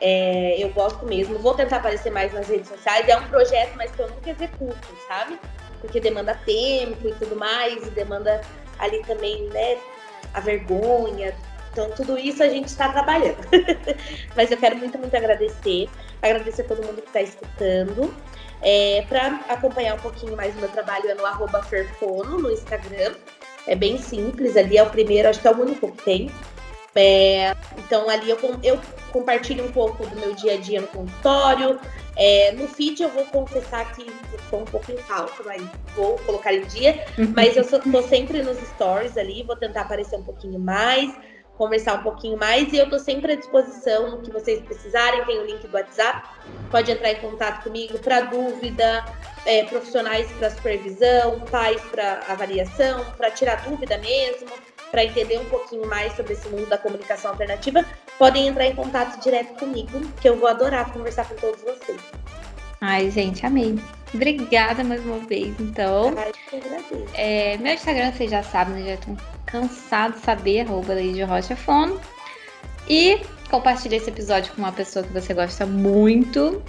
é, 0.00 0.62
eu 0.62 0.70
gosto 0.70 1.04
mesmo. 1.06 1.38
Vou 1.38 1.54
tentar 1.54 1.78
aparecer 1.78 2.10
mais 2.10 2.32
nas 2.32 2.48
redes 2.48 2.68
sociais. 2.68 3.08
É 3.08 3.16
um 3.16 3.28
projeto, 3.28 3.74
mas 3.76 3.90
que 3.90 4.00
eu 4.00 4.08
nunca 4.08 4.30
executo, 4.30 4.88
sabe? 5.08 5.38
Porque 5.80 6.00
demanda 6.00 6.34
tempo 6.46 7.08
e 7.08 7.12
tudo 7.14 7.36
mais, 7.36 7.86
e 7.86 7.90
demanda 7.90 8.40
ali 8.78 9.02
também, 9.04 9.48
né, 9.50 9.78
a 10.32 10.40
vergonha. 10.40 11.34
Então, 11.74 11.90
tudo 11.90 12.16
isso 12.16 12.40
a 12.40 12.48
gente 12.48 12.68
está 12.68 12.88
trabalhando. 12.88 13.36
mas 14.36 14.48
eu 14.48 14.56
quero 14.56 14.76
muito, 14.76 14.96
muito 14.96 15.14
agradecer. 15.16 15.90
Agradecer 16.22 16.62
a 16.62 16.64
todo 16.66 16.86
mundo 16.86 17.02
que 17.02 17.08
está 17.08 17.20
escutando. 17.20 18.14
É, 18.62 19.04
Para 19.08 19.40
acompanhar 19.48 19.96
um 19.96 19.98
pouquinho 19.98 20.36
mais 20.36 20.54
do 20.54 20.60
meu 20.60 20.68
trabalho 20.68 21.10
é 21.10 21.14
no 21.14 21.26
arroba 21.26 21.62
Ferfono 21.64 22.38
no 22.38 22.50
Instagram. 22.50 23.14
É 23.66 23.74
bem 23.74 23.98
simples, 23.98 24.56
ali 24.56 24.78
é 24.78 24.82
o 24.82 24.90
primeiro, 24.90 25.28
acho 25.28 25.40
que 25.40 25.48
é 25.48 25.50
o 25.50 25.60
único 25.60 25.90
que 25.90 26.04
tem. 26.04 26.30
É, 26.94 27.56
então 27.76 28.08
ali 28.08 28.30
eu, 28.30 28.38
eu 28.62 28.78
compartilho 29.10 29.64
um 29.64 29.72
pouco 29.72 30.06
do 30.06 30.14
meu 30.14 30.32
dia 30.32 30.54
a 30.54 30.56
dia 30.56 30.80
no 30.80 30.86
consultório. 30.86 31.80
É, 32.16 32.52
no 32.52 32.68
feed 32.68 33.02
eu 33.02 33.08
vou 33.08 33.24
confessar 33.24 33.92
que 33.92 34.06
estou 34.34 34.60
um 34.60 34.64
pouco 34.64 34.92
em 34.92 34.96
falta, 34.98 35.42
mas 35.44 35.60
vou 35.96 36.16
colocar 36.20 36.54
em 36.54 36.64
dia. 36.66 37.04
Uhum. 37.18 37.32
Mas 37.34 37.56
eu 37.56 37.62
estou 37.62 38.02
sempre 38.04 38.42
nos 38.42 38.58
stories 38.68 39.16
ali, 39.18 39.42
vou 39.42 39.56
tentar 39.56 39.82
aparecer 39.82 40.16
um 40.16 40.22
pouquinho 40.22 40.60
mais, 40.60 41.12
conversar 41.56 41.94
um 42.00 42.02
pouquinho 42.02 42.36
mais. 42.36 42.72
E 42.72 42.76
eu 42.76 42.84
estou 42.84 42.98
sempre 42.98 43.32
à 43.32 43.36
disposição 43.36 44.10
no 44.10 44.22
que 44.22 44.30
vocês 44.30 44.60
precisarem. 44.62 45.24
Tem 45.24 45.38
o 45.38 45.46
link 45.46 45.66
do 45.66 45.74
WhatsApp, 45.74 46.28
pode 46.70 46.90
entrar 46.90 47.12
em 47.12 47.16
contato 47.16 47.64
comigo 47.64 47.98
para 47.98 48.22
dúvida, 48.22 49.04
é, 49.46 49.64
profissionais 49.64 50.30
para 50.32 50.50
supervisão, 50.50 51.40
pais 51.50 51.80
para 51.90 52.20
avaliação, 52.28 53.04
para 53.16 53.30
tirar 53.30 53.62
dúvida 53.68 53.98
mesmo 53.98 54.48
para 54.94 55.04
entender 55.04 55.40
um 55.40 55.44
pouquinho 55.46 55.84
mais 55.88 56.14
sobre 56.14 56.34
esse 56.34 56.48
mundo 56.48 56.66
da 56.66 56.78
comunicação 56.78 57.32
alternativa, 57.32 57.84
podem 58.16 58.46
entrar 58.46 58.66
em 58.66 58.76
contato 58.76 59.20
direto 59.20 59.58
comigo, 59.58 60.00
que 60.20 60.28
eu 60.28 60.36
vou 60.36 60.48
adorar 60.48 60.92
conversar 60.92 61.28
com 61.28 61.34
todos 61.34 61.60
vocês. 61.62 62.00
Ai, 62.86 63.10
gente, 63.10 63.46
amei. 63.46 63.78
Obrigada 64.12 64.84
mais 64.84 65.02
uma 65.06 65.18
vez, 65.20 65.58
então. 65.58 66.12
Ai, 66.18 66.32
que 66.50 66.56
agradeço. 66.56 67.06
É, 67.14 67.56
meu 67.56 67.72
Instagram, 67.72 68.12
vocês 68.12 68.30
já 68.30 68.42
sabem, 68.42 68.74
né? 68.74 68.88
Já 68.88 68.94
estão 68.94 69.16
cansados 69.46 70.20
de 70.20 70.26
saber, 70.26 70.60
arroba 70.60 70.92
Rocha 71.26 71.56
Fono. 71.56 71.98
E 72.86 73.22
compartilhe 73.50 73.96
esse 73.96 74.10
episódio 74.10 74.52
com 74.52 74.60
uma 74.60 74.70
pessoa 74.70 75.02
que 75.02 75.10
você 75.14 75.32
gosta 75.32 75.64
muito. 75.64 76.62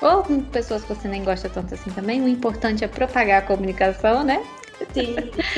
Ou 0.00 0.22
com 0.22 0.40
pessoas 0.40 0.84
que 0.84 0.94
você 0.94 1.08
nem 1.08 1.24
gosta 1.24 1.48
tanto 1.48 1.74
assim 1.74 1.90
também. 1.90 2.22
O 2.22 2.28
importante 2.28 2.84
é 2.84 2.88
propagar 2.88 3.42
a 3.42 3.46
comunicação, 3.46 4.22
né? 4.22 4.46
Sim. 4.94 5.16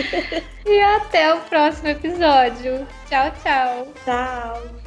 e 0.64 0.80
até 0.80 1.34
o 1.34 1.40
próximo 1.42 1.88
episódio. 1.88 2.86
Tchau, 3.10 3.30
tchau. 3.42 3.92
Tchau. 4.06 4.81